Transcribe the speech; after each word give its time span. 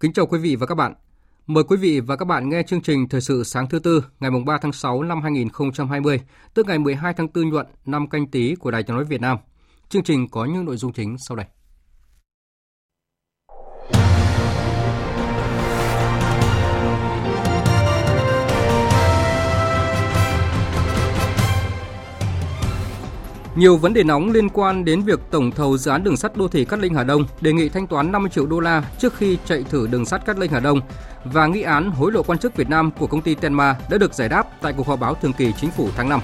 Kính 0.00 0.12
chào 0.12 0.26
quý 0.26 0.38
vị 0.38 0.56
và 0.56 0.66
các 0.66 0.74
bạn. 0.74 0.94
Mời 1.46 1.64
quý 1.64 1.76
vị 1.76 2.00
và 2.00 2.16
các 2.16 2.24
bạn 2.24 2.48
nghe 2.48 2.62
chương 2.62 2.80
trình 2.80 3.08
Thời 3.08 3.20
sự 3.20 3.44
sáng 3.44 3.68
thứ 3.68 3.78
tư 3.78 4.04
ngày 4.20 4.30
3 4.46 4.58
tháng 4.62 4.72
6 4.72 5.02
năm 5.02 5.22
2020, 5.22 6.20
tức 6.54 6.66
ngày 6.66 6.78
12 6.78 7.14
tháng 7.14 7.28
4 7.34 7.48
nhuận 7.48 7.66
năm 7.86 8.08
canh 8.08 8.26
tí 8.26 8.54
của 8.54 8.70
Đài 8.70 8.82
tiếng 8.82 8.96
nói 8.96 9.04
Việt 9.04 9.20
Nam. 9.20 9.38
Chương 9.88 10.02
trình 10.02 10.28
có 10.28 10.44
những 10.44 10.64
nội 10.64 10.76
dung 10.76 10.92
chính 10.92 11.16
sau 11.18 11.36
đây. 11.36 11.46
Nhiều 23.58 23.76
vấn 23.76 23.94
đề 23.94 24.02
nóng 24.04 24.30
liên 24.30 24.48
quan 24.48 24.84
đến 24.84 25.02
việc 25.02 25.20
tổng 25.30 25.50
thầu 25.50 25.76
dự 25.76 25.90
án 25.90 26.04
đường 26.04 26.16
sắt 26.16 26.36
đô 26.36 26.48
thị 26.48 26.64
Cát 26.64 26.78
Linh 26.78 26.94
Hà 26.94 27.04
Đông 27.04 27.24
đề 27.40 27.52
nghị 27.52 27.68
thanh 27.68 27.86
toán 27.86 28.12
50 28.12 28.30
triệu 28.30 28.46
đô 28.46 28.60
la 28.60 28.82
trước 28.98 29.14
khi 29.14 29.38
chạy 29.46 29.64
thử 29.70 29.86
đường 29.86 30.06
sắt 30.06 30.26
Cát 30.26 30.38
Linh 30.38 30.50
Hà 30.50 30.60
Đông 30.60 30.80
và 31.24 31.46
nghi 31.46 31.62
án 31.62 31.90
hối 31.90 32.12
lộ 32.12 32.22
quan 32.22 32.38
chức 32.38 32.56
Việt 32.56 32.68
Nam 32.68 32.90
của 32.98 33.06
công 33.06 33.22
ty 33.22 33.34
Tenma 33.34 33.76
đã 33.90 33.98
được 33.98 34.14
giải 34.14 34.28
đáp 34.28 34.60
tại 34.60 34.72
cuộc 34.76 34.86
họp 34.86 35.00
báo 35.00 35.14
thường 35.14 35.32
kỳ 35.32 35.52
chính 35.60 35.70
phủ 35.70 35.88
tháng 35.96 36.08
5. 36.08 36.20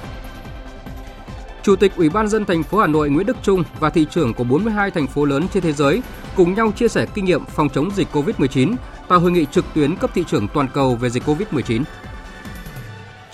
Chủ 1.63 1.77
tịch 1.77 1.93
Ủy 1.97 2.09
ban 2.09 2.29
dân 2.29 2.45
thành 2.45 2.63
phố 2.63 2.79
Hà 2.79 2.87
Nội 2.87 3.11
Nguyễn 3.11 3.27
Đức 3.27 3.37
Trung 3.43 3.65
và 3.81 3.91
thị 3.91 4.07
trưởng 4.11 4.35
của 4.35 4.45
42 4.45 4.91
thành 4.91 5.07
phố 5.07 5.25
lớn 5.25 5.47
trên 5.55 5.63
thế 5.63 5.73
giới 5.73 6.03
cùng 6.37 6.55
nhau 6.55 6.73
chia 6.77 6.89
sẻ 6.89 7.07
kinh 7.15 7.25
nghiệm 7.25 7.45
phòng 7.45 7.69
chống 7.69 7.91
dịch 7.91 8.09
COVID-19 8.13 8.75
tại 9.09 9.19
hội 9.19 9.31
nghị 9.31 9.47
trực 9.53 9.65
tuyến 9.75 9.97
cấp 9.97 10.11
thị 10.15 10.25
trưởng 10.29 10.49
toàn 10.49 10.69
cầu 10.75 10.97
về 10.97 11.11
dịch 11.11 11.23
COVID-19. 11.27 11.83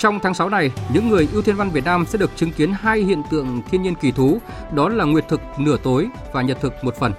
Trong 0.00 0.20
tháng 0.20 0.34
6 0.34 0.48
này, 0.48 0.70
những 0.92 1.08
người 1.08 1.28
ưu 1.32 1.42
thiên 1.42 1.56
văn 1.56 1.70
Việt 1.70 1.84
Nam 1.84 2.04
sẽ 2.06 2.18
được 2.18 2.30
chứng 2.36 2.52
kiến 2.52 2.72
hai 2.72 3.00
hiện 3.00 3.22
tượng 3.30 3.62
thiên 3.70 3.82
nhiên 3.82 3.94
kỳ 3.94 4.12
thú, 4.12 4.40
đó 4.72 4.88
là 4.88 5.04
nguyệt 5.04 5.28
thực 5.28 5.40
nửa 5.58 5.76
tối 5.76 6.08
và 6.32 6.42
nhật 6.42 6.58
thực 6.60 6.84
một 6.84 6.96
phần. 6.96 7.12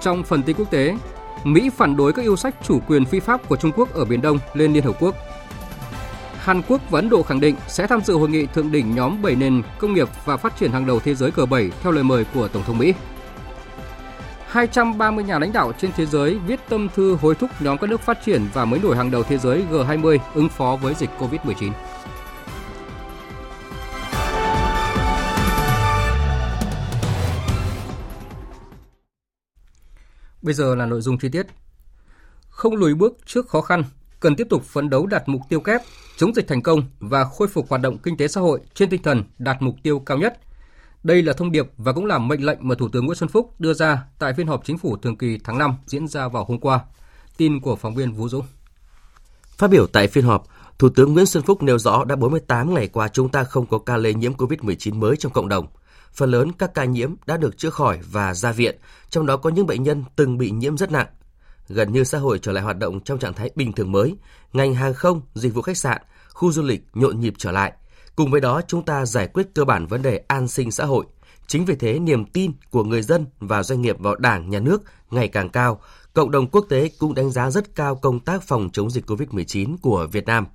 Trong 0.00 0.22
phần 0.22 0.42
tin 0.42 0.56
quốc 0.56 0.70
tế, 0.70 0.96
Mỹ 1.44 1.70
phản 1.76 1.96
đối 1.96 2.12
các 2.12 2.22
yêu 2.22 2.36
sách 2.36 2.54
chủ 2.62 2.80
quyền 2.88 3.04
phi 3.04 3.20
pháp 3.20 3.48
của 3.48 3.56
Trung 3.56 3.72
Quốc 3.76 3.94
ở 3.94 4.04
Biển 4.04 4.20
Đông 4.20 4.38
lên 4.54 4.72
Liên 4.72 4.84
Hợp 4.84 4.96
Quốc. 5.00 5.14
Hàn 6.38 6.62
Quốc 6.68 6.80
và 6.90 6.98
Ấn 6.98 7.08
Độ 7.08 7.22
khẳng 7.22 7.40
định 7.40 7.56
sẽ 7.68 7.86
tham 7.86 8.00
dự 8.00 8.14
hội 8.14 8.28
nghị 8.28 8.46
thượng 8.46 8.72
đỉnh 8.72 8.94
nhóm 8.94 9.22
7 9.22 9.36
nền 9.36 9.62
công 9.78 9.94
nghiệp 9.94 10.08
và 10.24 10.36
phát 10.36 10.56
triển 10.58 10.72
hàng 10.72 10.86
đầu 10.86 11.00
thế 11.00 11.14
giới 11.14 11.30
G7 11.30 11.70
theo 11.82 11.92
lời 11.92 12.04
mời 12.04 12.24
của 12.34 12.48
Tổng 12.48 12.62
thống 12.66 12.78
Mỹ. 12.78 12.94
230 14.50 15.24
nhà 15.24 15.38
lãnh 15.38 15.52
đạo 15.52 15.72
trên 15.78 15.90
thế 15.96 16.06
giới 16.06 16.38
viết 16.38 16.60
tâm 16.68 16.88
thư 16.94 17.14
hối 17.14 17.34
thúc 17.34 17.50
nhóm 17.60 17.78
các 17.78 17.90
nước 17.90 18.00
phát 18.00 18.18
triển 18.24 18.46
và 18.54 18.64
mới 18.64 18.80
nổi 18.80 18.96
hàng 18.96 19.10
đầu 19.10 19.22
thế 19.22 19.38
giới 19.38 19.64
G20 19.70 20.18
ứng 20.34 20.48
phó 20.48 20.78
với 20.82 20.94
dịch 20.94 21.10
COVID-19. 21.18 21.72
Bây 30.42 30.54
giờ 30.54 30.74
là 30.74 30.86
nội 30.86 31.00
dung 31.00 31.18
chi 31.18 31.28
tiết. 31.28 31.46
Không 32.48 32.76
lùi 32.76 32.94
bước 32.94 33.18
trước 33.26 33.48
khó 33.48 33.60
khăn, 33.60 33.84
cần 34.20 34.36
tiếp 34.36 34.46
tục 34.50 34.62
phấn 34.64 34.90
đấu 34.90 35.06
đạt 35.06 35.22
mục 35.26 35.42
tiêu 35.48 35.60
kép, 35.60 35.80
chống 36.16 36.34
dịch 36.34 36.48
thành 36.48 36.62
công 36.62 36.82
và 36.98 37.24
khôi 37.24 37.48
phục 37.48 37.68
hoạt 37.68 37.82
động 37.82 37.98
kinh 37.98 38.16
tế 38.16 38.28
xã 38.28 38.40
hội 38.40 38.60
trên 38.74 38.90
tinh 38.90 39.02
thần 39.02 39.24
đạt 39.38 39.56
mục 39.62 39.74
tiêu 39.82 39.98
cao 39.98 40.18
nhất– 40.18 40.38
đây 41.02 41.22
là 41.22 41.32
thông 41.32 41.52
điệp 41.52 41.66
và 41.76 41.92
cũng 41.92 42.06
là 42.06 42.18
mệnh 42.18 42.44
lệnh 42.44 42.58
mà 42.60 42.74
Thủ 42.74 42.88
tướng 42.88 43.06
Nguyễn 43.06 43.16
Xuân 43.16 43.28
Phúc 43.28 43.54
đưa 43.58 43.74
ra 43.74 44.04
tại 44.18 44.34
phiên 44.34 44.46
họp 44.46 44.64
chính 44.64 44.78
phủ 44.78 44.96
thường 44.96 45.16
kỳ 45.16 45.38
tháng 45.44 45.58
5 45.58 45.74
diễn 45.86 46.08
ra 46.08 46.28
vào 46.28 46.44
hôm 46.44 46.60
qua. 46.60 46.80
Tin 47.36 47.60
của 47.60 47.76
phóng 47.76 47.94
viên 47.94 48.12
Vũ 48.12 48.28
Dũng. 48.28 48.46
Phát 49.56 49.70
biểu 49.70 49.86
tại 49.86 50.08
phiên 50.08 50.24
họp, 50.24 50.44
Thủ 50.78 50.88
tướng 50.88 51.12
Nguyễn 51.12 51.26
Xuân 51.26 51.42
Phúc 51.42 51.62
nêu 51.62 51.78
rõ 51.78 52.04
đã 52.04 52.16
48 52.16 52.74
ngày 52.74 52.88
qua 52.88 53.08
chúng 53.08 53.28
ta 53.28 53.44
không 53.44 53.66
có 53.66 53.78
ca 53.78 53.96
lây 53.96 54.14
nhiễm 54.14 54.32
COVID-19 54.34 54.94
mới 54.94 55.16
trong 55.16 55.32
cộng 55.32 55.48
đồng. 55.48 55.66
Phần 56.12 56.30
lớn 56.30 56.52
các 56.58 56.74
ca 56.74 56.84
nhiễm 56.84 57.14
đã 57.26 57.36
được 57.36 57.58
chữa 57.58 57.70
khỏi 57.70 57.98
và 58.12 58.34
ra 58.34 58.52
viện, 58.52 58.78
trong 59.10 59.26
đó 59.26 59.36
có 59.36 59.50
những 59.50 59.66
bệnh 59.66 59.82
nhân 59.82 60.04
từng 60.16 60.38
bị 60.38 60.50
nhiễm 60.50 60.76
rất 60.76 60.92
nặng. 60.92 61.06
Gần 61.68 61.92
như 61.92 62.04
xã 62.04 62.18
hội 62.18 62.38
trở 62.38 62.52
lại 62.52 62.64
hoạt 62.64 62.78
động 62.78 63.00
trong 63.00 63.18
trạng 63.18 63.34
thái 63.34 63.50
bình 63.54 63.72
thường 63.72 63.92
mới, 63.92 64.16
ngành 64.52 64.74
hàng 64.74 64.94
không, 64.94 65.20
dịch 65.34 65.54
vụ 65.54 65.62
khách 65.62 65.76
sạn, 65.76 66.02
khu 66.28 66.52
du 66.52 66.62
lịch 66.62 66.82
nhộn 66.94 67.20
nhịp 67.20 67.34
trở 67.38 67.52
lại– 67.52 67.72
Cùng 68.20 68.30
với 68.30 68.40
đó, 68.40 68.60
chúng 68.66 68.84
ta 68.84 69.06
giải 69.06 69.26
quyết 69.26 69.46
cơ 69.54 69.64
bản 69.64 69.86
vấn 69.86 70.02
đề 70.02 70.22
an 70.28 70.48
sinh 70.48 70.70
xã 70.70 70.84
hội. 70.84 71.06
Chính 71.46 71.64
vì 71.64 71.74
thế, 71.74 71.98
niềm 71.98 72.24
tin 72.24 72.52
của 72.70 72.84
người 72.84 73.02
dân 73.02 73.26
và 73.38 73.62
doanh 73.62 73.82
nghiệp 73.82 73.98
vào 73.98 74.14
Đảng, 74.14 74.50
Nhà 74.50 74.60
nước 74.60 74.82
ngày 75.10 75.28
càng 75.28 75.48
cao. 75.48 75.80
Cộng 76.12 76.30
đồng 76.30 76.46
quốc 76.50 76.66
tế 76.68 76.90
cũng 76.98 77.14
đánh 77.14 77.30
giá 77.30 77.50
rất 77.50 77.74
cao 77.74 77.94
công 77.94 78.20
tác 78.20 78.42
phòng 78.42 78.70
chống 78.72 78.90
dịch 78.90 79.10
COVID-19 79.10 79.76
của 79.82 80.06
Việt 80.12 80.26
Nam. 80.26 80.46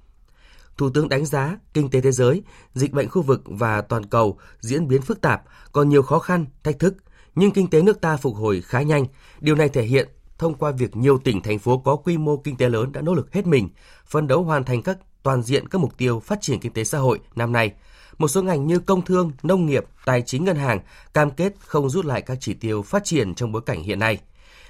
Thủ 0.77 0.89
tướng 0.89 1.09
đánh 1.09 1.25
giá 1.25 1.57
kinh 1.73 1.89
tế 1.89 2.01
thế 2.01 2.11
giới, 2.11 2.43
dịch 2.73 2.91
bệnh 2.91 3.09
khu 3.09 3.21
vực 3.21 3.41
và 3.45 3.81
toàn 3.81 4.05
cầu 4.05 4.37
diễn 4.59 4.87
biến 4.87 5.01
phức 5.01 5.21
tạp, 5.21 5.43
còn 5.71 5.89
nhiều 5.89 6.01
khó 6.01 6.19
khăn, 6.19 6.45
thách 6.63 6.79
thức, 6.79 6.95
nhưng 7.35 7.51
kinh 7.51 7.69
tế 7.69 7.81
nước 7.81 8.01
ta 8.01 8.17
phục 8.17 8.35
hồi 8.35 8.61
khá 8.61 8.81
nhanh. 8.81 9.05
Điều 9.39 9.55
này 9.55 9.69
thể 9.69 9.83
hiện 9.83 10.09
thông 10.37 10.53
qua 10.53 10.71
việc 10.71 10.95
nhiều 10.95 11.17
tỉnh 11.17 11.41
thành 11.41 11.59
phố 11.59 11.77
có 11.77 11.95
quy 11.95 12.17
mô 12.17 12.37
kinh 12.37 12.57
tế 12.57 12.69
lớn 12.69 12.91
đã 12.91 13.01
nỗ 13.01 13.13
lực 13.13 13.33
hết 13.33 13.47
mình, 13.47 13.69
phân 14.05 14.27
đấu 14.27 14.43
hoàn 14.43 14.63
thành 14.63 14.83
các 14.83 14.97
toàn 15.25 15.41
diện 15.41 15.67
các 15.67 15.81
mục 15.81 15.97
tiêu 15.97 16.19
phát 16.19 16.41
triển 16.41 16.59
kinh 16.59 16.73
tế 16.73 16.83
xã 16.83 16.97
hội 16.97 17.19
năm 17.35 17.51
nay. 17.51 17.71
Một 18.17 18.27
số 18.27 18.41
ngành 18.41 18.67
như 18.67 18.79
công 18.79 19.05
thương, 19.05 19.31
nông 19.43 19.65
nghiệp, 19.65 19.83
tài 20.05 20.21
chính 20.21 20.45
ngân 20.45 20.55
hàng 20.55 20.79
cam 21.13 21.31
kết 21.31 21.53
không 21.59 21.89
rút 21.89 22.05
lại 22.05 22.21
các 22.21 22.37
chỉ 22.41 22.53
tiêu 22.53 22.81
phát 22.81 23.03
triển 23.03 23.35
trong 23.35 23.51
bối 23.51 23.61
cảnh 23.65 23.83
hiện 23.83 23.99
nay. 23.99 24.19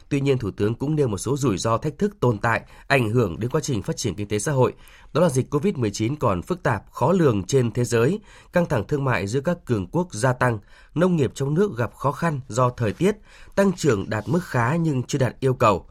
Tuy 0.09 0.21
nhiên, 0.21 0.37
Thủ 0.37 0.51
tướng 0.51 0.75
cũng 0.75 0.95
nêu 0.95 1.07
một 1.07 1.17
số 1.17 1.37
rủi 1.37 1.57
ro 1.57 1.77
thách 1.77 1.97
thức 1.97 2.17
tồn 2.19 2.37
tại, 2.37 2.61
ảnh 2.87 3.09
hưởng 3.09 3.39
đến 3.39 3.51
quá 3.51 3.61
trình 3.61 3.81
phát 3.81 3.97
triển 3.97 4.15
kinh 4.15 4.27
tế 4.27 4.39
xã 4.39 4.51
hội. 4.51 4.73
Đó 5.13 5.21
là 5.21 5.29
dịch 5.29 5.53
COVID-19 5.53 6.15
còn 6.19 6.41
phức 6.41 6.63
tạp, 6.63 6.91
khó 6.91 7.11
lường 7.11 7.43
trên 7.43 7.71
thế 7.71 7.83
giới, 7.83 8.19
căng 8.53 8.65
thẳng 8.65 8.87
thương 8.87 9.03
mại 9.03 9.27
giữa 9.27 9.41
các 9.41 9.57
cường 9.65 9.87
quốc 9.87 10.13
gia 10.13 10.33
tăng, 10.33 10.59
nông 10.95 11.15
nghiệp 11.15 11.31
trong 11.35 11.53
nước 11.53 11.77
gặp 11.77 11.95
khó 11.95 12.11
khăn 12.11 12.39
do 12.47 12.69
thời 12.69 12.93
tiết, 12.93 13.15
tăng 13.55 13.73
trưởng 13.73 14.09
đạt 14.09 14.23
mức 14.27 14.43
khá 14.43 14.75
nhưng 14.75 15.03
chưa 15.03 15.19
đạt 15.19 15.35
yêu 15.39 15.53
cầu. 15.53 15.85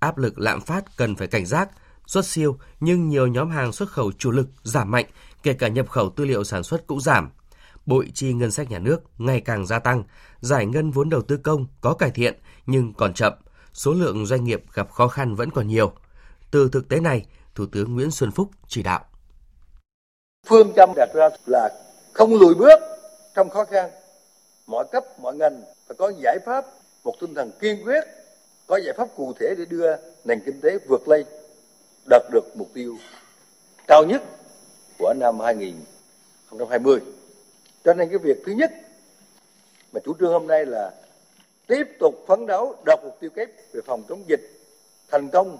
Áp 0.00 0.18
lực 0.18 0.38
lạm 0.38 0.60
phát 0.60 0.96
cần 0.96 1.16
phải 1.16 1.26
cảnh 1.26 1.46
giác, 1.46 1.70
xuất 2.06 2.26
siêu 2.26 2.58
nhưng 2.80 3.08
nhiều 3.08 3.26
nhóm 3.26 3.50
hàng 3.50 3.72
xuất 3.72 3.88
khẩu 3.88 4.12
chủ 4.12 4.30
lực 4.30 4.46
giảm 4.62 4.90
mạnh, 4.90 5.06
kể 5.42 5.52
cả 5.52 5.68
nhập 5.68 5.88
khẩu 5.88 6.10
tư 6.10 6.24
liệu 6.24 6.44
sản 6.44 6.62
xuất 6.62 6.86
cũng 6.86 7.00
giảm. 7.00 7.30
Bội 7.86 8.10
chi 8.14 8.32
ngân 8.32 8.50
sách 8.50 8.70
nhà 8.70 8.78
nước 8.78 8.98
ngày 9.18 9.40
càng 9.40 9.66
gia 9.66 9.78
tăng, 9.78 10.04
giải 10.40 10.66
ngân 10.66 10.90
vốn 10.90 11.08
đầu 11.08 11.22
tư 11.22 11.36
công 11.36 11.66
có 11.80 11.94
cải 11.94 12.10
thiện 12.10 12.34
nhưng 12.66 12.92
còn 12.94 13.14
chậm, 13.14 13.32
số 13.72 13.92
lượng 13.92 14.26
doanh 14.26 14.44
nghiệp 14.44 14.62
gặp 14.74 14.90
khó 14.90 15.08
khăn 15.08 15.34
vẫn 15.34 15.50
còn 15.50 15.68
nhiều. 15.68 15.92
Từ 16.50 16.68
thực 16.72 16.88
tế 16.88 17.00
này, 17.00 17.26
Thủ 17.54 17.66
tướng 17.72 17.94
Nguyễn 17.94 18.10
Xuân 18.10 18.30
Phúc 18.30 18.50
chỉ 18.68 18.82
đạo. 18.82 19.04
Phương 20.48 20.72
châm 20.76 20.90
đặt 20.96 21.08
ra 21.14 21.28
là 21.46 21.70
không 22.12 22.34
lùi 22.34 22.54
bước 22.54 22.80
trong 23.34 23.50
khó 23.50 23.64
khăn. 23.64 23.90
Mọi 24.66 24.84
cấp, 24.92 25.04
mọi 25.20 25.36
ngành 25.36 25.62
phải 25.88 25.96
có 25.98 26.12
giải 26.22 26.38
pháp, 26.46 26.64
một 27.04 27.14
tinh 27.20 27.34
thần 27.34 27.50
kiên 27.60 27.84
quyết, 27.84 28.04
có 28.66 28.76
giải 28.76 28.94
pháp 28.98 29.08
cụ 29.16 29.32
thể 29.40 29.54
để 29.58 29.64
đưa 29.64 29.96
nền 30.24 30.40
kinh 30.46 30.60
tế 30.60 30.78
vượt 30.88 31.08
lên 31.08 31.26
đạt 32.10 32.22
được 32.32 32.56
mục 32.56 32.68
tiêu 32.74 32.96
cao 33.86 34.04
nhất 34.04 34.22
của 34.98 35.14
năm 35.16 35.40
2020. 35.40 37.00
Cho 37.84 37.94
nên 37.94 38.08
cái 38.08 38.18
việc 38.18 38.42
thứ 38.46 38.52
nhất 38.52 38.72
mà 39.92 40.00
chủ 40.04 40.14
trương 40.20 40.32
hôm 40.32 40.46
nay 40.46 40.66
là 40.66 40.92
tiếp 41.66 41.84
tục 42.00 42.24
phấn 42.28 42.46
đấu 42.46 42.76
đạt 42.86 42.98
mục 43.04 43.16
tiêu 43.20 43.30
kép 43.30 43.48
về 43.72 43.80
phòng 43.86 44.02
chống 44.08 44.22
dịch 44.28 44.40
thành 45.10 45.28
công 45.30 45.58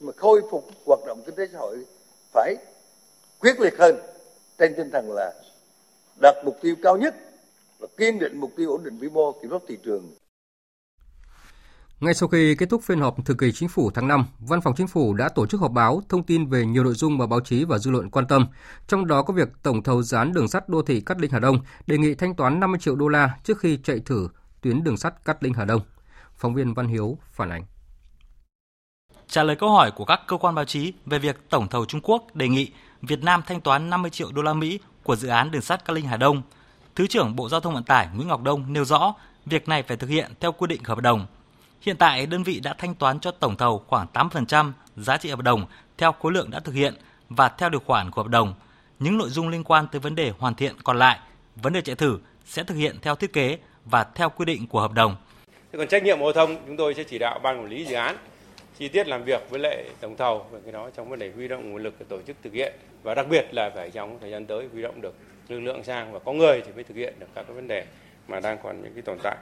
mà 0.00 0.12
khôi 0.16 0.42
phục 0.50 0.64
hoạt 0.86 1.00
động 1.06 1.22
kinh 1.26 1.34
tế 1.34 1.46
xã 1.52 1.58
hội 1.58 1.84
phải 2.32 2.56
quyết 3.40 3.60
liệt 3.60 3.78
hơn 3.78 3.96
trên 4.58 4.74
tinh 4.74 4.90
thần 4.90 5.12
là 5.12 5.32
đặt 6.22 6.34
mục 6.44 6.58
tiêu 6.60 6.74
cao 6.82 6.96
nhất 6.96 7.14
và 7.78 7.86
kiên 7.96 8.18
định 8.18 8.40
mục 8.40 8.50
tiêu 8.56 8.70
ổn 8.70 8.84
định 8.84 8.98
vĩ 8.98 9.08
mô 9.08 9.32
kiểm 9.32 9.50
soát 9.50 9.62
thị 9.68 9.78
trường 9.84 10.14
ngay 12.00 12.14
sau 12.14 12.28
khi 12.28 12.54
kết 12.54 12.70
thúc 12.70 12.82
phiên 12.82 13.00
họp 13.00 13.26
thường 13.26 13.36
kỳ 13.36 13.52
chính 13.52 13.68
phủ 13.68 13.90
tháng 13.94 14.08
5, 14.08 14.24
Văn 14.38 14.60
phòng 14.60 14.74
Chính 14.76 14.86
phủ 14.86 15.14
đã 15.14 15.28
tổ 15.28 15.46
chức 15.46 15.60
họp 15.60 15.72
báo 15.72 16.02
thông 16.08 16.22
tin 16.22 16.46
về 16.46 16.66
nhiều 16.66 16.84
nội 16.84 16.94
dung 16.94 17.18
mà 17.18 17.26
báo 17.26 17.40
chí 17.40 17.64
và 17.64 17.78
dư 17.78 17.90
luận 17.90 18.10
quan 18.10 18.26
tâm, 18.26 18.46
trong 18.86 19.06
đó 19.06 19.22
có 19.22 19.34
việc 19.34 19.48
tổng 19.62 19.82
thầu 19.82 20.02
dự 20.02 20.16
án 20.16 20.32
đường 20.32 20.48
sắt 20.48 20.68
đô 20.68 20.82
thị 20.82 21.00
Cát 21.00 21.20
Linh 21.20 21.30
Hà 21.30 21.38
Đông 21.38 21.60
đề 21.86 21.98
nghị 21.98 22.14
thanh 22.14 22.36
toán 22.36 22.60
50 22.60 22.80
triệu 22.80 22.96
đô 22.96 23.08
la 23.08 23.30
trước 23.44 23.58
khi 23.58 23.78
chạy 23.84 24.00
thử 24.04 24.28
tuyến 24.60 24.84
đường 24.84 24.96
sắt 24.96 25.24
Cát 25.24 25.42
Linh 25.42 25.54
Hà 25.54 25.64
Đông. 25.64 25.80
Phóng 26.36 26.54
viên 26.54 26.74
Văn 26.74 26.88
Hiếu 26.88 27.18
phản 27.32 27.50
ánh. 27.50 27.64
Trả 29.28 29.42
lời 29.42 29.56
câu 29.56 29.70
hỏi 29.70 29.90
của 29.90 30.04
các 30.04 30.20
cơ 30.26 30.36
quan 30.36 30.54
báo 30.54 30.64
chí 30.64 30.92
về 31.06 31.18
việc 31.18 31.50
tổng 31.50 31.68
thầu 31.68 31.84
Trung 31.84 32.00
Quốc 32.04 32.34
đề 32.34 32.48
nghị 32.48 32.70
Việt 33.02 33.22
Nam 33.22 33.42
thanh 33.46 33.60
toán 33.60 33.90
50 33.90 34.10
triệu 34.10 34.32
đô 34.32 34.42
la 34.42 34.54
Mỹ 34.54 34.80
của 35.02 35.16
dự 35.16 35.28
án 35.28 35.50
đường 35.50 35.62
sắt 35.62 35.84
Cát 35.84 35.96
Linh 35.96 36.06
Hà 36.06 36.16
Đông, 36.16 36.42
Thứ 36.94 37.06
trưởng 37.06 37.36
Bộ 37.36 37.48
Giao 37.48 37.60
thông 37.60 37.74
Vận 37.74 37.84
tải 37.84 38.08
Nguyễn 38.14 38.28
Ngọc 38.28 38.42
Đông 38.42 38.72
nêu 38.72 38.84
rõ 38.84 39.14
việc 39.46 39.68
này 39.68 39.82
phải 39.82 39.96
thực 39.96 40.10
hiện 40.10 40.32
theo 40.40 40.52
quy 40.52 40.66
định 40.66 40.84
hợp 40.84 40.98
đồng. 40.98 41.26
Hiện 41.80 41.96
tại 41.96 42.26
đơn 42.26 42.42
vị 42.42 42.60
đã 42.60 42.74
thanh 42.78 42.94
toán 42.94 43.20
cho 43.20 43.30
tổng 43.30 43.56
thầu 43.56 43.84
khoảng 43.86 44.06
8% 44.12 44.72
giá 44.96 45.16
trị 45.16 45.30
hợp 45.30 45.40
đồng 45.40 45.66
theo 45.98 46.12
khối 46.12 46.32
lượng 46.32 46.50
đã 46.50 46.60
thực 46.60 46.74
hiện 46.74 46.94
và 47.28 47.48
theo 47.48 47.68
điều 47.68 47.80
khoản 47.80 48.10
của 48.10 48.22
hợp 48.22 48.28
đồng. 48.28 48.54
Những 48.98 49.18
nội 49.18 49.28
dung 49.28 49.48
liên 49.48 49.64
quan 49.64 49.86
tới 49.92 50.00
vấn 50.00 50.14
đề 50.14 50.32
hoàn 50.38 50.54
thiện 50.54 50.74
còn 50.84 50.98
lại, 50.98 51.18
vấn 51.56 51.72
đề 51.72 51.80
chạy 51.80 51.96
thử 51.96 52.18
sẽ 52.44 52.64
thực 52.64 52.74
hiện 52.74 52.96
theo 53.02 53.14
thiết 53.14 53.32
kế 53.32 53.58
và 53.84 54.04
theo 54.04 54.30
quy 54.30 54.44
định 54.44 54.66
của 54.66 54.80
hợp 54.80 54.92
đồng. 54.92 55.16
Thế 55.72 55.78
còn 55.78 55.88
trách 55.88 56.02
nhiệm 56.02 56.18
giao 56.20 56.32
thông 56.32 56.56
chúng 56.66 56.76
tôi 56.76 56.94
sẽ 56.94 57.04
chỉ 57.04 57.18
đạo 57.18 57.38
ban 57.42 57.60
quản 57.60 57.68
lý 57.70 57.84
dự 57.84 57.94
án 57.94 58.16
chi 58.78 58.88
tiết 58.88 59.08
làm 59.08 59.24
việc 59.24 59.50
với 59.50 59.60
lại 59.60 59.84
tổng 60.00 60.16
thầu 60.16 60.46
về 60.50 60.60
cái 60.64 60.72
đó 60.72 60.90
trong 60.96 61.08
vấn 61.08 61.18
đề 61.18 61.32
huy 61.34 61.48
động 61.48 61.70
nguồn 61.70 61.82
lực 61.82 61.94
để 61.98 62.06
tổ 62.08 62.22
chức 62.26 62.36
thực 62.42 62.52
hiện 62.52 62.72
và 63.02 63.14
đặc 63.14 63.26
biệt 63.30 63.46
là 63.52 63.70
phải 63.74 63.90
trong 63.90 64.18
thời 64.20 64.30
gian 64.30 64.46
tới 64.46 64.68
huy 64.72 64.82
động 64.82 65.00
được 65.00 65.14
lực 65.48 65.60
lượng 65.60 65.84
sang 65.84 66.12
và 66.12 66.18
có 66.18 66.32
người 66.32 66.62
thì 66.66 66.72
mới 66.72 66.84
thực 66.84 66.96
hiện 66.96 67.14
được 67.18 67.26
các 67.34 67.42
cái 67.42 67.56
vấn 67.56 67.68
đề 67.68 67.84
mà 68.28 68.40
đang 68.40 68.58
còn 68.62 68.82
những 68.82 68.92
cái 68.94 69.02
tồn 69.02 69.18
tại. 69.22 69.36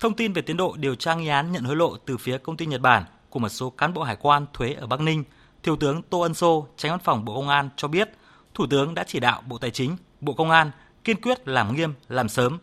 Thông 0.00 0.14
tin 0.14 0.32
về 0.32 0.42
tiến 0.42 0.56
độ 0.56 0.76
điều 0.78 0.94
tra 0.94 1.14
nghi 1.14 1.28
án 1.28 1.52
nhận 1.52 1.64
hối 1.64 1.76
lộ 1.76 1.96
từ 1.96 2.16
phía 2.16 2.38
công 2.38 2.56
ty 2.56 2.66
Nhật 2.66 2.80
Bản 2.80 3.04
của 3.30 3.38
một 3.38 3.48
số 3.48 3.70
cán 3.70 3.94
bộ 3.94 4.02
hải 4.02 4.16
quan 4.16 4.46
thuế 4.52 4.72
ở 4.72 4.86
Bắc 4.86 5.00
Ninh, 5.00 5.24
Thiếu 5.62 5.76
tướng 5.76 6.02
Tô 6.02 6.20
Ân 6.20 6.34
Sô, 6.34 6.66
Tránh 6.76 6.90
Văn 6.90 7.00
phòng 7.04 7.24
Bộ 7.24 7.34
Công 7.34 7.48
an 7.48 7.68
cho 7.76 7.88
biết, 7.88 8.10
Thủ 8.54 8.66
tướng 8.70 8.94
đã 8.94 9.04
chỉ 9.06 9.20
đạo 9.20 9.42
Bộ 9.46 9.58
Tài 9.58 9.70
chính, 9.70 9.96
Bộ 10.20 10.32
Công 10.32 10.50
an 10.50 10.70
kiên 11.04 11.20
quyết 11.20 11.48
làm 11.48 11.76
nghiêm, 11.76 11.94
làm 12.08 12.28
sớm. 12.28 12.58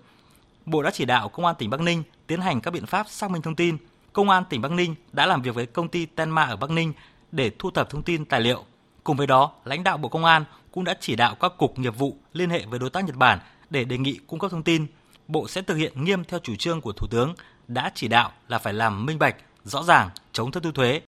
Bộ 0.65 0.83
đã 0.83 0.91
chỉ 0.91 1.05
đạo 1.05 1.29
Công 1.29 1.45
an 1.45 1.55
tỉnh 1.59 1.69
Bắc 1.69 1.81
Ninh 1.81 2.03
tiến 2.27 2.41
hành 2.41 2.61
các 2.61 2.71
biện 2.71 2.85
pháp 2.85 3.09
xác 3.09 3.31
minh 3.31 3.41
thông 3.41 3.55
tin. 3.55 3.77
Công 4.13 4.29
an 4.29 4.43
tỉnh 4.49 4.61
Bắc 4.61 4.71
Ninh 4.71 4.95
đã 5.11 5.25
làm 5.25 5.41
việc 5.41 5.55
với 5.55 5.65
công 5.65 5.87
ty 5.87 6.05
Tenma 6.05 6.43
ở 6.43 6.55
Bắc 6.55 6.69
Ninh 6.69 6.93
để 7.31 7.51
thu 7.59 7.71
thập 7.71 7.89
thông 7.89 8.03
tin 8.03 8.25
tài 8.25 8.41
liệu. 8.41 8.63
Cùng 9.03 9.17
với 9.17 9.27
đó, 9.27 9.51
lãnh 9.65 9.83
đạo 9.83 9.97
Bộ 9.97 10.09
Công 10.09 10.25
an 10.25 10.45
cũng 10.71 10.83
đã 10.83 10.97
chỉ 10.99 11.15
đạo 11.15 11.35
các 11.35 11.53
cục 11.57 11.79
nghiệp 11.79 11.97
vụ 11.97 12.17
liên 12.33 12.49
hệ 12.49 12.65
với 12.65 12.79
đối 12.79 12.89
tác 12.89 13.05
Nhật 13.05 13.15
Bản 13.15 13.39
để 13.69 13.83
đề 13.83 13.97
nghị 13.97 14.19
cung 14.27 14.39
cấp 14.39 14.51
thông 14.51 14.63
tin. 14.63 14.87
Bộ 15.27 15.47
sẽ 15.47 15.61
thực 15.61 15.75
hiện 15.75 16.03
nghiêm 16.03 16.23
theo 16.23 16.39
chủ 16.43 16.55
trương 16.55 16.81
của 16.81 16.91
Thủ 16.91 17.07
tướng 17.07 17.33
đã 17.67 17.91
chỉ 17.95 18.07
đạo 18.07 18.31
là 18.47 18.59
phải 18.59 18.73
làm 18.73 19.05
minh 19.05 19.19
bạch, 19.19 19.35
rõ 19.63 19.83
ràng, 19.83 20.09
chống 20.31 20.51
thất 20.51 20.63
thu 20.63 20.71
thuế. 20.71 21.01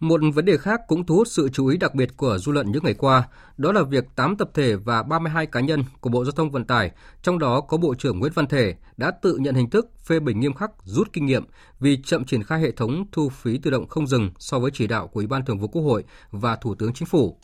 Một 0.00 0.20
vấn 0.34 0.44
đề 0.44 0.56
khác 0.56 0.80
cũng 0.88 1.06
thu 1.06 1.16
hút 1.16 1.28
sự 1.28 1.48
chú 1.52 1.66
ý 1.66 1.76
đặc 1.76 1.94
biệt 1.94 2.16
của 2.16 2.38
dư 2.38 2.52
luận 2.52 2.72
những 2.72 2.84
ngày 2.84 2.94
qua, 2.94 3.28
đó 3.56 3.72
là 3.72 3.82
việc 3.82 4.04
8 4.16 4.36
tập 4.36 4.50
thể 4.54 4.76
và 4.76 5.02
32 5.02 5.46
cá 5.46 5.60
nhân 5.60 5.84
của 6.00 6.10
Bộ 6.10 6.24
Giao 6.24 6.32
thông 6.32 6.50
Vận 6.50 6.64
tải, 6.64 6.90
trong 7.22 7.38
đó 7.38 7.60
có 7.60 7.76
Bộ 7.76 7.94
trưởng 7.94 8.18
Nguyễn 8.18 8.32
Văn 8.32 8.46
Thể, 8.46 8.74
đã 8.96 9.10
tự 9.10 9.36
nhận 9.36 9.54
hình 9.54 9.70
thức 9.70 9.90
phê 10.04 10.20
bình 10.20 10.40
nghiêm 10.40 10.54
khắc, 10.54 10.70
rút 10.84 11.12
kinh 11.12 11.26
nghiệm 11.26 11.44
vì 11.80 12.02
chậm 12.02 12.24
triển 12.24 12.42
khai 12.42 12.60
hệ 12.60 12.70
thống 12.70 13.04
thu 13.12 13.28
phí 13.28 13.58
tự 13.58 13.70
động 13.70 13.88
không 13.88 14.06
dừng 14.06 14.30
so 14.38 14.58
với 14.58 14.70
chỉ 14.74 14.86
đạo 14.86 15.06
của 15.06 15.20
Ủy 15.20 15.26
ban 15.26 15.44
Thường 15.44 15.58
vụ 15.58 15.68
Quốc 15.68 15.82
hội 15.82 16.04
và 16.30 16.56
Thủ 16.56 16.74
tướng 16.74 16.92
Chính 16.92 17.08
phủ. 17.08 17.38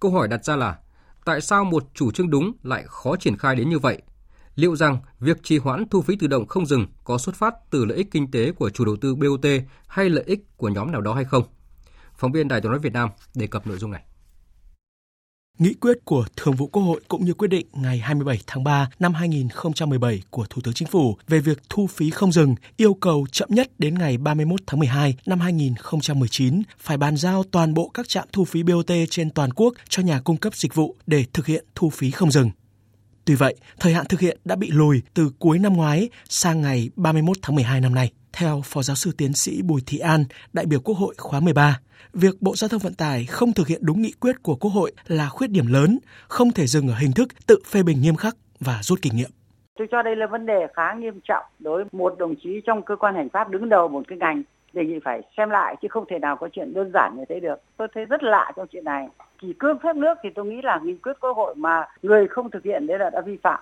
Câu 0.00 0.10
hỏi 0.10 0.28
đặt 0.28 0.44
ra 0.44 0.56
là, 0.56 0.76
tại 1.24 1.40
sao 1.40 1.64
một 1.64 1.84
chủ 1.94 2.10
trương 2.10 2.30
đúng 2.30 2.52
lại 2.62 2.84
khó 2.86 3.16
triển 3.16 3.36
khai 3.36 3.56
đến 3.56 3.68
như 3.68 3.78
vậy? 3.78 4.02
Liệu 4.56 4.76
rằng 4.76 4.98
việc 5.20 5.42
trì 5.42 5.58
hoãn 5.58 5.84
thu 5.90 6.02
phí 6.02 6.16
tự 6.16 6.26
động 6.26 6.46
không 6.46 6.66
dừng 6.66 6.86
có 7.04 7.18
xuất 7.18 7.34
phát 7.34 7.54
từ 7.70 7.84
lợi 7.84 7.96
ích 7.96 8.10
kinh 8.10 8.30
tế 8.30 8.52
của 8.52 8.70
chủ 8.70 8.84
đầu 8.84 8.96
tư 8.96 9.14
BOT 9.14 9.46
hay 9.86 10.10
lợi 10.10 10.24
ích 10.26 10.56
của 10.56 10.68
nhóm 10.68 10.92
nào 10.92 11.00
đó 11.00 11.14
hay 11.14 11.24
không? 11.24 11.44
Phóng 12.18 12.32
viên 12.32 12.48
Đài 12.48 12.60
tiếng 12.60 12.70
nói 12.70 12.80
Việt 12.80 12.92
Nam 12.92 13.08
đề 13.34 13.46
cập 13.46 13.66
nội 13.66 13.78
dung 13.78 13.90
này. 13.90 14.02
Nghị 15.58 15.74
quyết 15.74 16.04
của 16.04 16.24
Thường 16.36 16.56
vụ 16.56 16.66
Quốc 16.66 16.82
hội 16.82 17.00
cũng 17.08 17.24
như 17.24 17.34
quyết 17.34 17.48
định 17.48 17.66
ngày 17.72 17.98
27 17.98 18.40
tháng 18.46 18.64
3 18.64 18.90
năm 18.98 19.14
2017 19.14 20.22
của 20.30 20.46
Thủ 20.50 20.60
tướng 20.64 20.74
Chính 20.74 20.88
phủ 20.88 21.16
về 21.28 21.40
việc 21.40 21.58
thu 21.68 21.86
phí 21.86 22.10
không 22.10 22.32
dừng 22.32 22.54
yêu 22.76 22.94
cầu 22.94 23.26
chậm 23.32 23.48
nhất 23.52 23.70
đến 23.78 23.94
ngày 23.98 24.18
31 24.18 24.60
tháng 24.66 24.80
12 24.80 25.16
năm 25.26 25.40
2019 25.40 26.62
phải 26.78 26.96
bàn 26.96 27.16
giao 27.16 27.42
toàn 27.50 27.74
bộ 27.74 27.90
các 27.94 28.08
trạm 28.08 28.28
thu 28.32 28.44
phí 28.44 28.62
BOT 28.62 28.90
trên 29.10 29.30
toàn 29.30 29.52
quốc 29.52 29.74
cho 29.88 30.02
nhà 30.02 30.20
cung 30.20 30.36
cấp 30.36 30.54
dịch 30.56 30.74
vụ 30.74 30.96
để 31.06 31.24
thực 31.32 31.46
hiện 31.46 31.64
thu 31.74 31.90
phí 31.90 32.10
không 32.10 32.30
dừng. 32.30 32.50
Tuy 33.26 33.34
vậy, 33.34 33.54
thời 33.80 33.92
hạn 33.92 34.06
thực 34.08 34.20
hiện 34.20 34.38
đã 34.44 34.56
bị 34.56 34.70
lùi 34.70 35.02
từ 35.14 35.30
cuối 35.38 35.58
năm 35.58 35.72
ngoái 35.72 36.08
sang 36.24 36.60
ngày 36.60 36.90
31 36.96 37.36
tháng 37.42 37.54
12 37.54 37.80
năm 37.80 37.94
nay. 37.94 38.12
Theo 38.32 38.62
Phó 38.64 38.82
Giáo 38.82 38.96
sư 38.96 39.10
Tiến 39.18 39.32
sĩ 39.32 39.62
Bùi 39.62 39.80
Thị 39.86 39.98
An, 39.98 40.24
đại 40.52 40.66
biểu 40.66 40.80
Quốc 40.80 40.94
hội 40.94 41.14
khóa 41.18 41.40
13, 41.40 41.80
việc 42.12 42.34
Bộ 42.40 42.56
Giao 42.56 42.68
thông 42.68 42.80
Vận 42.80 42.94
tải 42.94 43.24
không 43.24 43.52
thực 43.52 43.68
hiện 43.68 43.80
đúng 43.84 44.02
nghị 44.02 44.12
quyết 44.20 44.42
của 44.42 44.56
Quốc 44.56 44.70
hội 44.70 44.92
là 45.06 45.28
khuyết 45.28 45.50
điểm 45.50 45.66
lớn, 45.66 45.98
không 46.28 46.52
thể 46.52 46.66
dừng 46.66 46.88
ở 46.88 46.94
hình 46.94 47.12
thức 47.12 47.28
tự 47.46 47.58
phê 47.66 47.82
bình 47.82 48.00
nghiêm 48.00 48.16
khắc 48.16 48.36
và 48.60 48.78
rút 48.82 48.98
kinh 49.02 49.16
nghiệm. 49.16 49.30
Tôi 49.78 49.86
cho 49.90 50.02
đây 50.02 50.16
là 50.16 50.26
vấn 50.26 50.46
đề 50.46 50.66
khá 50.74 50.94
nghiêm 50.98 51.20
trọng 51.24 51.44
đối 51.58 51.84
với 51.84 51.90
một 51.92 52.18
đồng 52.18 52.34
chí 52.42 52.60
trong 52.66 52.82
cơ 52.82 52.96
quan 52.96 53.14
hành 53.14 53.28
pháp 53.32 53.50
đứng 53.50 53.68
đầu 53.68 53.88
một 53.88 54.02
cái 54.08 54.18
ngành 54.18 54.42
đề 54.76 54.84
nghị 54.84 54.98
phải 55.04 55.22
xem 55.36 55.50
lại 55.50 55.76
chứ 55.82 55.88
không 55.88 56.04
thể 56.08 56.18
nào 56.18 56.36
có 56.36 56.48
chuyện 56.52 56.74
đơn 56.74 56.90
giản 56.94 57.14
như 57.16 57.24
thế 57.28 57.40
được. 57.40 57.60
Tôi 57.76 57.88
thấy 57.94 58.04
rất 58.04 58.22
lạ 58.22 58.52
trong 58.56 58.66
chuyện 58.66 58.84
này. 58.84 59.08
Kỳ 59.38 59.52
cương 59.58 59.78
phép 59.78 59.96
nước 59.96 60.18
thì 60.22 60.30
tôi 60.34 60.46
nghĩ 60.46 60.62
là 60.62 60.80
nghị 60.82 60.94
quyết 60.94 61.12
quốc 61.20 61.36
hội 61.36 61.54
mà 61.54 61.88
người 62.02 62.28
không 62.28 62.50
thực 62.50 62.64
hiện 62.64 62.86
đấy 62.86 62.98
là 62.98 63.10
đã 63.10 63.20
vi 63.20 63.36
phạm. 63.36 63.60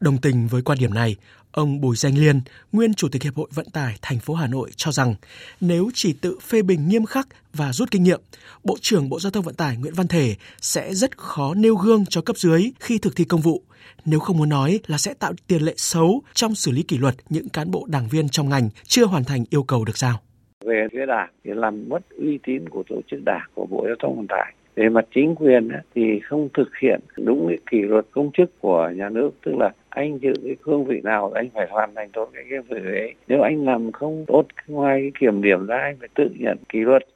Đồng 0.00 0.18
tình 0.22 0.46
với 0.50 0.62
quan 0.62 0.78
điểm 0.80 0.94
này, 0.94 1.16
ông 1.52 1.80
Bùi 1.80 1.96
Danh 1.96 2.18
Liên, 2.18 2.40
nguyên 2.72 2.94
chủ 2.94 3.08
tịch 3.12 3.22
Hiệp 3.22 3.34
hội 3.34 3.48
Vận 3.54 3.66
tải 3.72 3.94
thành 4.02 4.18
phố 4.18 4.34
Hà 4.34 4.46
Nội 4.46 4.70
cho 4.76 4.92
rằng 4.92 5.14
nếu 5.60 5.90
chỉ 5.94 6.14
tự 6.22 6.38
phê 6.42 6.62
bình 6.62 6.88
nghiêm 6.88 7.04
khắc 7.04 7.28
và 7.54 7.72
rút 7.72 7.90
kinh 7.90 8.02
nghiệm, 8.02 8.20
Bộ 8.64 8.76
trưởng 8.80 9.08
Bộ 9.08 9.20
Giao 9.20 9.30
thông 9.30 9.44
Vận 9.44 9.54
tải 9.54 9.76
Nguyễn 9.76 9.94
Văn 9.96 10.06
Thể 10.08 10.34
sẽ 10.60 10.94
rất 10.94 11.18
khó 11.18 11.54
nêu 11.54 11.74
gương 11.74 12.04
cho 12.08 12.20
cấp 12.20 12.36
dưới 12.36 12.70
khi 12.80 12.98
thực 12.98 13.16
thi 13.16 13.24
công 13.24 13.40
vụ. 13.40 13.62
Nếu 14.04 14.20
không 14.20 14.38
muốn 14.38 14.48
nói 14.48 14.80
là 14.86 14.98
sẽ 14.98 15.14
tạo 15.14 15.32
tiền 15.46 15.62
lệ 15.62 15.74
xấu 15.76 16.22
trong 16.34 16.54
xử 16.54 16.70
lý 16.70 16.82
kỷ 16.82 16.98
luật 16.98 17.14
những 17.28 17.48
cán 17.48 17.70
bộ 17.70 17.86
đảng 17.88 18.08
viên 18.08 18.28
trong 18.28 18.48
ngành 18.48 18.68
chưa 18.84 19.04
hoàn 19.06 19.24
thành 19.24 19.44
yêu 19.50 19.62
cầu 19.62 19.84
được 19.84 19.98
giao. 19.98 20.16
Về 20.64 20.86
phía 20.92 21.06
đảng 21.06 21.30
thì 21.44 21.50
làm 21.54 21.88
mất 21.88 22.02
uy 22.18 22.38
tín 22.46 22.68
của 22.68 22.82
tổ 22.88 23.00
chức 23.10 23.20
đảng 23.24 23.50
của 23.54 23.66
Bộ 23.66 23.84
Giao 23.86 23.96
thông 24.02 24.16
Vận 24.16 24.26
tải 24.28 24.54
về 24.76 24.88
mặt 24.88 25.04
chính 25.14 25.34
quyền 25.34 25.68
thì 25.94 26.20
không 26.24 26.48
thực 26.54 26.68
hiện 26.82 27.00
đúng 27.16 27.48
cái 27.48 27.58
kỷ 27.70 27.78
luật 27.78 28.06
công 28.10 28.30
chức 28.32 28.60
của 28.60 28.90
nhà 28.96 29.08
nước 29.08 29.30
tức 29.44 29.52
là 29.58 29.70
anh 29.90 30.18
giữ 30.18 30.32
cái 30.44 30.56
cương 30.62 30.84
vị 30.84 31.00
nào 31.04 31.32
anh 31.34 31.48
phải 31.54 31.66
hoàn 31.70 31.94
thành 31.94 32.10
tốt 32.12 32.30
cái 32.34 32.44
cái 32.50 32.58
việc 32.60 32.84
ấy 32.84 33.14
nếu 33.28 33.42
anh 33.42 33.64
làm 33.64 33.92
không 33.92 34.24
tốt 34.26 34.46
ngoài 34.66 35.00
cái 35.00 35.10
kiểm 35.20 35.42
điểm 35.42 35.66
ra, 35.66 35.76
anh 35.76 35.96
phải 36.00 36.08
tự 36.14 36.30
nhận 36.38 36.58
kỷ 36.68 36.78
luật. 36.78 37.06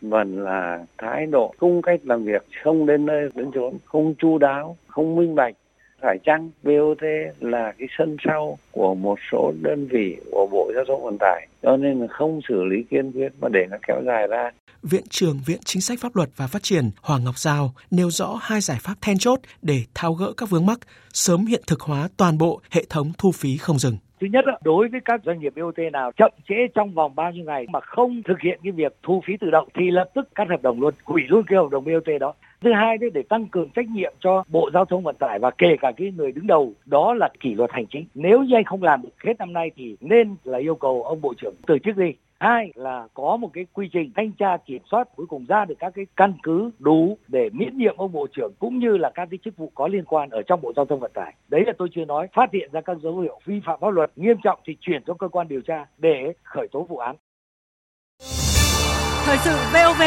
Vẫn 0.00 0.44
là 0.44 0.84
thái 0.98 1.26
độ, 1.26 1.54
cung 1.58 1.82
cách 1.82 2.00
làm 2.04 2.24
việc, 2.24 2.46
không 2.62 2.86
đến 2.86 3.06
nơi, 3.06 3.30
đến 3.34 3.50
chốn, 3.54 3.74
không 3.84 4.14
chu 4.18 4.38
đáo, 4.38 4.76
không 4.86 5.16
minh 5.16 5.34
bạch 5.34 5.54
phải 6.02 6.18
chăng 6.24 6.50
BOT 6.62 7.02
là 7.40 7.72
cái 7.78 7.88
sân 7.98 8.16
sau 8.26 8.58
của 8.70 8.94
một 8.94 9.18
số 9.32 9.52
đơn 9.60 9.88
vị 9.90 10.16
của 10.30 10.46
Bộ 10.52 10.72
Giao 10.74 10.84
thông 10.84 11.04
Vận 11.04 11.16
tải 11.20 11.48
cho 11.62 11.76
nên 11.76 12.00
là 12.00 12.06
không 12.10 12.40
xử 12.48 12.64
lý 12.64 12.76
kiên 12.90 13.12
quyết 13.12 13.32
mà 13.40 13.48
để 13.48 13.66
nó 13.70 13.76
kéo 13.86 14.02
dài 14.06 14.26
ra. 14.26 14.50
Viện 14.82 15.04
trưởng 15.10 15.36
Viện 15.46 15.58
Chính 15.64 15.82
sách 15.82 15.98
Pháp 16.00 16.16
luật 16.16 16.28
và 16.36 16.46
Phát 16.46 16.62
triển 16.62 16.84
Hoàng 17.02 17.24
Ngọc 17.24 17.38
Giao 17.38 17.72
nêu 17.90 18.10
rõ 18.10 18.38
hai 18.40 18.60
giải 18.60 18.78
pháp 18.80 18.94
then 19.02 19.18
chốt 19.18 19.40
để 19.62 19.80
tháo 19.94 20.12
gỡ 20.12 20.32
các 20.36 20.50
vướng 20.50 20.66
mắc, 20.66 20.78
sớm 21.12 21.46
hiện 21.46 21.62
thực 21.66 21.80
hóa 21.80 22.08
toàn 22.16 22.38
bộ 22.38 22.60
hệ 22.70 22.82
thống 22.90 23.12
thu 23.18 23.32
phí 23.32 23.56
không 23.56 23.78
dừng. 23.78 23.96
Thứ 24.20 24.26
nhất, 24.32 24.44
đối 24.64 24.88
với 24.88 25.00
các 25.04 25.20
doanh 25.24 25.40
nghiệp 25.40 25.52
BOT 25.56 25.78
nào 25.92 26.12
chậm 26.16 26.30
trễ 26.48 26.54
trong 26.74 26.94
vòng 26.94 27.14
bao 27.14 27.32
nhiêu 27.32 27.44
ngày 27.44 27.66
mà 27.72 27.80
không 27.80 28.22
thực 28.28 28.40
hiện 28.40 28.60
cái 28.62 28.72
việc 28.72 28.96
thu 29.02 29.22
phí 29.26 29.34
tự 29.40 29.50
động 29.50 29.68
thì 29.74 29.90
lập 29.90 30.10
tức 30.14 30.28
cắt 30.34 30.44
hợp 30.50 30.62
đồng 30.62 30.80
luôn, 30.80 30.94
hủy 31.04 31.22
luôn 31.28 31.42
cái 31.46 31.56
hợp 31.58 31.68
đồng 31.70 31.84
BOT 31.84 32.20
đó. 32.20 32.34
Thứ 32.64 32.72
hai 32.72 32.98
đấy 32.98 33.10
để 33.14 33.22
tăng 33.28 33.46
cường 33.46 33.70
trách 33.70 33.88
nhiệm 33.88 34.12
cho 34.20 34.44
Bộ 34.48 34.70
Giao 34.74 34.84
thông 34.84 35.02
Vận 35.02 35.16
tải 35.18 35.38
và 35.38 35.50
kể 35.58 35.76
cả 35.80 35.92
cái 35.96 36.12
người 36.16 36.32
đứng 36.32 36.46
đầu 36.46 36.72
đó 36.86 37.14
là 37.14 37.28
kỷ 37.40 37.54
luật 37.54 37.70
hành 37.72 37.86
chính. 37.86 38.06
Nếu 38.14 38.42
như 38.42 38.56
anh 38.56 38.64
không 38.64 38.82
làm 38.82 39.02
được 39.02 39.08
hết 39.24 39.38
năm 39.38 39.52
nay 39.52 39.70
thì 39.76 39.96
nên 40.00 40.36
là 40.44 40.58
yêu 40.58 40.74
cầu 40.74 41.02
ông 41.02 41.20
Bộ 41.20 41.34
trưởng 41.38 41.54
từ 41.66 41.78
chức 41.84 41.96
đi. 41.96 42.12
Hai 42.40 42.72
là 42.74 43.08
có 43.14 43.36
một 43.36 43.50
cái 43.52 43.66
quy 43.72 43.88
trình 43.92 44.12
thanh 44.16 44.32
tra 44.32 44.56
kiểm 44.66 44.82
soát 44.90 45.08
cuối 45.16 45.26
cùng 45.26 45.46
ra 45.48 45.64
được 45.64 45.74
các 45.78 45.92
cái 45.94 46.06
căn 46.16 46.34
cứ 46.42 46.70
đủ 46.78 47.18
để 47.28 47.50
miễn 47.52 47.78
nhiệm 47.78 47.96
ông 47.96 48.12
bộ 48.12 48.26
trưởng 48.32 48.52
cũng 48.58 48.78
như 48.78 48.96
là 48.96 49.10
các 49.14 49.28
cái 49.30 49.38
chức 49.44 49.56
vụ 49.56 49.72
có 49.74 49.88
liên 49.88 50.04
quan 50.04 50.30
ở 50.30 50.42
trong 50.42 50.60
bộ 50.60 50.72
giao 50.76 50.84
thông 50.84 51.00
vận 51.00 51.10
tải. 51.14 51.34
Đấy 51.48 51.64
là 51.66 51.72
tôi 51.78 51.88
chưa 51.94 52.04
nói 52.04 52.28
phát 52.34 52.52
hiện 52.52 52.70
ra 52.72 52.80
các 52.80 52.96
dấu 53.02 53.18
hiệu 53.20 53.40
vi 53.44 53.60
phạm 53.66 53.80
pháp 53.80 53.90
luật 53.90 54.10
nghiêm 54.16 54.36
trọng 54.42 54.58
thì 54.66 54.76
chuyển 54.80 55.02
cho 55.06 55.14
cơ 55.14 55.28
quan 55.28 55.48
điều 55.48 55.60
tra 55.60 55.86
để 55.98 56.32
khởi 56.42 56.68
tố 56.72 56.86
vụ 56.88 56.96
án. 56.96 57.16
Thời 59.24 59.36
sự 59.36 59.50
VOV 59.72 60.02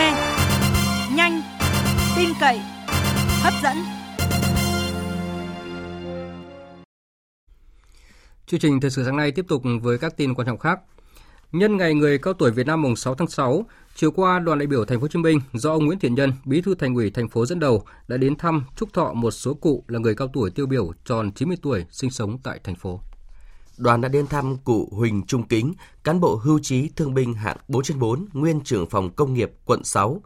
nhanh, 1.17 1.31
tin 2.23 2.33
cậy, 2.39 2.59
hấp 3.41 3.53
dẫn. 3.63 3.77
Chương 8.47 8.59
trình 8.59 8.79
thời 8.79 8.91
sự 8.91 9.03
sáng 9.05 9.17
nay 9.17 9.31
tiếp 9.31 9.45
tục 9.47 9.63
với 9.81 9.97
các 9.97 10.17
tin 10.17 10.33
quan 10.33 10.47
trọng 10.47 10.57
khác. 10.57 10.79
Nhân 11.51 11.77
ngày 11.77 11.93
người 11.93 12.17
cao 12.17 12.33
tuổi 12.33 12.51
Việt 12.51 12.67
Nam 12.67 12.81
mùng 12.81 12.95
6 12.95 13.15
tháng 13.15 13.27
6, 13.27 13.65
chiều 13.95 14.11
qua 14.11 14.39
đoàn 14.39 14.59
đại 14.59 14.67
biểu 14.67 14.85
Thành 14.85 14.99
phố 14.99 15.01
Hồ 15.01 15.07
Chí 15.07 15.19
Minh 15.19 15.41
do 15.53 15.71
ông 15.71 15.85
Nguyễn 15.85 15.99
Thiện 15.99 16.15
Nhân, 16.15 16.33
Bí 16.45 16.61
thư 16.61 16.75
Thành 16.75 16.95
ủy 16.95 17.11
thành 17.11 17.29
phố 17.29 17.45
dẫn 17.45 17.59
đầu 17.59 17.83
đã 18.07 18.17
đến 18.17 18.35
thăm 18.35 18.63
chúc 18.75 18.93
thọ 18.93 19.13
một 19.13 19.31
số 19.31 19.53
cụ 19.53 19.83
là 19.87 19.99
người 19.99 20.15
cao 20.15 20.27
tuổi 20.33 20.49
tiêu 20.49 20.65
biểu 20.65 20.91
tròn 21.05 21.31
90 21.31 21.57
tuổi 21.61 21.85
sinh 21.91 22.11
sống 22.11 22.37
tại 22.43 22.59
thành 22.63 22.75
phố. 22.75 22.99
đoàn 23.77 24.01
đã 24.01 24.09
đến 24.09 24.27
thăm 24.27 24.57
cụ 24.57 24.89
Huỳnh 24.91 25.23
Trung 25.27 25.47
Kính, 25.47 25.73
cán 26.03 26.19
bộ 26.19 26.35
hưu 26.35 26.59
trí 26.59 26.89
thương 26.95 27.13
binh 27.13 27.33
hạng 27.33 27.57
4 27.67 27.83
trên 27.83 27.99
4, 27.99 28.25
nguyên 28.33 28.61
trưởng 28.61 28.89
phòng 28.89 29.09
công 29.15 29.33
nghiệp 29.33 29.51
quận 29.65 29.83
6. 29.83 30.21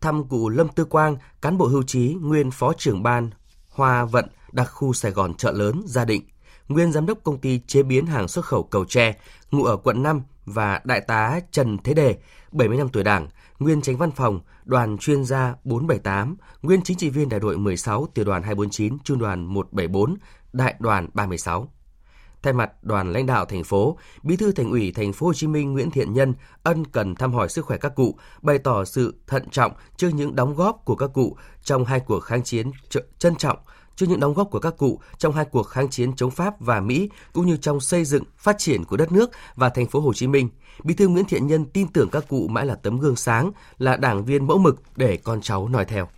Thăm 0.00 0.28
cụ 0.28 0.48
Lâm 0.48 0.68
Tư 0.68 0.84
Quang, 0.84 1.16
cán 1.42 1.58
bộ 1.58 1.66
hưu 1.66 1.82
trí, 1.82 2.16
nguyên 2.20 2.50
phó 2.50 2.72
trưởng 2.72 3.02
ban 3.02 3.30
Hoa 3.68 4.04
Vận, 4.04 4.24
đặc 4.52 4.70
khu 4.72 4.92
Sài 4.92 5.12
Gòn 5.12 5.34
chợ 5.34 5.52
lớn, 5.52 5.82
Gia 5.86 6.04
Định, 6.04 6.22
nguyên 6.68 6.92
giám 6.92 7.06
đốc 7.06 7.18
công 7.22 7.38
ty 7.38 7.60
chế 7.66 7.82
biến 7.82 8.06
hàng 8.06 8.28
xuất 8.28 8.44
khẩu 8.44 8.62
cầu 8.62 8.84
tre, 8.84 9.16
ngụ 9.50 9.64
ở 9.64 9.76
quận 9.76 10.02
5 10.02 10.22
và 10.44 10.80
đại 10.84 11.00
tá 11.00 11.40
Trần 11.50 11.78
Thế 11.78 11.94
Đề, 11.94 12.16
70 12.52 12.78
năm 12.78 12.88
tuổi 12.88 13.04
Đảng, 13.04 13.28
nguyên 13.58 13.82
tránh 13.82 13.96
văn 13.96 14.10
phòng, 14.10 14.40
đoàn 14.64 14.98
chuyên 14.98 15.24
gia 15.24 15.54
478, 15.64 16.36
nguyên 16.62 16.82
chính 16.82 16.96
trị 16.96 17.10
viên 17.10 17.28
đại 17.28 17.40
đội 17.40 17.58
16, 17.58 18.06
tiểu 18.14 18.24
đoàn 18.24 18.42
249, 18.42 18.98
trung 19.04 19.18
đoàn 19.18 19.46
174, 19.46 20.16
đại 20.52 20.74
đoàn 20.78 21.08
36. 21.14 21.68
Thay 22.42 22.52
mặt 22.52 22.70
đoàn 22.82 23.12
lãnh 23.12 23.26
đạo 23.26 23.44
thành 23.44 23.64
phố, 23.64 23.98
Bí 24.22 24.36
thư 24.36 24.52
Thành 24.52 24.70
ủy 24.70 24.92
Thành 24.92 25.12
phố 25.12 25.26
Hồ 25.26 25.32
Chí 25.34 25.46
Minh 25.46 25.72
Nguyễn 25.72 25.90
Thiện 25.90 26.12
Nhân 26.12 26.34
ân 26.62 26.84
cần 26.84 27.14
thăm 27.14 27.32
hỏi 27.32 27.48
sức 27.48 27.64
khỏe 27.64 27.76
các 27.76 27.94
cụ, 27.94 28.14
bày 28.42 28.58
tỏ 28.58 28.84
sự 28.84 29.14
thận 29.26 29.48
trọng 29.50 29.72
trước 29.96 30.08
những 30.14 30.36
đóng 30.36 30.54
góp 30.54 30.84
của 30.84 30.94
các 30.96 31.10
cụ 31.14 31.36
trong 31.62 31.84
hai 31.84 32.00
cuộc 32.00 32.20
kháng 32.20 32.42
chiến 32.42 32.70
trân 33.18 33.36
trọng 33.36 33.58
trước 34.00 34.06
những 34.08 34.20
đóng 34.20 34.34
góp 34.34 34.50
của 34.50 34.58
các 34.58 34.74
cụ 34.76 35.00
trong 35.18 35.34
hai 35.34 35.44
cuộc 35.44 35.62
kháng 35.62 35.88
chiến 35.88 36.16
chống 36.16 36.30
Pháp 36.30 36.60
và 36.60 36.80
Mỹ 36.80 37.10
cũng 37.32 37.46
như 37.46 37.56
trong 37.56 37.80
xây 37.80 38.04
dựng, 38.04 38.24
phát 38.36 38.58
triển 38.58 38.84
của 38.84 38.96
đất 38.96 39.12
nước 39.12 39.30
và 39.56 39.68
thành 39.68 39.86
phố 39.86 40.00
Hồ 40.00 40.12
Chí 40.12 40.26
Minh. 40.26 40.48
Bí 40.84 40.94
thư 40.94 41.08
Nguyễn 41.08 41.24
Thiện 41.24 41.46
Nhân 41.46 41.64
tin 41.64 41.88
tưởng 41.88 42.08
các 42.12 42.24
cụ 42.28 42.48
mãi 42.48 42.66
là 42.66 42.74
tấm 42.74 42.98
gương 42.98 43.16
sáng, 43.16 43.50
là 43.78 43.96
đảng 43.96 44.24
viên 44.24 44.46
mẫu 44.46 44.58
mực 44.58 44.82
để 44.96 45.16
con 45.16 45.40
cháu 45.40 45.68
noi 45.68 45.84
theo. 45.84 46.08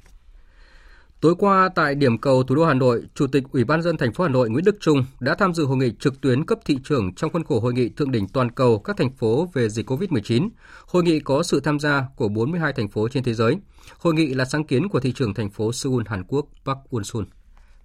Tối 1.23 1.35
qua 1.38 1.69
tại 1.75 1.95
điểm 1.95 2.19
cầu 2.19 2.43
thủ 2.43 2.55
đô 2.55 2.64
Hà 2.64 2.75
Nội, 2.75 3.02
Chủ 3.14 3.26
tịch 3.26 3.45
Ủy 3.52 3.64
ban 3.64 3.83
dân 3.83 3.97
thành 3.97 4.12
phố 4.12 4.25
Hà 4.25 4.31
Nội 4.31 4.50
Nguyễn 4.50 4.64
Đức 4.64 4.76
Trung 4.81 5.05
đã 5.21 5.35
tham 5.35 5.55
dự 5.55 5.64
hội 5.64 5.76
nghị 5.76 5.93
trực 6.00 6.21
tuyến 6.21 6.47
cấp 6.47 6.59
thị 6.64 6.79
trưởng 6.85 7.14
trong 7.14 7.31
khuôn 7.33 7.45
khổ 7.45 7.61
hội 7.61 7.73
nghị 7.73 7.88
thượng 7.88 8.11
đỉnh 8.11 8.29
toàn 8.29 8.50
cầu 8.50 8.79
các 8.79 8.97
thành 8.97 9.11
phố 9.11 9.49
về 9.52 9.69
dịch 9.69 9.91
COVID-19. 9.91 10.49
Hội 10.87 11.02
nghị 11.02 11.21
có 11.21 11.43
sự 11.43 11.61
tham 11.61 11.79
gia 11.79 12.05
của 12.17 12.29
42 12.29 12.73
thành 12.73 12.88
phố 12.88 13.09
trên 13.09 13.23
thế 13.23 13.35
giới. 13.35 13.57
Hội 13.99 14.14
nghị 14.14 14.35
là 14.35 14.45
sáng 14.45 14.64
kiến 14.64 14.88
của 14.88 15.00
thị 15.00 15.12
trưởng 15.12 15.35
thành 15.35 15.50
phố 15.50 15.73
Seoul, 15.73 16.02
Hàn 16.07 16.25
Quốc 16.25 16.47
Park 16.64 16.79
Won-sun. 16.91 17.25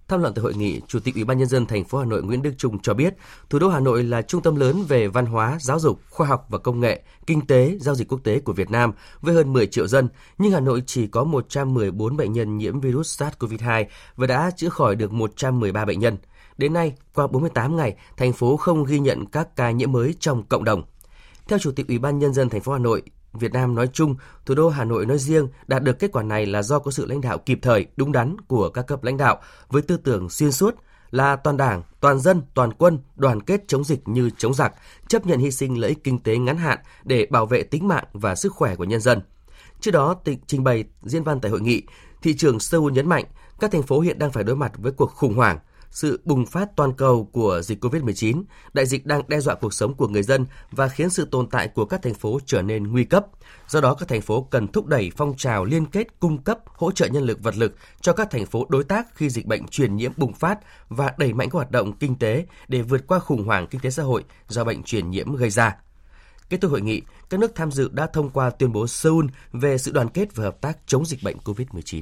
Tham 0.07 0.21
luận 0.21 0.33
tại 0.33 0.43
hội 0.43 0.53
nghị, 0.53 0.81
Chủ 0.87 0.99
tịch 0.99 1.15
Ủy 1.15 1.23
ban 1.23 1.37
nhân 1.37 1.47
dân 1.47 1.65
thành 1.65 1.83
phố 1.83 1.97
Hà 1.97 2.05
Nội 2.05 2.23
Nguyễn 2.23 2.41
Đức 2.41 2.53
Trung 2.57 2.79
cho 2.79 2.93
biết, 2.93 3.13
thủ 3.49 3.59
đô 3.59 3.69
Hà 3.69 3.79
Nội 3.79 4.03
là 4.03 4.21
trung 4.21 4.41
tâm 4.41 4.55
lớn 4.55 4.83
về 4.87 5.07
văn 5.07 5.25
hóa, 5.25 5.57
giáo 5.61 5.79
dục, 5.79 5.99
khoa 6.09 6.27
học 6.27 6.45
và 6.49 6.57
công 6.57 6.79
nghệ, 6.79 7.01
kinh 7.25 7.47
tế, 7.47 7.77
giao 7.81 7.95
dịch 7.95 8.07
quốc 8.07 8.19
tế 8.23 8.39
của 8.39 8.53
Việt 8.53 8.71
Nam 8.71 8.91
với 9.21 9.35
hơn 9.35 9.53
10 9.53 9.67
triệu 9.67 9.87
dân, 9.87 10.09
nhưng 10.37 10.51
Hà 10.51 10.59
Nội 10.59 10.83
chỉ 10.85 11.07
có 11.07 11.23
114 11.23 12.17
bệnh 12.17 12.33
nhân 12.33 12.57
nhiễm 12.57 12.79
virus 12.79 13.21
SARS-CoV-2 13.21 13.85
và 14.15 14.27
đã 14.27 14.51
chữa 14.55 14.69
khỏi 14.69 14.95
được 14.95 15.13
113 15.13 15.85
bệnh 15.85 15.99
nhân. 15.99 16.17
Đến 16.57 16.73
nay, 16.73 16.93
qua 17.13 17.27
48 17.27 17.75
ngày, 17.75 17.95
thành 18.17 18.33
phố 18.33 18.57
không 18.57 18.83
ghi 18.83 18.99
nhận 18.99 19.25
các 19.25 19.55
ca 19.55 19.71
nhiễm 19.71 19.91
mới 19.91 20.15
trong 20.19 20.43
cộng 20.43 20.63
đồng. 20.63 20.83
Theo 21.47 21.59
Chủ 21.59 21.71
tịch 21.71 21.87
Ủy 21.87 21.99
ban 21.99 22.19
nhân 22.19 22.33
dân 22.33 22.49
thành 22.49 22.61
phố 22.61 22.73
Hà 22.73 22.79
Nội, 22.79 23.01
Việt 23.37 23.53
Nam 23.53 23.75
nói 23.75 23.87
chung, 23.93 24.15
thủ 24.45 24.55
đô 24.55 24.69
Hà 24.69 24.83
Nội 24.83 25.05
nói 25.05 25.17
riêng 25.17 25.47
đạt 25.67 25.83
được 25.83 25.99
kết 25.99 26.11
quả 26.11 26.23
này 26.23 26.45
là 26.45 26.61
do 26.61 26.79
có 26.79 26.91
sự 26.91 27.05
lãnh 27.05 27.21
đạo 27.21 27.37
kịp 27.37 27.59
thời, 27.61 27.85
đúng 27.97 28.11
đắn 28.11 28.35
của 28.47 28.69
các 28.69 28.87
cấp 28.87 29.03
lãnh 29.03 29.17
đạo 29.17 29.41
với 29.69 29.81
tư 29.81 29.97
tưởng 29.97 30.29
xuyên 30.29 30.51
suốt 30.51 30.75
là 31.11 31.35
toàn 31.35 31.57
đảng, 31.57 31.83
toàn 31.99 32.19
dân, 32.19 32.41
toàn 32.53 32.73
quân 32.73 32.99
đoàn 33.15 33.41
kết 33.41 33.63
chống 33.67 33.83
dịch 33.83 34.07
như 34.07 34.29
chống 34.37 34.53
giặc, 34.53 34.73
chấp 35.07 35.25
nhận 35.25 35.39
hy 35.39 35.51
sinh 35.51 35.79
lợi 35.79 35.89
ích 35.89 36.03
kinh 36.03 36.19
tế 36.19 36.37
ngắn 36.37 36.57
hạn 36.57 36.79
để 37.03 37.27
bảo 37.29 37.45
vệ 37.45 37.63
tính 37.63 37.87
mạng 37.87 38.05
và 38.13 38.35
sức 38.35 38.53
khỏe 38.53 38.75
của 38.75 38.83
nhân 38.83 39.01
dân. 39.01 39.21
Trước 39.79 39.91
đó, 39.91 40.15
trình 40.47 40.63
bày 40.63 40.83
diễn 41.03 41.23
văn 41.23 41.39
tại 41.39 41.51
hội 41.51 41.61
nghị, 41.61 41.83
thị 42.21 42.33
trưởng 42.33 42.59
Seoul 42.59 42.91
nhấn 42.91 43.09
mạnh 43.09 43.25
các 43.59 43.71
thành 43.71 43.83
phố 43.83 43.99
hiện 43.99 44.19
đang 44.19 44.31
phải 44.31 44.43
đối 44.43 44.55
mặt 44.55 44.71
với 44.77 44.91
cuộc 44.91 45.11
khủng 45.11 45.35
hoảng 45.35 45.59
sự 45.91 46.19
bùng 46.25 46.45
phát 46.45 46.75
toàn 46.75 46.93
cầu 46.93 47.29
của 47.31 47.61
dịch 47.61 47.83
COVID-19, 47.83 48.43
đại 48.73 48.85
dịch 48.85 49.05
đang 49.05 49.21
đe 49.27 49.39
dọa 49.39 49.55
cuộc 49.55 49.73
sống 49.73 49.93
của 49.93 50.07
người 50.07 50.23
dân 50.23 50.45
và 50.71 50.87
khiến 50.87 51.09
sự 51.09 51.27
tồn 51.31 51.49
tại 51.49 51.67
của 51.67 51.85
các 51.85 52.01
thành 52.01 52.13
phố 52.13 52.39
trở 52.45 52.61
nên 52.61 52.91
nguy 52.91 53.03
cấp. 53.03 53.25
Do 53.67 53.81
đó, 53.81 53.93
các 53.93 54.07
thành 54.07 54.21
phố 54.21 54.41
cần 54.41 54.67
thúc 54.67 54.85
đẩy 54.85 55.11
phong 55.17 55.37
trào 55.37 55.65
liên 55.65 55.85
kết 55.85 56.19
cung 56.19 56.37
cấp 56.37 56.59
hỗ 56.65 56.91
trợ 56.91 57.07
nhân 57.07 57.23
lực 57.23 57.43
vật 57.43 57.57
lực 57.57 57.75
cho 58.01 58.13
các 58.13 58.31
thành 58.31 58.45
phố 58.45 58.65
đối 58.69 58.83
tác 58.83 59.15
khi 59.15 59.29
dịch 59.29 59.45
bệnh 59.45 59.67
truyền 59.67 59.95
nhiễm 59.95 60.11
bùng 60.17 60.33
phát 60.33 60.59
và 60.89 61.13
đẩy 61.17 61.33
mạnh 61.33 61.49
các 61.49 61.55
hoạt 61.55 61.71
động 61.71 61.93
kinh 61.93 62.15
tế 62.15 62.45
để 62.67 62.81
vượt 62.81 63.07
qua 63.07 63.19
khủng 63.19 63.45
hoảng 63.45 63.67
kinh 63.67 63.81
tế 63.81 63.89
xã 63.89 64.03
hội 64.03 64.23
do 64.47 64.63
bệnh 64.63 64.83
truyền 64.83 65.09
nhiễm 65.09 65.35
gây 65.35 65.49
ra. 65.49 65.75
Kết 66.49 66.61
thúc 66.61 66.71
hội 66.71 66.81
nghị, 66.81 67.01
các 67.29 67.39
nước 67.39 67.55
tham 67.55 67.71
dự 67.71 67.89
đã 67.93 68.07
thông 68.13 68.29
qua 68.29 68.49
tuyên 68.49 68.71
bố 68.71 68.87
Seoul 68.87 69.25
về 69.51 69.77
sự 69.77 69.91
đoàn 69.91 70.09
kết 70.09 70.35
và 70.35 70.43
hợp 70.43 70.61
tác 70.61 70.77
chống 70.85 71.05
dịch 71.05 71.23
bệnh 71.23 71.37
COVID-19. 71.37 72.01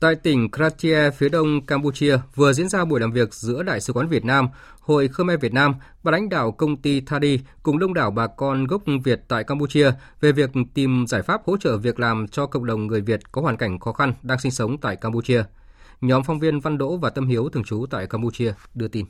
Tại 0.00 0.14
tỉnh 0.14 0.50
Kratia, 0.50 1.10
phía 1.10 1.28
đông 1.28 1.66
Campuchia, 1.66 2.18
vừa 2.34 2.52
diễn 2.52 2.68
ra 2.68 2.84
buổi 2.84 3.00
làm 3.00 3.12
việc 3.12 3.34
giữa 3.34 3.62
Đại 3.62 3.80
sứ 3.80 3.92
quán 3.92 4.08
Việt 4.08 4.24
Nam, 4.24 4.48
Hội 4.80 5.08
Khmer 5.08 5.40
Việt 5.40 5.52
Nam 5.52 5.74
và 6.02 6.12
lãnh 6.12 6.28
đạo 6.28 6.52
công 6.52 6.76
ty 6.76 7.00
Thadi 7.00 7.40
cùng 7.62 7.78
đông 7.78 7.94
đảo 7.94 8.10
bà 8.10 8.26
con 8.26 8.66
gốc 8.66 8.82
Việt 9.04 9.20
tại 9.28 9.44
Campuchia 9.44 9.90
về 10.20 10.32
việc 10.32 10.50
tìm 10.74 11.06
giải 11.08 11.22
pháp 11.22 11.40
hỗ 11.46 11.56
trợ 11.56 11.76
việc 11.76 12.00
làm 12.00 12.28
cho 12.28 12.46
cộng 12.46 12.66
đồng 12.66 12.86
người 12.86 13.00
Việt 13.00 13.32
có 13.32 13.42
hoàn 13.42 13.56
cảnh 13.56 13.78
khó 13.78 13.92
khăn 13.92 14.14
đang 14.22 14.38
sinh 14.38 14.52
sống 14.52 14.78
tại 14.78 14.96
Campuchia. 14.96 15.42
Nhóm 16.00 16.22
phóng 16.24 16.38
viên 16.38 16.60
Văn 16.60 16.78
Đỗ 16.78 16.96
và 16.96 17.10
Tâm 17.10 17.28
Hiếu 17.28 17.48
thường 17.48 17.64
trú 17.64 17.86
tại 17.90 18.06
Campuchia 18.06 18.52
đưa 18.74 18.88
tin. 18.88 19.06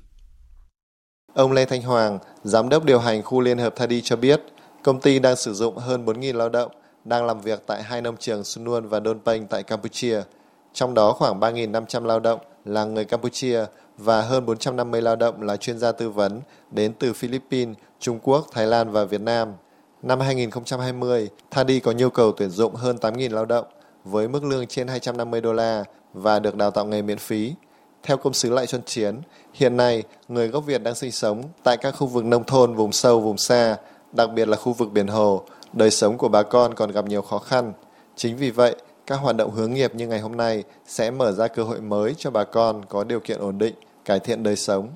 Ông 1.34 1.52
Lê 1.52 1.64
Thanh 1.64 1.82
Hoàng, 1.82 2.18
giám 2.44 2.68
đốc 2.68 2.84
điều 2.84 2.98
hành 2.98 3.22
khu 3.22 3.40
liên 3.40 3.58
hợp 3.58 3.76
Thadi 3.76 4.00
cho 4.00 4.16
biết, 4.16 4.40
công 4.82 5.00
ty 5.00 5.18
đang 5.18 5.36
sử 5.36 5.54
dụng 5.54 5.76
hơn 5.76 6.04
4.000 6.04 6.36
lao 6.36 6.48
động 6.48 6.70
đang 7.04 7.26
làm 7.26 7.40
việc 7.40 7.62
tại 7.66 7.82
hai 7.82 8.02
nông 8.02 8.16
trường 8.16 8.44
Sunuan 8.44 8.88
và 8.88 9.00
Đôn 9.00 9.18
Penh 9.24 9.46
tại 9.46 9.62
Campuchia– 9.62 10.22
trong 10.76 10.94
đó 10.94 11.12
khoảng 11.12 11.40
3.500 11.40 12.04
lao 12.04 12.20
động 12.20 12.40
là 12.64 12.84
người 12.84 13.04
Campuchia 13.04 13.64
và 13.98 14.22
hơn 14.22 14.46
450 14.46 15.02
lao 15.02 15.16
động 15.16 15.42
là 15.42 15.56
chuyên 15.56 15.78
gia 15.78 15.92
tư 15.92 16.10
vấn 16.10 16.40
đến 16.70 16.92
từ 16.98 17.12
Philippines, 17.12 17.76
Trung 18.00 18.18
Quốc, 18.22 18.46
Thái 18.52 18.66
Lan 18.66 18.90
và 18.90 19.04
Việt 19.04 19.20
Nam. 19.20 19.52
Năm 20.02 20.20
2020, 20.20 21.28
Thadi 21.50 21.80
có 21.80 21.92
nhu 21.92 22.10
cầu 22.10 22.32
tuyển 22.32 22.50
dụng 22.50 22.74
hơn 22.74 22.96
8.000 22.96 23.34
lao 23.34 23.44
động 23.44 23.64
với 24.04 24.28
mức 24.28 24.44
lương 24.44 24.66
trên 24.66 24.88
250 24.88 25.40
đô 25.40 25.52
la 25.52 25.84
và 26.12 26.38
được 26.38 26.56
đào 26.56 26.70
tạo 26.70 26.86
nghề 26.86 27.02
miễn 27.02 27.18
phí. 27.18 27.54
Theo 28.02 28.16
công 28.16 28.32
sứ 28.32 28.50
Lại 28.50 28.66
Xuân 28.66 28.82
Chiến, 28.86 29.20
hiện 29.52 29.76
nay 29.76 30.02
người 30.28 30.48
gốc 30.48 30.66
Việt 30.66 30.82
đang 30.82 30.94
sinh 30.94 31.12
sống 31.12 31.42
tại 31.62 31.76
các 31.76 31.90
khu 31.90 32.06
vực 32.06 32.24
nông 32.24 32.44
thôn 32.44 32.74
vùng 32.74 32.92
sâu, 32.92 33.20
vùng 33.20 33.38
xa, 33.38 33.76
đặc 34.12 34.30
biệt 34.34 34.48
là 34.48 34.56
khu 34.56 34.72
vực 34.72 34.92
biển 34.92 35.06
hồ, 35.06 35.42
đời 35.72 35.90
sống 35.90 36.18
của 36.18 36.28
bà 36.28 36.42
con 36.42 36.74
còn 36.74 36.90
gặp 36.90 37.04
nhiều 37.04 37.22
khó 37.22 37.38
khăn. 37.38 37.72
Chính 38.16 38.36
vì 38.36 38.50
vậy, 38.50 38.76
các 39.06 39.16
hoạt 39.16 39.36
động 39.36 39.50
hướng 39.50 39.74
nghiệp 39.74 39.94
như 39.94 40.06
ngày 40.06 40.20
hôm 40.20 40.36
nay 40.36 40.64
sẽ 40.86 41.10
mở 41.10 41.32
ra 41.32 41.48
cơ 41.48 41.62
hội 41.62 41.80
mới 41.80 42.14
cho 42.14 42.30
bà 42.30 42.44
con 42.44 42.84
có 42.88 43.04
điều 43.04 43.20
kiện 43.20 43.38
ổn 43.38 43.58
định, 43.58 43.74
cải 44.04 44.20
thiện 44.20 44.42
đời 44.42 44.56
sống. 44.56 44.88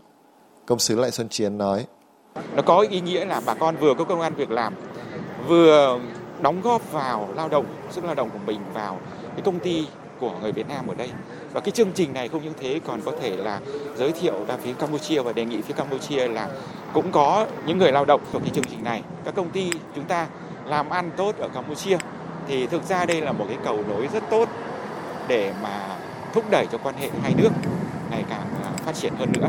Công 0.66 0.78
sứ 0.78 0.98
Lại 1.00 1.10
Xuân 1.10 1.28
Chiến 1.28 1.58
nói. 1.58 1.86
Nó 2.56 2.62
có 2.62 2.80
ý 2.90 3.00
nghĩa 3.00 3.24
là 3.24 3.40
bà 3.46 3.54
con 3.54 3.76
vừa 3.76 3.94
có 3.94 4.04
công 4.04 4.20
an 4.20 4.34
việc 4.34 4.50
làm, 4.50 4.74
vừa 5.46 5.98
đóng 6.40 6.60
góp 6.62 6.92
vào 6.92 7.28
lao 7.36 7.48
động, 7.48 7.66
sức 7.90 8.04
lao 8.04 8.14
động 8.14 8.30
của 8.30 8.38
mình 8.46 8.60
vào 8.74 8.98
cái 9.32 9.40
công 9.44 9.58
ty 9.58 9.86
của 10.20 10.32
người 10.42 10.52
Việt 10.52 10.68
Nam 10.68 10.86
ở 10.86 10.94
đây. 10.94 11.10
Và 11.52 11.60
cái 11.60 11.70
chương 11.70 11.92
trình 11.92 12.12
này 12.12 12.28
không 12.28 12.44
những 12.44 12.54
thế 12.60 12.80
còn 12.86 13.00
có 13.04 13.12
thể 13.20 13.36
là 13.36 13.60
giới 13.96 14.12
thiệu 14.12 14.44
ra 14.48 14.56
phía 14.56 14.72
Campuchia 14.72 15.22
và 15.22 15.32
đề 15.32 15.44
nghị 15.44 15.62
phía 15.62 15.74
Campuchia 15.74 16.28
là 16.28 16.48
cũng 16.92 17.12
có 17.12 17.46
những 17.66 17.78
người 17.78 17.92
lao 17.92 18.04
động 18.04 18.20
trong 18.32 18.42
cái 18.42 18.50
chương 18.54 18.64
trình 18.64 18.84
này. 18.84 19.02
Các 19.24 19.34
công 19.34 19.50
ty 19.50 19.70
chúng 19.94 20.04
ta 20.04 20.26
làm 20.66 20.90
ăn 20.90 21.10
tốt 21.16 21.34
ở 21.38 21.48
Campuchia 21.48 21.96
thì 22.50 22.66
thực 22.66 22.82
ra 22.82 23.06
đây 23.06 23.20
là 23.20 23.32
một 23.32 23.44
cái 23.48 23.58
cầu 23.64 23.84
nối 23.88 24.08
rất 24.12 24.22
tốt 24.30 24.48
để 25.28 25.54
mà 25.62 25.98
thúc 26.34 26.44
đẩy 26.50 26.66
cho 26.72 26.78
quan 26.78 26.94
hệ 26.94 27.10
hai 27.22 27.34
nước 27.34 27.50
ngày 28.10 28.24
càng 28.28 28.46
à, 28.62 28.72
phát 28.84 28.94
triển 28.94 29.12
hơn 29.14 29.32
nữa. 29.32 29.48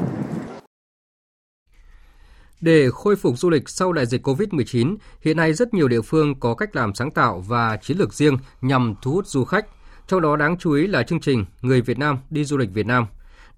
Để 2.61 2.89
khôi 2.93 3.15
phục 3.15 3.37
du 3.37 3.49
lịch 3.49 3.69
sau 3.69 3.93
đại 3.93 4.05
dịch 4.05 4.27
COVID-19, 4.27 4.95
hiện 5.21 5.37
nay 5.37 5.53
rất 5.53 5.73
nhiều 5.73 5.87
địa 5.87 6.01
phương 6.01 6.39
có 6.39 6.55
cách 6.55 6.75
làm 6.75 6.95
sáng 6.95 7.11
tạo 7.11 7.43
và 7.47 7.77
chiến 7.77 7.97
lược 7.97 8.13
riêng 8.13 8.37
nhằm 8.61 8.95
thu 9.01 9.11
hút 9.11 9.27
du 9.27 9.45
khách. 9.45 9.65
Trong 10.07 10.21
đó 10.21 10.35
đáng 10.35 10.57
chú 10.57 10.71
ý 10.71 10.87
là 10.87 11.03
chương 11.03 11.19
trình 11.19 11.45
Người 11.61 11.81
Việt 11.81 11.99
Nam 11.99 12.17
đi 12.29 12.45
du 12.45 12.57
lịch 12.57 12.73
Việt 12.73 12.85
Nam. 12.85 13.05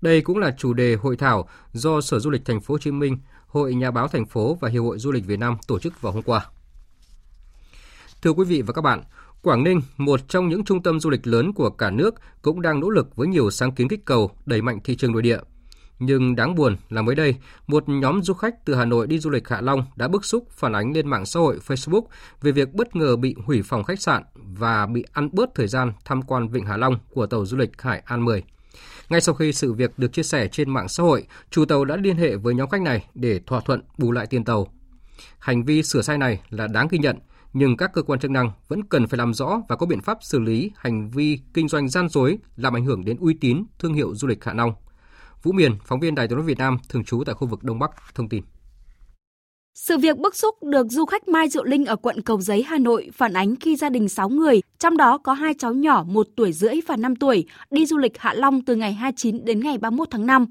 Đây 0.01 0.21
cũng 0.21 0.37
là 0.37 0.55
chủ 0.57 0.73
đề 0.73 0.95
hội 0.95 1.17
thảo 1.17 1.49
do 1.73 2.01
Sở 2.01 2.19
Du 2.19 2.29
lịch 2.29 2.45
Thành 2.45 2.61
phố 2.61 2.73
Hồ 2.73 2.77
Chí 2.77 2.91
Minh, 2.91 3.17
Hội 3.47 3.75
Nhà 3.75 3.91
báo 3.91 4.07
thành 4.07 4.25
phố 4.25 4.57
và 4.61 4.69
Hiệp 4.69 4.83
hội 4.83 4.99
Du 4.99 5.11
lịch 5.11 5.25
Việt 5.25 5.39
Nam 5.39 5.57
tổ 5.67 5.79
chức 5.79 6.01
vào 6.01 6.13
hôm 6.13 6.23
qua. 6.23 6.45
Thưa 8.21 8.31
quý 8.31 8.45
vị 8.45 8.61
và 8.61 8.73
các 8.73 8.81
bạn, 8.81 9.03
Quảng 9.43 9.63
Ninh, 9.63 9.81
một 9.97 10.29
trong 10.29 10.49
những 10.49 10.63
trung 10.63 10.83
tâm 10.83 10.99
du 10.99 11.09
lịch 11.09 11.27
lớn 11.27 11.53
của 11.53 11.69
cả 11.69 11.89
nước, 11.89 12.15
cũng 12.41 12.61
đang 12.61 12.79
nỗ 12.79 12.89
lực 12.89 13.15
với 13.15 13.27
nhiều 13.27 13.49
sáng 13.49 13.71
kiến 13.71 13.87
kích 13.87 14.05
cầu 14.05 14.31
đẩy 14.45 14.61
mạnh 14.61 14.79
thị 14.83 14.95
trường 14.95 15.11
nội 15.11 15.21
địa. 15.21 15.37
Nhưng 15.99 16.35
đáng 16.35 16.55
buồn 16.55 16.77
là 16.89 17.01
mới 17.01 17.15
đây, 17.15 17.35
một 17.67 17.83
nhóm 17.87 18.23
du 18.23 18.33
khách 18.33 18.65
từ 18.65 18.75
Hà 18.75 18.85
Nội 18.85 19.07
đi 19.07 19.19
du 19.19 19.29
lịch 19.29 19.47
Hạ 19.47 19.61
Long 19.61 19.85
đã 19.95 20.07
bức 20.07 20.25
xúc 20.25 20.47
phản 20.51 20.73
ánh 20.73 20.93
lên 20.93 21.09
mạng 21.09 21.25
xã 21.25 21.39
hội 21.39 21.59
Facebook 21.67 22.03
về 22.41 22.51
việc 22.51 22.73
bất 22.73 22.95
ngờ 22.95 23.15
bị 23.15 23.35
hủy 23.45 23.61
phòng 23.63 23.83
khách 23.83 24.01
sạn 24.01 24.23
và 24.35 24.85
bị 24.85 25.05
ăn 25.13 25.29
bớt 25.31 25.49
thời 25.55 25.67
gian 25.67 25.91
tham 26.05 26.21
quan 26.21 26.47
Vịnh 26.47 26.65
Hạ 26.65 26.77
Long 26.77 26.99
của 27.13 27.25
tàu 27.25 27.45
du 27.45 27.57
lịch 27.57 27.81
Hải 27.81 28.01
An 28.05 28.25
10. 28.25 28.43
Ngay 29.09 29.21
sau 29.21 29.35
khi 29.35 29.53
sự 29.53 29.73
việc 29.73 29.91
được 29.97 30.13
chia 30.13 30.23
sẻ 30.23 30.47
trên 30.47 30.69
mạng 30.69 30.87
xã 30.87 31.03
hội, 31.03 31.27
chủ 31.49 31.65
tàu 31.65 31.85
đã 31.85 31.95
liên 31.95 32.17
hệ 32.17 32.35
với 32.35 32.53
nhóm 32.53 32.69
khách 32.69 32.81
này 32.81 33.05
để 33.13 33.39
thỏa 33.47 33.59
thuận 33.65 33.81
bù 33.97 34.11
lại 34.11 34.27
tiền 34.27 34.43
tàu. 34.43 34.67
Hành 35.39 35.63
vi 35.63 35.83
sửa 35.83 36.01
sai 36.01 36.17
này 36.17 36.41
là 36.49 36.67
đáng 36.67 36.87
ghi 36.91 36.97
nhận, 36.97 37.17
nhưng 37.53 37.77
các 37.77 37.93
cơ 37.93 38.01
quan 38.01 38.19
chức 38.19 38.31
năng 38.31 38.51
vẫn 38.67 38.83
cần 38.83 39.07
phải 39.07 39.17
làm 39.17 39.33
rõ 39.33 39.61
và 39.69 39.75
có 39.75 39.85
biện 39.85 40.01
pháp 40.01 40.17
xử 40.21 40.39
lý 40.39 40.71
hành 40.75 41.09
vi 41.09 41.39
kinh 41.53 41.67
doanh 41.67 41.89
gian 41.89 42.09
dối 42.09 42.37
làm 42.55 42.75
ảnh 42.75 42.85
hưởng 42.85 43.05
đến 43.05 43.17
uy 43.19 43.33
tín 43.33 43.63
thương 43.79 43.93
hiệu 43.93 44.15
du 44.15 44.27
lịch 44.27 44.43
Hạ 44.43 44.53
Long. 44.53 44.73
Vũ 45.43 45.51
Miền, 45.51 45.75
phóng 45.85 45.99
viên 45.99 46.15
Đài 46.15 46.27
Tiếng 46.27 46.37
nói 46.37 46.47
Việt 46.47 46.57
Nam 46.57 46.77
thường 46.89 47.03
trú 47.03 47.23
tại 47.25 47.35
khu 47.35 47.47
vực 47.47 47.63
Đông 47.63 47.79
Bắc 47.79 47.91
thông 48.15 48.29
tin. 48.29 48.43
Sự 49.75 49.97
việc 49.97 50.17
bức 50.17 50.35
xúc 50.35 50.63
được 50.63 50.87
du 50.89 51.05
khách 51.05 51.27
Mai 51.27 51.49
Diệu 51.49 51.63
Linh 51.63 51.85
ở 51.85 51.95
quận 51.95 52.21
Cầu 52.21 52.41
Giấy, 52.41 52.63
Hà 52.63 52.77
Nội 52.77 53.09
phản 53.13 53.33
ánh 53.33 53.55
khi 53.55 53.75
gia 53.75 53.89
đình 53.89 54.09
6 54.09 54.29
người, 54.29 54.61
trong 54.79 54.97
đó 54.97 55.17
có 55.17 55.33
hai 55.33 55.53
cháu 55.59 55.73
nhỏ 55.73 56.03
1 56.07 56.27
tuổi 56.35 56.53
rưỡi 56.53 56.75
và 56.87 56.95
5 56.95 57.15
tuổi, 57.15 57.45
đi 57.71 57.85
du 57.85 57.97
lịch 57.97 58.17
Hạ 58.17 58.33
Long 58.33 58.61
từ 58.61 58.75
ngày 58.75 58.93
29 58.93 59.45
đến 59.45 59.59
ngày 59.59 59.77
31 59.77 60.07
tháng 60.11 60.25
5. 60.25 60.45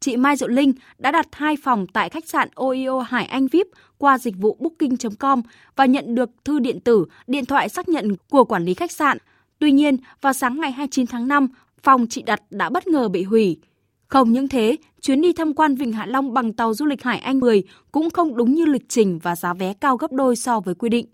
Chị 0.00 0.16
Mai 0.16 0.36
Diệu 0.36 0.48
Linh 0.48 0.72
đã 0.98 1.10
đặt 1.10 1.26
hai 1.32 1.56
phòng 1.62 1.86
tại 1.92 2.08
khách 2.08 2.28
sạn 2.28 2.48
OIO 2.54 3.00
Hải 3.00 3.24
Anh 3.24 3.46
VIP 3.46 3.66
qua 3.98 4.18
dịch 4.18 4.34
vụ 4.38 4.56
booking.com 4.60 5.42
và 5.76 5.86
nhận 5.86 6.14
được 6.14 6.30
thư 6.44 6.58
điện 6.58 6.80
tử, 6.80 7.04
điện 7.26 7.44
thoại 7.44 7.68
xác 7.68 7.88
nhận 7.88 8.16
của 8.30 8.44
quản 8.44 8.64
lý 8.64 8.74
khách 8.74 8.92
sạn. 8.92 9.18
Tuy 9.58 9.72
nhiên, 9.72 9.96
vào 10.20 10.32
sáng 10.32 10.60
ngày 10.60 10.72
29 10.72 11.06
tháng 11.06 11.28
5, 11.28 11.48
phòng 11.82 12.06
chị 12.10 12.22
đặt 12.22 12.42
đã 12.50 12.70
bất 12.70 12.86
ngờ 12.86 13.08
bị 13.08 13.22
hủy. 13.22 13.60
Không 14.08 14.32
những 14.32 14.48
thế, 14.48 14.76
chuyến 15.00 15.20
đi 15.20 15.32
tham 15.32 15.54
quan 15.54 15.74
Vịnh 15.74 15.92
Hạ 15.92 16.06
Long 16.06 16.34
bằng 16.34 16.52
tàu 16.52 16.74
du 16.74 16.86
lịch 16.86 17.02
Hải 17.02 17.18
Anh 17.18 17.40
10 17.40 17.62
cũng 17.92 18.10
không 18.10 18.36
đúng 18.36 18.54
như 18.54 18.64
lịch 18.64 18.88
trình 18.88 19.18
và 19.22 19.36
giá 19.36 19.54
vé 19.54 19.72
cao 19.80 19.96
gấp 19.96 20.12
đôi 20.12 20.36
so 20.36 20.60
với 20.60 20.74
quy 20.74 20.88
định. 20.88 21.06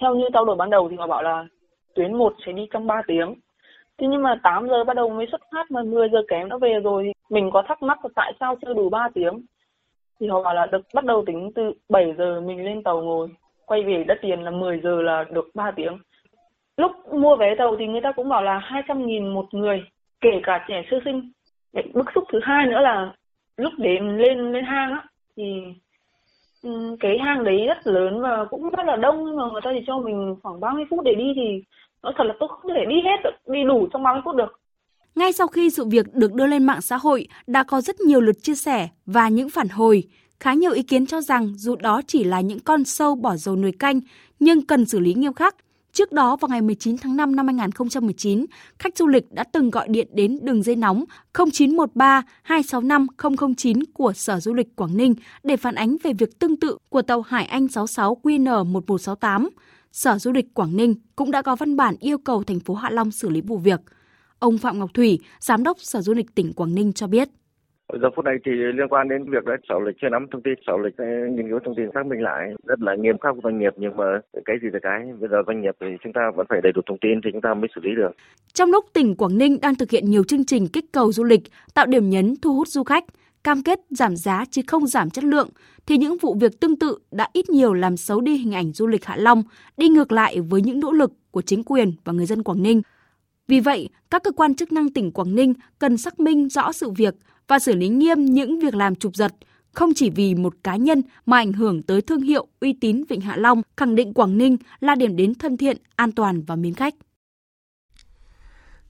Theo 0.00 0.14
như 0.14 0.24
trao 0.32 0.44
đổi 0.44 0.56
ban 0.56 0.70
đầu 0.70 0.88
thì 0.90 0.96
họ 0.98 1.06
bảo 1.06 1.22
là 1.22 1.46
tuyến 1.94 2.14
1 2.18 2.32
sẽ 2.46 2.52
đi 2.52 2.62
trong 2.72 2.86
3 2.86 3.02
tiếng. 3.06 3.34
Thế 4.02 4.08
nhưng 4.08 4.22
mà 4.22 4.40
8 4.42 4.68
giờ 4.68 4.84
bắt 4.84 4.96
đầu 4.96 5.08
mới 5.08 5.26
xuất 5.30 5.40
phát 5.52 5.70
mà 5.70 5.82
10 5.82 6.08
giờ 6.08 6.18
kém 6.28 6.48
đã 6.48 6.56
về 6.60 6.80
rồi. 6.84 7.12
Mình 7.30 7.50
có 7.52 7.62
thắc 7.68 7.82
mắc 7.82 8.04
là 8.04 8.10
tại 8.14 8.32
sao 8.40 8.56
chưa 8.62 8.74
đủ 8.74 8.88
3 8.88 9.08
tiếng. 9.14 9.42
Thì 10.20 10.28
họ 10.28 10.42
bảo 10.42 10.54
là 10.54 10.66
được 10.66 10.80
bắt 10.94 11.04
đầu 11.04 11.24
tính 11.26 11.50
từ 11.54 11.72
7 11.88 12.14
giờ 12.18 12.40
mình 12.40 12.64
lên 12.64 12.82
tàu 12.82 13.02
ngồi. 13.02 13.28
Quay 13.66 13.82
về 13.82 14.04
đất 14.04 14.18
tiền 14.22 14.40
là 14.40 14.50
10 14.50 14.80
giờ 14.80 15.02
là 15.02 15.24
được 15.30 15.50
3 15.54 15.70
tiếng. 15.70 15.98
Lúc 16.76 16.92
mua 17.12 17.36
vé 17.36 17.54
tàu 17.58 17.76
thì 17.78 17.86
người 17.86 18.00
ta 18.00 18.12
cũng 18.12 18.28
bảo 18.28 18.42
là 18.42 18.58
200 18.58 19.06
nghìn 19.06 19.28
một 19.28 19.54
người, 19.54 19.84
kể 20.20 20.40
cả 20.42 20.64
trẻ 20.68 20.82
sơ 20.90 20.96
sinh 21.04 21.32
bức 21.94 22.06
xúc 22.14 22.24
thứ 22.32 22.40
hai 22.42 22.66
nữa 22.66 22.80
là 22.80 23.12
lúc 23.56 23.72
đến 23.78 24.18
lên 24.18 24.52
lên 24.52 24.64
hang 24.64 24.90
á 24.90 25.04
thì 25.36 25.62
ừ, 26.62 26.96
cái 27.00 27.18
hang 27.18 27.44
đấy 27.44 27.66
rất 27.66 27.86
lớn 27.86 28.20
và 28.20 28.44
cũng 28.44 28.70
rất 28.70 28.86
là 28.86 28.96
đông 28.96 29.24
nhưng 29.24 29.36
mà 29.36 29.44
người 29.52 29.60
ta 29.64 29.70
chỉ 29.74 29.84
cho 29.86 29.98
mình 29.98 30.36
khoảng 30.42 30.60
30 30.60 30.84
phút 30.90 31.04
để 31.04 31.14
đi 31.14 31.32
thì 31.36 31.62
nói 32.02 32.12
thật 32.16 32.24
là 32.26 32.34
tôi 32.40 32.48
không 32.48 32.70
thể 32.74 32.84
đi 32.88 32.96
hết 33.04 33.16
được, 33.24 33.52
đi 33.52 33.58
đủ 33.68 33.88
trong 33.92 34.02
30 34.02 34.22
phút 34.24 34.36
được. 34.36 34.60
Ngay 35.14 35.32
sau 35.32 35.46
khi 35.46 35.70
sự 35.70 35.84
việc 35.84 36.14
được 36.14 36.34
đưa 36.34 36.46
lên 36.46 36.64
mạng 36.64 36.80
xã 36.80 36.96
hội, 36.96 37.28
đã 37.46 37.62
có 37.62 37.80
rất 37.80 38.00
nhiều 38.00 38.20
lượt 38.20 38.42
chia 38.42 38.54
sẻ 38.54 38.88
và 39.06 39.28
những 39.28 39.50
phản 39.50 39.68
hồi. 39.68 40.04
Khá 40.40 40.54
nhiều 40.54 40.72
ý 40.72 40.82
kiến 40.82 41.06
cho 41.06 41.20
rằng 41.20 41.52
dù 41.56 41.76
đó 41.76 42.00
chỉ 42.06 42.24
là 42.24 42.40
những 42.40 42.60
con 42.60 42.84
sâu 42.84 43.14
bỏ 43.14 43.36
dầu 43.36 43.56
nồi 43.56 43.72
canh, 43.78 44.00
nhưng 44.40 44.66
cần 44.66 44.84
xử 44.84 45.00
lý 45.00 45.14
nghiêm 45.14 45.32
khắc 45.32 45.56
Trước 45.92 46.12
đó 46.12 46.36
vào 46.36 46.48
ngày 46.48 46.60
19 46.62 46.98
tháng 46.98 47.16
5 47.16 47.36
năm 47.36 47.46
2019, 47.46 48.46
khách 48.78 48.96
du 48.96 49.06
lịch 49.06 49.32
đã 49.32 49.44
từng 49.44 49.70
gọi 49.70 49.88
điện 49.88 50.08
đến 50.12 50.38
đường 50.42 50.62
dây 50.62 50.76
nóng 50.76 51.04
0913 51.34 52.22
265 52.42 53.06
009 53.56 53.84
của 53.94 54.12
Sở 54.12 54.40
Du 54.40 54.54
lịch 54.54 54.76
Quảng 54.76 54.96
Ninh 54.96 55.14
để 55.42 55.56
phản 55.56 55.74
ánh 55.74 55.96
về 56.02 56.12
việc 56.12 56.38
tương 56.38 56.56
tự 56.56 56.78
của 56.88 57.02
tàu 57.02 57.20
Hải 57.20 57.44
Anh 57.44 57.68
66 57.68 58.16
QN 58.22 58.64
1168. 58.64 59.48
Sở 59.92 60.18
Du 60.18 60.32
lịch 60.32 60.54
Quảng 60.54 60.76
Ninh 60.76 60.94
cũng 61.16 61.30
đã 61.30 61.42
có 61.42 61.56
văn 61.56 61.76
bản 61.76 61.94
yêu 62.00 62.18
cầu 62.18 62.42
thành 62.42 62.60
phố 62.60 62.74
Hạ 62.74 62.90
Long 62.90 63.10
xử 63.10 63.28
lý 63.28 63.40
vụ 63.40 63.58
việc. 63.58 63.80
Ông 64.38 64.58
Phạm 64.58 64.78
Ngọc 64.78 64.90
Thủy, 64.94 65.18
Giám 65.40 65.62
đốc 65.64 65.76
Sở 65.80 66.00
Du 66.00 66.14
lịch 66.14 66.34
tỉnh 66.34 66.52
Quảng 66.52 66.74
Ninh 66.74 66.92
cho 66.92 67.06
biết. 67.06 67.28
Giờ 68.02 68.08
phút 68.16 68.24
này 68.24 68.34
thì 68.44 68.52
liên 68.52 68.88
quan 68.90 69.08
đến 69.08 69.30
việc 69.30 69.44
đó 69.44 69.56
sở 69.68 69.74
lịch 69.86 69.96
chưa 70.02 70.08
nắm 70.08 70.26
thông 70.32 70.42
tin, 70.42 70.54
sở 70.66 70.72
lịch 70.84 70.94
nghiên 71.36 71.48
cứu 71.48 71.58
thông 71.64 71.74
tin 71.76 71.86
xác 71.94 72.06
minh 72.06 72.22
lại 72.22 72.50
rất 72.66 72.80
là 72.80 72.94
nghiêm 72.94 73.18
khắc 73.18 73.34
của 73.34 73.40
doanh 73.44 73.58
nghiệp 73.58 73.72
nhưng 73.76 73.96
mà 73.96 74.04
cái 74.44 74.56
gì 74.62 74.68
là 74.72 74.78
cái 74.82 75.00
bây 75.20 75.28
giờ 75.28 75.36
doanh 75.46 75.60
nghiệp 75.60 75.76
thì 75.80 75.86
chúng 76.04 76.12
ta 76.12 76.20
vẫn 76.36 76.46
phải 76.48 76.60
đầy 76.62 76.72
đủ 76.72 76.82
thông 76.86 76.98
tin 77.00 77.20
thì 77.24 77.30
chúng 77.32 77.42
ta 77.42 77.54
mới 77.54 77.68
xử 77.74 77.80
lý 77.84 77.90
được. 77.96 78.10
Trong 78.52 78.70
lúc 78.70 78.84
tỉnh 78.92 79.16
Quảng 79.16 79.38
Ninh 79.38 79.58
đang 79.62 79.74
thực 79.74 79.90
hiện 79.90 80.10
nhiều 80.10 80.24
chương 80.24 80.44
trình 80.44 80.68
kích 80.72 80.84
cầu 80.92 81.12
du 81.12 81.24
lịch, 81.24 81.42
tạo 81.74 81.86
điểm 81.86 82.10
nhấn 82.10 82.34
thu 82.42 82.54
hút 82.54 82.68
du 82.68 82.84
khách, 82.84 83.04
cam 83.44 83.62
kết 83.62 83.80
giảm 83.90 84.16
giá 84.16 84.44
chứ 84.50 84.62
không 84.66 84.86
giảm 84.86 85.10
chất 85.10 85.24
lượng, 85.24 85.48
thì 85.86 85.96
những 85.96 86.18
vụ 86.18 86.34
việc 86.40 86.60
tương 86.60 86.78
tự 86.78 86.98
đã 87.10 87.28
ít 87.32 87.50
nhiều 87.50 87.74
làm 87.74 87.96
xấu 87.96 88.20
đi 88.20 88.36
hình 88.36 88.52
ảnh 88.52 88.72
du 88.72 88.86
lịch 88.86 89.04
Hạ 89.04 89.16
Long, 89.16 89.42
đi 89.76 89.88
ngược 89.88 90.12
lại 90.12 90.40
với 90.40 90.62
những 90.62 90.80
nỗ 90.80 90.92
lực 90.92 91.12
của 91.30 91.42
chính 91.42 91.64
quyền 91.64 91.92
và 92.04 92.12
người 92.12 92.26
dân 92.26 92.42
Quảng 92.42 92.62
Ninh. 92.62 92.82
Vì 93.48 93.60
vậy, 93.60 93.88
các 94.10 94.22
cơ 94.22 94.32
quan 94.32 94.54
chức 94.54 94.72
năng 94.72 94.92
tỉnh 94.92 95.12
Quảng 95.12 95.34
Ninh 95.34 95.54
cần 95.78 95.96
xác 95.96 96.20
minh 96.20 96.48
rõ 96.48 96.72
sự 96.72 96.90
việc 96.90 97.14
và 97.48 97.58
xử 97.58 97.74
lý 97.74 97.88
nghiêm 97.88 98.24
những 98.24 98.60
việc 98.60 98.74
làm 98.74 98.94
trục 98.94 99.16
giật, 99.16 99.32
không 99.72 99.94
chỉ 99.94 100.10
vì 100.10 100.34
một 100.34 100.54
cá 100.64 100.76
nhân 100.76 101.02
mà 101.26 101.36
ảnh 101.36 101.52
hưởng 101.52 101.82
tới 101.82 102.02
thương 102.02 102.22
hiệu 102.22 102.46
uy 102.60 102.72
tín 102.72 103.04
Vịnh 103.08 103.20
Hạ 103.20 103.36
Long, 103.36 103.62
khẳng 103.76 103.94
định 103.94 104.14
Quảng 104.14 104.38
Ninh 104.38 104.56
là 104.80 104.94
điểm 104.94 105.16
đến 105.16 105.34
thân 105.34 105.56
thiện, 105.56 105.76
an 105.96 106.12
toàn 106.12 106.42
và 106.42 106.56
mến 106.56 106.74
khách. 106.74 106.94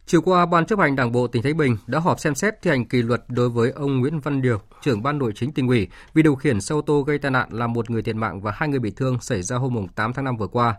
Chiều 0.07 0.21
qua, 0.21 0.47
Ban 0.47 0.67
chấp 0.67 0.79
hành 0.79 0.97
Đảng 0.97 1.13
bộ 1.13 1.27
tỉnh 1.27 1.43
Thái 1.43 1.55
Bình 1.55 1.77
đã 1.87 1.99
họp 1.99 2.21
xem 2.21 2.35
xét 2.35 2.63
thi 2.63 2.71
hành 2.71 2.85
kỷ 2.85 3.03
luật 3.03 3.25
đối 3.29 3.49
với 3.49 3.71
ông 3.71 4.01
Nguyễn 4.01 4.21
Văn 4.21 4.43
Điều, 4.43 4.61
trưởng 4.83 5.03
ban 5.03 5.19
nội 5.19 5.33
chính 5.35 5.53
tỉnh 5.53 5.69
ủy, 5.69 5.89
vì 6.15 6.23
điều 6.23 6.35
khiển 6.35 6.61
xe 6.61 6.75
ô 6.75 6.81
tô 6.81 7.03
gây 7.03 7.19
tai 7.19 7.31
nạn 7.31 7.49
làm 7.53 7.73
một 7.73 7.91
người 7.91 8.03
thiệt 8.03 8.17
mạng 8.17 8.41
và 8.41 8.53
hai 8.55 8.69
người 8.69 8.79
bị 8.79 8.91
thương 8.91 9.21
xảy 9.21 9.43
ra 9.43 9.57
hôm 9.57 9.87
8 9.95 10.13
tháng 10.13 10.25
5 10.25 10.37
vừa 10.37 10.47
qua. 10.47 10.75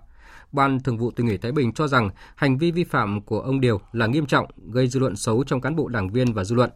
Ban 0.51 0.79
Thường 0.79 0.97
vụ 0.97 1.11
tỉnh 1.11 1.27
ủy 1.27 1.37
Thái 1.37 1.51
Bình 1.51 1.73
cho 1.73 1.87
rằng 1.87 2.09
hành 2.35 2.57
vi 2.57 2.71
vi 2.71 2.83
phạm 2.83 3.21
của 3.21 3.39
ông 3.39 3.61
Điều 3.61 3.79
là 3.91 4.07
nghiêm 4.07 4.25
trọng, 4.25 4.45
gây 4.71 4.87
dư 4.87 4.99
luận 4.99 5.15
xấu 5.15 5.43
trong 5.43 5.61
cán 5.61 5.75
bộ 5.75 5.87
đảng 5.87 6.09
viên 6.09 6.33
và 6.33 6.43
dư 6.43 6.55
luận. 6.55 6.69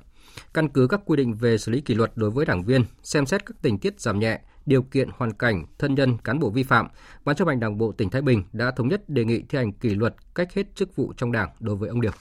Căn 0.53 0.69
cứ 0.69 0.87
các 0.87 1.01
quy 1.05 1.15
định 1.15 1.33
về 1.33 1.57
xử 1.57 1.71
lý 1.71 1.81
kỷ 1.81 1.95
luật 1.95 2.11
đối 2.15 2.29
với 2.29 2.45
đảng 2.45 2.63
viên, 2.63 2.85
xem 3.03 3.25
xét 3.25 3.45
các 3.45 3.57
tình 3.61 3.77
tiết 3.77 4.01
giảm 4.01 4.19
nhẹ, 4.19 4.39
điều 4.65 4.81
kiện 4.81 5.09
hoàn 5.17 5.33
cảnh, 5.33 5.65
thân 5.79 5.95
nhân 5.95 6.17
cán 6.23 6.39
bộ 6.39 6.49
vi 6.49 6.63
phạm, 6.63 6.87
Ban 7.25 7.35
chấp 7.35 7.47
hành 7.47 7.59
Đảng 7.59 7.77
bộ 7.77 7.91
tỉnh 7.91 8.09
Thái 8.09 8.21
Bình 8.21 8.43
đã 8.53 8.71
thống 8.71 8.87
nhất 8.87 9.09
đề 9.09 9.25
nghị 9.25 9.41
thi 9.49 9.57
hành 9.57 9.71
kỷ 9.71 9.89
luật 9.89 10.15
cách 10.35 10.53
hết 10.53 10.75
chức 10.75 10.95
vụ 10.95 11.13
trong 11.17 11.31
Đảng 11.31 11.49
đối 11.59 11.75
với 11.75 11.89
ông 11.89 12.01
Điệp. 12.01 12.13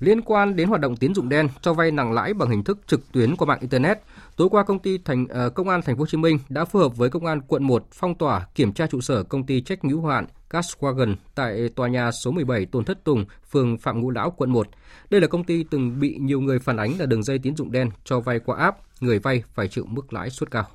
Liên 0.00 0.22
quan 0.22 0.56
đến 0.56 0.68
hoạt 0.68 0.80
động 0.80 0.96
tín 0.96 1.14
dụng 1.14 1.28
đen 1.28 1.48
cho 1.62 1.72
vay 1.72 1.90
nặng 1.90 2.12
lãi 2.12 2.34
bằng 2.34 2.50
hình 2.50 2.64
thức 2.64 2.78
trực 2.86 3.12
tuyến 3.12 3.36
qua 3.36 3.46
mạng 3.46 3.60
internet, 3.60 3.98
tối 4.36 4.48
qua 4.48 4.62
công 4.62 4.78
ty 4.78 4.98
thành 4.98 5.26
ờ, 5.28 5.50
công 5.50 5.68
an 5.68 5.82
thành 5.82 5.96
phố 5.96 6.00
Hồ 6.00 6.06
Chí 6.06 6.18
Minh 6.18 6.38
đã 6.48 6.64
phối 6.64 6.82
hợp 6.82 6.96
với 6.96 7.10
công 7.10 7.26
an 7.26 7.40
quận 7.40 7.62
1 7.62 7.86
phong 7.92 8.14
tỏa 8.14 8.46
kiểm 8.54 8.72
tra 8.72 8.86
trụ 8.86 9.00
sở 9.00 9.22
công 9.22 9.46
ty 9.46 9.60
trách 9.60 9.84
nhiệm 9.84 9.92
hữu 9.96 10.06
hạn 10.06 10.26
Gaswagon 10.54 11.16
tại 11.34 11.68
tòa 11.76 11.88
nhà 11.88 12.10
số 12.12 12.30
17 12.30 12.66
Tôn 12.66 12.84
Thất 12.84 13.04
Tùng, 13.04 13.24
phường 13.50 13.78
Phạm 13.78 14.00
Ngũ 14.00 14.10
Lão, 14.10 14.30
quận 14.30 14.50
1. 14.50 14.66
Đây 15.10 15.20
là 15.20 15.26
công 15.26 15.44
ty 15.44 15.64
từng 15.70 16.00
bị 16.00 16.16
nhiều 16.20 16.40
người 16.40 16.58
phản 16.58 16.76
ánh 16.76 16.98
là 16.98 17.06
đường 17.06 17.22
dây 17.22 17.38
tín 17.38 17.56
dụng 17.56 17.72
đen 17.72 17.90
cho 18.04 18.20
vay 18.20 18.38
qua 18.38 18.56
app, 18.56 18.78
người 19.00 19.18
vay 19.18 19.42
phải 19.54 19.68
chịu 19.68 19.84
mức 19.88 20.12
lãi 20.12 20.30
suất 20.30 20.50
cao. 20.50 20.66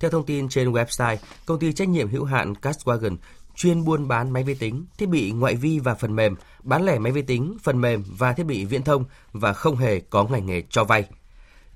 Theo 0.00 0.10
thông 0.10 0.26
tin 0.26 0.48
trên 0.48 0.72
website, 0.72 1.16
công 1.46 1.58
ty 1.58 1.72
trách 1.72 1.88
nhiệm 1.88 2.08
hữu 2.08 2.24
hạn 2.24 2.52
Gaswagon 2.62 3.16
chuyên 3.54 3.84
buôn 3.84 4.08
bán 4.08 4.30
máy 4.30 4.42
vi 4.42 4.54
tính, 4.54 4.86
thiết 4.98 5.08
bị 5.08 5.32
ngoại 5.32 5.54
vi 5.54 5.78
và 5.78 5.94
phần 5.94 6.16
mềm, 6.16 6.34
bán 6.62 6.84
lẻ 6.84 6.98
máy 6.98 7.12
vi 7.12 7.22
tính, 7.22 7.56
phần 7.62 7.80
mềm 7.80 8.04
và 8.18 8.32
thiết 8.32 8.46
bị 8.46 8.64
viễn 8.64 8.82
thông 8.82 9.04
và 9.32 9.52
không 9.52 9.76
hề 9.76 10.00
có 10.00 10.24
ngành 10.24 10.46
nghề 10.46 10.62
cho 10.70 10.84
vay. 10.84 11.08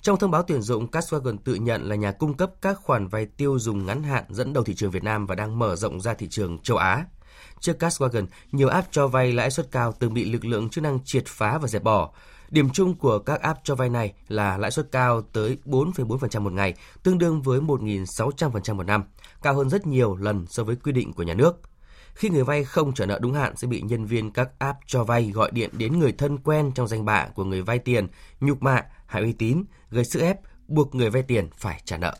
Trong 0.02 0.18
thông 0.18 0.30
báo 0.30 0.42
tuyển 0.42 0.62
dụng, 0.62 0.86
Cashwagon 0.86 1.36
tự 1.44 1.54
nhận 1.54 1.88
là 1.88 1.96
nhà 1.96 2.12
cung 2.12 2.34
cấp 2.34 2.50
các 2.62 2.78
khoản 2.82 3.08
vay 3.08 3.26
tiêu 3.26 3.58
dùng 3.58 3.86
ngắn 3.86 4.02
hạn 4.02 4.24
dẫn 4.28 4.52
đầu 4.52 4.64
thị 4.64 4.74
trường 4.74 4.90
Việt 4.90 5.04
Nam 5.04 5.26
và 5.26 5.34
đang 5.34 5.58
mở 5.58 5.76
rộng 5.76 6.00
ra 6.00 6.14
thị 6.14 6.28
trường 6.30 6.58
châu 6.58 6.76
Á. 6.76 7.06
Trước 7.60 7.82
Cashwagon, 7.82 8.26
nhiều 8.52 8.68
app 8.68 8.88
cho 8.90 9.08
vay 9.08 9.32
lãi 9.32 9.50
suất 9.50 9.70
cao 9.70 9.92
từng 9.98 10.14
bị 10.14 10.24
lực 10.24 10.44
lượng 10.44 10.70
chức 10.70 10.84
năng 10.84 10.98
triệt 11.04 11.26
phá 11.26 11.58
và 11.58 11.68
dẹp 11.68 11.82
bỏ. 11.82 12.10
Điểm 12.50 12.70
chung 12.70 12.94
của 12.94 13.18
các 13.18 13.40
app 13.40 13.60
cho 13.64 13.74
vay 13.74 13.88
này 13.88 14.12
là 14.28 14.58
lãi 14.58 14.70
suất 14.70 14.92
cao 14.92 15.22
tới 15.22 15.58
4,4% 15.64 16.40
một 16.40 16.52
ngày, 16.52 16.74
tương 17.02 17.18
đương 17.18 17.42
với 17.42 17.60
1.600% 17.60 18.74
một 18.74 18.86
năm, 18.86 19.04
cao 19.42 19.54
hơn 19.54 19.70
rất 19.70 19.86
nhiều 19.86 20.16
lần 20.16 20.46
so 20.46 20.64
với 20.64 20.76
quy 20.76 20.92
định 20.92 21.12
của 21.12 21.22
nhà 21.22 21.34
nước. 21.34 21.71
Khi 22.14 22.28
người 22.28 22.44
vay 22.44 22.64
không 22.64 22.94
trả 22.94 23.06
nợ 23.06 23.18
đúng 23.22 23.34
hạn 23.34 23.56
sẽ 23.56 23.66
bị 23.66 23.80
nhân 23.80 24.04
viên 24.04 24.30
các 24.30 24.50
app 24.58 24.78
cho 24.86 25.04
vay 25.04 25.30
gọi 25.34 25.50
điện 25.52 25.70
đến 25.72 25.98
người 25.98 26.12
thân 26.12 26.38
quen 26.38 26.72
trong 26.74 26.88
danh 26.88 27.04
bạ 27.04 27.28
của 27.34 27.44
người 27.44 27.62
vay 27.62 27.78
tiền, 27.78 28.06
nhục 28.40 28.62
mạ, 28.62 28.82
hại 29.06 29.22
uy 29.22 29.32
tín, 29.32 29.64
gây 29.90 30.04
sức 30.04 30.20
ép, 30.20 30.36
buộc 30.68 30.94
người 30.94 31.10
vay 31.10 31.22
tiền 31.22 31.48
phải 31.56 31.80
trả 31.84 31.96
nợ. 31.96 32.14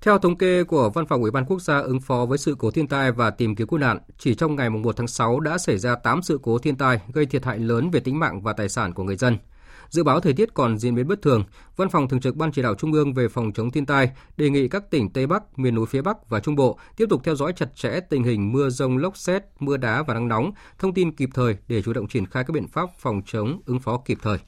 Theo 0.00 0.18
thống 0.18 0.38
kê 0.38 0.64
của 0.64 0.90
Văn 0.90 1.06
phòng 1.06 1.22
Ủy 1.22 1.30
ban 1.30 1.44
Quốc 1.44 1.62
gia 1.62 1.78
ứng 1.78 2.00
phó 2.00 2.26
với 2.26 2.38
sự 2.38 2.56
cố 2.58 2.70
thiên 2.70 2.86
tai 2.86 3.12
và 3.12 3.30
tìm 3.30 3.56
kiếm 3.56 3.68
cứu 3.68 3.78
nạn, 3.78 3.98
chỉ 4.18 4.34
trong 4.34 4.56
ngày 4.56 4.70
1 4.70 4.96
tháng 4.96 5.08
6 5.08 5.40
đã 5.40 5.58
xảy 5.58 5.78
ra 5.78 5.94
8 5.94 6.22
sự 6.22 6.38
cố 6.42 6.58
thiên 6.58 6.76
tai 6.76 7.00
gây 7.12 7.26
thiệt 7.26 7.44
hại 7.44 7.58
lớn 7.58 7.90
về 7.90 8.00
tính 8.00 8.18
mạng 8.18 8.42
và 8.42 8.52
tài 8.52 8.68
sản 8.68 8.92
của 8.92 9.02
người 9.02 9.16
dân. 9.16 9.38
Dự 9.88 10.02
báo 10.02 10.20
thời 10.20 10.32
tiết 10.32 10.54
còn 10.54 10.78
diễn 10.78 10.94
biến 10.94 11.08
bất 11.08 11.22
thường, 11.22 11.44
Văn 11.76 11.88
phòng 11.88 12.08
Thường 12.08 12.20
trực 12.20 12.36
Ban 12.36 12.52
Chỉ 12.52 12.62
đạo 12.62 12.74
Trung 12.74 12.92
ương 12.92 13.14
về 13.14 13.28
phòng 13.28 13.52
chống 13.52 13.70
thiên 13.70 13.86
tai 13.86 14.10
đề 14.36 14.50
nghị 14.50 14.68
các 14.68 14.90
tỉnh 14.90 15.10
Tây 15.10 15.26
Bắc, 15.26 15.58
miền 15.58 15.74
núi 15.74 15.86
phía 15.86 16.02
Bắc 16.02 16.28
và 16.28 16.40
Trung 16.40 16.56
Bộ 16.56 16.78
tiếp 16.96 17.06
tục 17.10 17.20
theo 17.24 17.34
dõi 17.34 17.52
chặt 17.56 17.76
chẽ 17.76 18.00
tình 18.00 18.24
hình 18.24 18.52
mưa 18.52 18.68
rông 18.68 18.98
lốc 18.98 19.16
xét, 19.16 19.42
mưa 19.58 19.76
đá 19.76 20.02
và 20.02 20.14
nắng 20.14 20.28
nóng, 20.28 20.52
thông 20.78 20.94
tin 20.94 21.16
kịp 21.16 21.30
thời 21.34 21.56
để 21.68 21.82
chủ 21.82 21.92
động 21.92 22.08
triển 22.08 22.26
khai 22.26 22.44
các 22.44 22.52
biện 22.52 22.68
pháp 22.68 22.88
phòng 22.98 23.22
chống 23.26 23.60
ứng 23.66 23.80
phó 23.80 23.98
kịp 23.98 24.18
thời. 24.22 24.38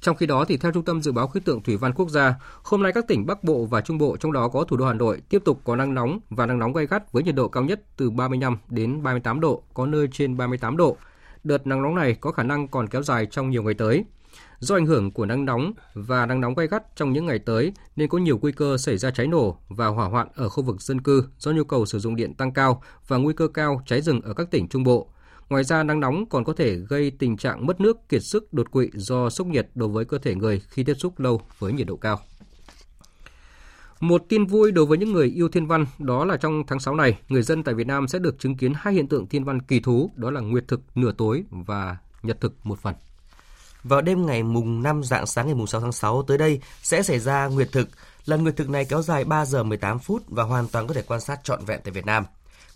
Trong 0.00 0.16
khi 0.16 0.26
đó, 0.26 0.44
thì 0.44 0.56
theo 0.56 0.72
Trung 0.72 0.84
tâm 0.84 1.02
Dự 1.02 1.12
báo 1.12 1.28
Khí 1.28 1.40
tượng 1.40 1.62
Thủy 1.62 1.76
văn 1.76 1.92
Quốc 1.92 2.08
gia, 2.08 2.34
hôm 2.62 2.82
nay 2.82 2.92
các 2.92 3.04
tỉnh 3.08 3.26
Bắc 3.26 3.44
Bộ 3.44 3.64
và 3.64 3.80
Trung 3.80 3.98
Bộ, 3.98 4.16
trong 4.16 4.32
đó 4.32 4.48
có 4.48 4.64
thủ 4.64 4.76
đô 4.76 4.86
Hà 4.86 4.92
Nội, 4.92 5.22
tiếp 5.28 5.42
tục 5.44 5.60
có 5.64 5.76
nắng 5.76 5.94
nóng 5.94 6.20
và 6.30 6.46
nắng 6.46 6.58
nóng 6.58 6.72
gay 6.72 6.86
gắt 6.86 7.12
với 7.12 7.22
nhiệt 7.22 7.34
độ 7.34 7.48
cao 7.48 7.64
nhất 7.64 7.82
từ 7.96 8.10
35 8.10 8.58
đến 8.68 9.02
38 9.02 9.40
độ, 9.40 9.62
có 9.74 9.86
nơi 9.86 10.08
trên 10.12 10.36
38 10.36 10.76
độ. 10.76 10.96
Đợt 11.44 11.66
nắng 11.66 11.82
nóng 11.82 11.94
này 11.94 12.14
có 12.14 12.32
khả 12.32 12.42
năng 12.42 12.68
còn 12.68 12.88
kéo 12.88 13.02
dài 13.02 13.26
trong 13.26 13.50
nhiều 13.50 13.62
ngày 13.62 13.74
tới. 13.74 14.04
Do 14.58 14.76
ảnh 14.76 14.86
hưởng 14.86 15.12
của 15.12 15.26
nắng 15.26 15.44
nóng 15.44 15.72
và 15.94 16.26
nắng 16.26 16.40
nóng 16.40 16.54
gay 16.54 16.66
gắt 16.66 16.96
trong 16.96 17.12
những 17.12 17.26
ngày 17.26 17.38
tới 17.38 17.72
nên 17.96 18.08
có 18.08 18.18
nhiều 18.18 18.38
nguy 18.42 18.52
cơ 18.52 18.78
xảy 18.78 18.98
ra 18.98 19.10
cháy 19.10 19.26
nổ 19.26 19.58
và 19.68 19.86
hỏa 19.86 20.08
hoạn 20.08 20.28
ở 20.34 20.48
khu 20.48 20.62
vực 20.62 20.82
dân 20.82 21.00
cư 21.00 21.24
do 21.38 21.52
nhu 21.52 21.64
cầu 21.64 21.86
sử 21.86 21.98
dụng 21.98 22.16
điện 22.16 22.34
tăng 22.34 22.52
cao 22.52 22.82
và 23.08 23.16
nguy 23.16 23.34
cơ 23.34 23.48
cao 23.48 23.82
cháy 23.86 24.02
rừng 24.02 24.20
ở 24.20 24.34
các 24.34 24.50
tỉnh 24.50 24.68
Trung 24.68 24.84
Bộ. 24.84 25.08
Ngoài 25.48 25.64
ra, 25.64 25.82
nắng 25.82 26.00
nóng 26.00 26.26
còn 26.26 26.44
có 26.44 26.52
thể 26.52 26.76
gây 26.76 27.10
tình 27.10 27.36
trạng 27.36 27.66
mất 27.66 27.80
nước, 27.80 28.08
kiệt 28.08 28.22
sức, 28.22 28.52
đột 28.52 28.70
quỵ 28.70 28.90
do 28.94 29.30
sốc 29.30 29.46
nhiệt 29.46 29.68
đối 29.74 29.88
với 29.88 30.04
cơ 30.04 30.18
thể 30.18 30.34
người 30.34 30.62
khi 30.68 30.84
tiếp 30.84 30.94
xúc 30.94 31.20
lâu 31.20 31.40
với 31.58 31.72
nhiệt 31.72 31.86
độ 31.86 31.96
cao. 31.96 32.20
Một 34.00 34.22
tin 34.28 34.46
vui 34.46 34.72
đối 34.72 34.86
với 34.86 34.98
những 34.98 35.12
người 35.12 35.26
yêu 35.26 35.48
thiên 35.48 35.66
văn 35.66 35.86
đó 35.98 36.24
là 36.24 36.36
trong 36.36 36.62
tháng 36.66 36.80
6 36.80 36.94
này, 36.94 37.18
người 37.28 37.42
dân 37.42 37.62
tại 37.62 37.74
Việt 37.74 37.86
Nam 37.86 38.08
sẽ 38.08 38.18
được 38.18 38.38
chứng 38.38 38.56
kiến 38.56 38.72
hai 38.76 38.94
hiện 38.94 39.08
tượng 39.08 39.26
thiên 39.26 39.44
văn 39.44 39.62
kỳ 39.62 39.80
thú, 39.80 40.10
đó 40.16 40.30
là 40.30 40.40
nguyệt 40.40 40.68
thực 40.68 40.80
nửa 40.94 41.12
tối 41.12 41.44
và 41.50 41.96
nhật 42.22 42.40
thực 42.40 42.66
một 42.66 42.78
phần. 42.78 42.94
Vào 43.82 44.00
đêm 44.00 44.26
ngày 44.26 44.42
mùng 44.42 44.82
5 44.82 45.04
dạng 45.04 45.26
sáng 45.26 45.46
ngày 45.46 45.54
mùng 45.54 45.66
6 45.66 45.80
tháng 45.80 45.92
6 45.92 46.22
tới 46.22 46.38
đây 46.38 46.60
sẽ 46.82 47.02
xảy 47.02 47.18
ra 47.18 47.46
nguyệt 47.46 47.72
thực. 47.72 47.88
Lần 48.24 48.42
nguyệt 48.42 48.56
thực 48.56 48.70
này 48.70 48.84
kéo 48.84 49.02
dài 49.02 49.24
3 49.24 49.44
giờ 49.44 49.62
18 49.62 49.98
phút 49.98 50.22
và 50.28 50.42
hoàn 50.42 50.68
toàn 50.68 50.86
có 50.86 50.94
thể 50.94 51.02
quan 51.02 51.20
sát 51.20 51.40
trọn 51.44 51.64
vẹn 51.64 51.80
tại 51.84 51.92
Việt 51.92 52.06
Nam. 52.06 52.24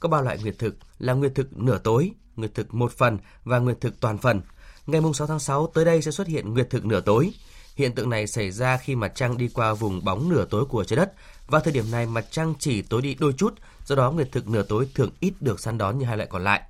Có 0.01 0.09
ba 0.09 0.21
loại 0.21 0.39
nguyệt 0.43 0.59
thực 0.59 0.77
là 0.99 1.13
nguyệt 1.13 1.35
thực 1.35 1.59
nửa 1.59 1.79
tối, 1.79 2.11
nguyệt 2.37 2.55
thực 2.55 2.75
một 2.75 2.93
phần 2.93 3.19
và 3.45 3.59
nguyệt 3.59 3.81
thực 3.81 4.01
toàn 4.01 4.19
phần. 4.19 4.41
Ngày 4.87 5.01
mùng 5.01 5.15
6 5.15 5.27
tháng 5.27 5.41
6 5.41 5.67
tới 5.67 5.85
đây 5.85 6.03
sẽ 6.03 6.11
xuất 6.11 6.27
hiện 6.27 6.55
nguyệt 6.55 6.71
thực 6.71 6.85
nửa 6.85 7.01
tối. 7.01 7.33
Hiện 7.77 7.95
tượng 7.95 8.11
này 8.11 8.27
xảy 8.27 8.51
ra 8.51 8.77
khi 8.77 8.95
mặt 8.95 9.13
trăng 9.15 9.37
đi 9.37 9.49
qua 9.49 9.75
vùng 9.75 10.05
bóng 10.05 10.29
nửa 10.29 10.45
tối 10.45 10.65
của 10.65 10.85
trái 10.85 10.97
đất. 10.97 11.13
Và 11.47 11.61
thời 11.61 11.73
điểm 11.73 11.91
này 11.91 12.07
mặt 12.07 12.25
trăng 12.31 12.55
chỉ 12.59 12.83
tối 12.83 13.03
đi 13.03 13.15
đôi 13.15 13.33
chút, 13.33 13.55
do 13.87 13.97
đó 13.97 14.11
nguyệt 14.11 14.33
thực 14.33 14.49
nửa 14.49 14.63
tối 14.63 14.89
thường 14.95 15.11
ít 15.21 15.33
được 15.41 15.61
săn 15.61 15.79
đón 15.79 15.99
như 15.99 16.05
hai 16.05 16.17
loại 16.17 16.29
còn 16.33 16.45
lại. 16.45 16.63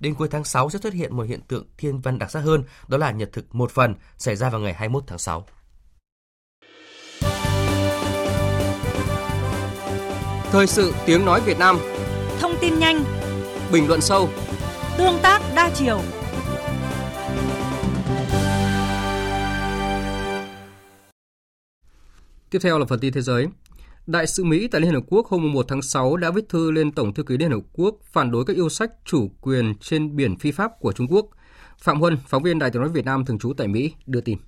Đến 0.00 0.14
cuối 0.14 0.28
tháng 0.28 0.44
6 0.44 0.70
sẽ 0.70 0.78
xuất 0.78 0.94
hiện 0.94 1.16
một 1.16 1.22
hiện 1.22 1.40
tượng 1.48 1.64
thiên 1.78 2.00
văn 2.00 2.18
đặc 2.18 2.30
sắc 2.30 2.40
hơn, 2.40 2.64
đó 2.88 2.98
là 2.98 3.10
nhật 3.10 3.32
thực 3.32 3.54
một 3.54 3.70
phần 3.70 3.94
xảy 4.18 4.36
ra 4.36 4.50
vào 4.50 4.60
ngày 4.60 4.72
21 4.72 5.04
tháng 5.06 5.18
6. 5.18 5.46
Thời 10.52 10.66
sự 10.66 10.94
tiếng 11.06 11.24
nói 11.24 11.40
Việt 11.40 11.58
Nam 11.58 11.78
Thông 12.40 12.56
tin 12.60 12.78
nhanh 12.78 13.04
Bình 13.72 13.88
luận 13.88 14.00
sâu 14.00 14.28
Tương 14.98 15.18
tác 15.22 15.42
đa 15.54 15.70
chiều 15.74 16.00
Tiếp 22.52 22.58
theo 22.62 22.78
là 22.78 22.84
phần 22.84 23.00
tin 23.00 23.12
thế 23.12 23.20
giới. 23.20 23.46
Đại 24.06 24.26
sứ 24.26 24.44
Mỹ 24.44 24.68
tại 24.68 24.80
Liên 24.80 24.94
Hợp 24.94 25.02
Quốc 25.08 25.26
hôm 25.26 25.52
1 25.52 25.64
tháng 25.68 25.82
6 25.82 26.16
đã 26.16 26.30
viết 26.30 26.48
thư 26.48 26.70
lên 26.70 26.92
Tổng 26.92 27.14
thư 27.14 27.22
ký 27.22 27.36
Liên 27.36 27.50
Hợp 27.50 27.60
Quốc 27.72 27.98
phản 28.12 28.30
đối 28.30 28.44
các 28.44 28.56
yêu 28.56 28.68
sách 28.68 28.90
chủ 29.04 29.30
quyền 29.40 29.74
trên 29.80 30.16
biển 30.16 30.36
phi 30.36 30.52
pháp 30.52 30.80
của 30.80 30.92
Trung 30.92 31.06
Quốc. 31.10 31.26
Phạm 31.78 32.00
Huân, 32.00 32.16
phóng 32.26 32.42
viên 32.42 32.58
Đài 32.58 32.70
tiếng 32.70 32.82
nói 32.82 32.90
Việt 32.90 33.04
Nam 33.04 33.24
thường 33.24 33.38
trú 33.38 33.52
tại 33.56 33.68
Mỹ, 33.68 33.92
đưa 34.06 34.20
tin. 34.20 34.38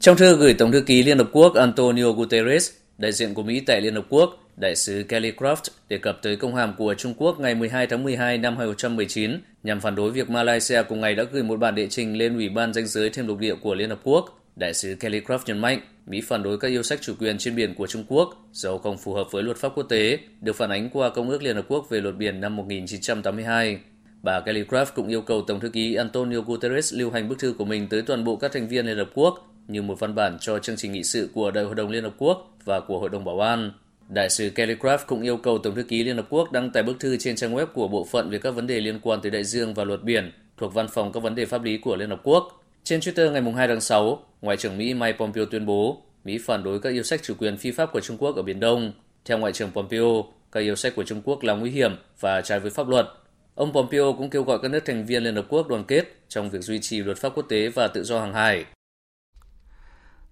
Trong 0.00 0.16
thư 0.16 0.36
gửi 0.36 0.54
Tổng 0.54 0.72
thư 0.72 0.80
ký 0.80 1.02
Liên 1.02 1.18
Hợp 1.18 1.28
Quốc 1.32 1.54
Antonio 1.54 2.12
Guterres, 2.12 2.70
đại 2.98 3.12
diện 3.12 3.34
của 3.34 3.42
Mỹ 3.42 3.60
tại 3.60 3.80
Liên 3.80 3.94
Hợp 3.94 4.06
Quốc, 4.08 4.30
đại 4.56 4.76
sứ 4.76 5.04
Kelly 5.08 5.32
Croft 5.32 5.70
đề 5.88 5.98
cập 5.98 6.18
tới 6.22 6.36
công 6.36 6.54
hàm 6.54 6.74
của 6.78 6.94
Trung 6.94 7.14
Quốc 7.16 7.40
ngày 7.40 7.54
12 7.54 7.86
tháng 7.86 8.04
12 8.04 8.38
năm 8.38 8.56
2019 8.56 9.40
nhằm 9.62 9.80
phản 9.80 9.94
đối 9.94 10.10
việc 10.10 10.30
Malaysia 10.30 10.82
cùng 10.88 11.00
ngày 11.00 11.14
đã 11.14 11.24
gửi 11.32 11.42
một 11.42 11.60
bản 11.60 11.74
đệ 11.74 11.86
trình 11.86 12.18
lên 12.18 12.36
Ủy 12.36 12.48
ban 12.48 12.74
danh 12.74 12.86
giới 12.86 13.10
thêm 13.10 13.26
lục 13.26 13.38
địa 13.38 13.54
của 13.54 13.74
Liên 13.74 13.90
Hợp 13.90 14.00
Quốc. 14.02 14.34
Đại 14.58 14.74
sứ 14.74 14.94
Kelly 15.00 15.20
Croft 15.20 15.38
nhấn 15.46 15.58
mạnh, 15.58 15.80
Mỹ 16.06 16.20
phản 16.20 16.42
đối 16.42 16.58
các 16.58 16.68
yêu 16.68 16.82
sách 16.82 16.98
chủ 17.02 17.14
quyền 17.20 17.38
trên 17.38 17.56
biển 17.56 17.74
của 17.74 17.86
Trung 17.86 18.04
Quốc 18.08 18.48
do 18.52 18.78
không 18.78 18.98
phù 18.98 19.14
hợp 19.14 19.28
với 19.30 19.42
luật 19.42 19.56
pháp 19.56 19.72
quốc 19.74 19.86
tế, 19.88 20.18
được 20.40 20.52
phản 20.52 20.70
ánh 20.70 20.90
qua 20.90 21.10
Công 21.10 21.30
ước 21.30 21.42
Liên 21.42 21.56
Hợp 21.56 21.64
Quốc 21.68 21.86
về 21.90 22.00
luật 22.00 22.16
biển 22.16 22.40
năm 22.40 22.56
1982. 22.56 23.78
Bà 24.22 24.40
Kelly 24.40 24.62
Craft 24.62 24.86
cũng 24.94 25.08
yêu 25.08 25.22
cầu 25.22 25.42
Tổng 25.42 25.60
thư 25.60 25.68
ký 25.68 25.94
Antonio 25.94 26.40
Guterres 26.40 26.94
lưu 26.94 27.10
hành 27.10 27.28
bức 27.28 27.38
thư 27.38 27.54
của 27.58 27.64
mình 27.64 27.86
tới 27.88 28.02
toàn 28.02 28.24
bộ 28.24 28.36
các 28.36 28.52
thành 28.52 28.68
viên 28.68 28.86
Liên 28.86 28.96
Hợp 28.96 29.10
Quốc 29.14 29.54
như 29.68 29.82
một 29.82 30.00
văn 30.00 30.14
bản 30.14 30.36
cho 30.40 30.58
chương 30.58 30.76
trình 30.76 30.92
nghị 30.92 31.02
sự 31.02 31.30
của 31.34 31.50
Đại 31.50 31.64
hội 31.64 31.74
đồng 31.74 31.90
Liên 31.90 32.04
Hợp 32.04 32.14
Quốc 32.18 32.56
và 32.64 32.80
của 32.80 32.98
Hội 32.98 33.08
đồng 33.08 33.24
Bảo 33.24 33.40
an. 33.40 33.72
Đại 34.08 34.30
sứ 34.30 34.50
Kelly 34.50 34.74
Craft 34.74 34.98
cũng 35.06 35.22
yêu 35.22 35.36
cầu 35.36 35.58
Tổng 35.58 35.74
thư 35.74 35.82
ký 35.82 36.04
Liên 36.04 36.16
Hợp 36.16 36.26
Quốc 36.30 36.52
đăng 36.52 36.70
tải 36.70 36.82
bức 36.82 37.00
thư 37.00 37.16
trên 37.16 37.36
trang 37.36 37.54
web 37.54 37.66
của 37.66 37.88
bộ 37.88 38.04
phận 38.04 38.30
về 38.30 38.38
các 38.38 38.50
vấn 38.50 38.66
đề 38.66 38.80
liên 38.80 38.98
quan 39.02 39.20
tới 39.20 39.30
đại 39.30 39.44
dương 39.44 39.74
và 39.74 39.84
luật 39.84 40.02
biển 40.02 40.32
thuộc 40.56 40.74
Văn 40.74 40.86
phòng 40.88 41.12
các 41.12 41.22
vấn 41.22 41.34
đề 41.34 41.46
pháp 41.46 41.62
lý 41.62 41.78
của 41.78 41.96
Liên 41.96 42.10
Hợp 42.10 42.20
Quốc. 42.22 42.58
Trên 42.88 43.00
Twitter 43.00 43.32
ngày 43.32 43.42
2 43.56 43.68
tháng 43.68 43.80
6, 43.80 44.22
Ngoại 44.42 44.56
trưởng 44.56 44.78
Mỹ 44.78 44.94
Mike 44.94 45.18
Pompeo 45.18 45.46
tuyên 45.46 45.66
bố 45.66 46.02
Mỹ 46.24 46.38
phản 46.38 46.62
đối 46.62 46.80
các 46.80 46.90
yêu 46.90 47.02
sách 47.02 47.20
chủ 47.22 47.34
quyền 47.38 47.56
phi 47.56 47.70
pháp 47.70 47.92
của 47.92 48.00
Trung 48.00 48.16
Quốc 48.18 48.36
ở 48.36 48.42
Biển 48.42 48.60
Đông. 48.60 48.92
Theo 49.24 49.38
Ngoại 49.38 49.52
trưởng 49.52 49.70
Pompeo, 49.70 50.24
các 50.52 50.60
yêu 50.60 50.76
sách 50.76 50.92
của 50.96 51.04
Trung 51.04 51.22
Quốc 51.24 51.42
là 51.42 51.54
nguy 51.54 51.70
hiểm 51.70 51.96
và 52.20 52.40
trái 52.40 52.60
với 52.60 52.70
pháp 52.70 52.88
luật. 52.88 53.06
Ông 53.54 53.72
Pompeo 53.72 54.12
cũng 54.12 54.30
kêu 54.30 54.42
gọi 54.42 54.58
các 54.62 54.70
nước 54.70 54.84
thành 54.84 55.06
viên 55.06 55.22
Liên 55.22 55.34
Hợp 55.34 55.46
Quốc 55.48 55.68
đoàn 55.68 55.84
kết 55.84 56.04
trong 56.28 56.50
việc 56.50 56.62
duy 56.62 56.78
trì 56.80 57.02
luật 57.02 57.18
pháp 57.18 57.32
quốc 57.34 57.46
tế 57.48 57.68
và 57.68 57.88
tự 57.88 58.04
do 58.04 58.20
hàng 58.20 58.34
hải. 58.34 58.64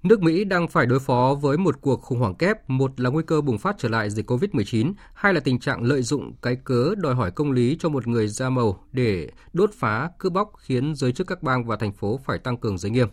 Nước 0.08 0.22
Mỹ 0.22 0.44
đang 0.44 0.68
phải 0.68 0.86
đối 0.86 1.00
phó 1.00 1.36
với 1.40 1.56
một 1.56 1.80
cuộc 1.80 2.02
khủng 2.02 2.18
hoảng 2.18 2.34
kép, 2.34 2.70
một 2.70 3.00
là 3.00 3.10
nguy 3.10 3.22
cơ 3.26 3.40
bùng 3.40 3.58
phát 3.58 3.76
trở 3.78 3.88
lại 3.88 4.10
dịch 4.10 4.30
COVID-19, 4.30 4.92
hai 5.14 5.34
là 5.34 5.40
tình 5.40 5.60
trạng 5.60 5.82
lợi 5.82 6.02
dụng 6.02 6.32
cái 6.42 6.56
cớ 6.64 6.94
đòi 6.96 7.14
hỏi 7.14 7.30
công 7.30 7.52
lý 7.52 7.76
cho 7.80 7.88
một 7.88 8.06
người 8.06 8.28
da 8.28 8.50
màu 8.50 8.84
để 8.92 9.28
đốt 9.52 9.70
phá, 9.74 10.10
cướp 10.18 10.32
bóc 10.32 10.52
khiến 10.58 10.94
giới 10.94 11.12
chức 11.12 11.26
các 11.26 11.42
bang 11.42 11.64
và 11.64 11.76
thành 11.76 11.92
phố 11.92 12.20
phải 12.24 12.38
tăng 12.38 12.56
cường 12.56 12.78
giới 12.78 12.90
nghiêm. 12.90 13.08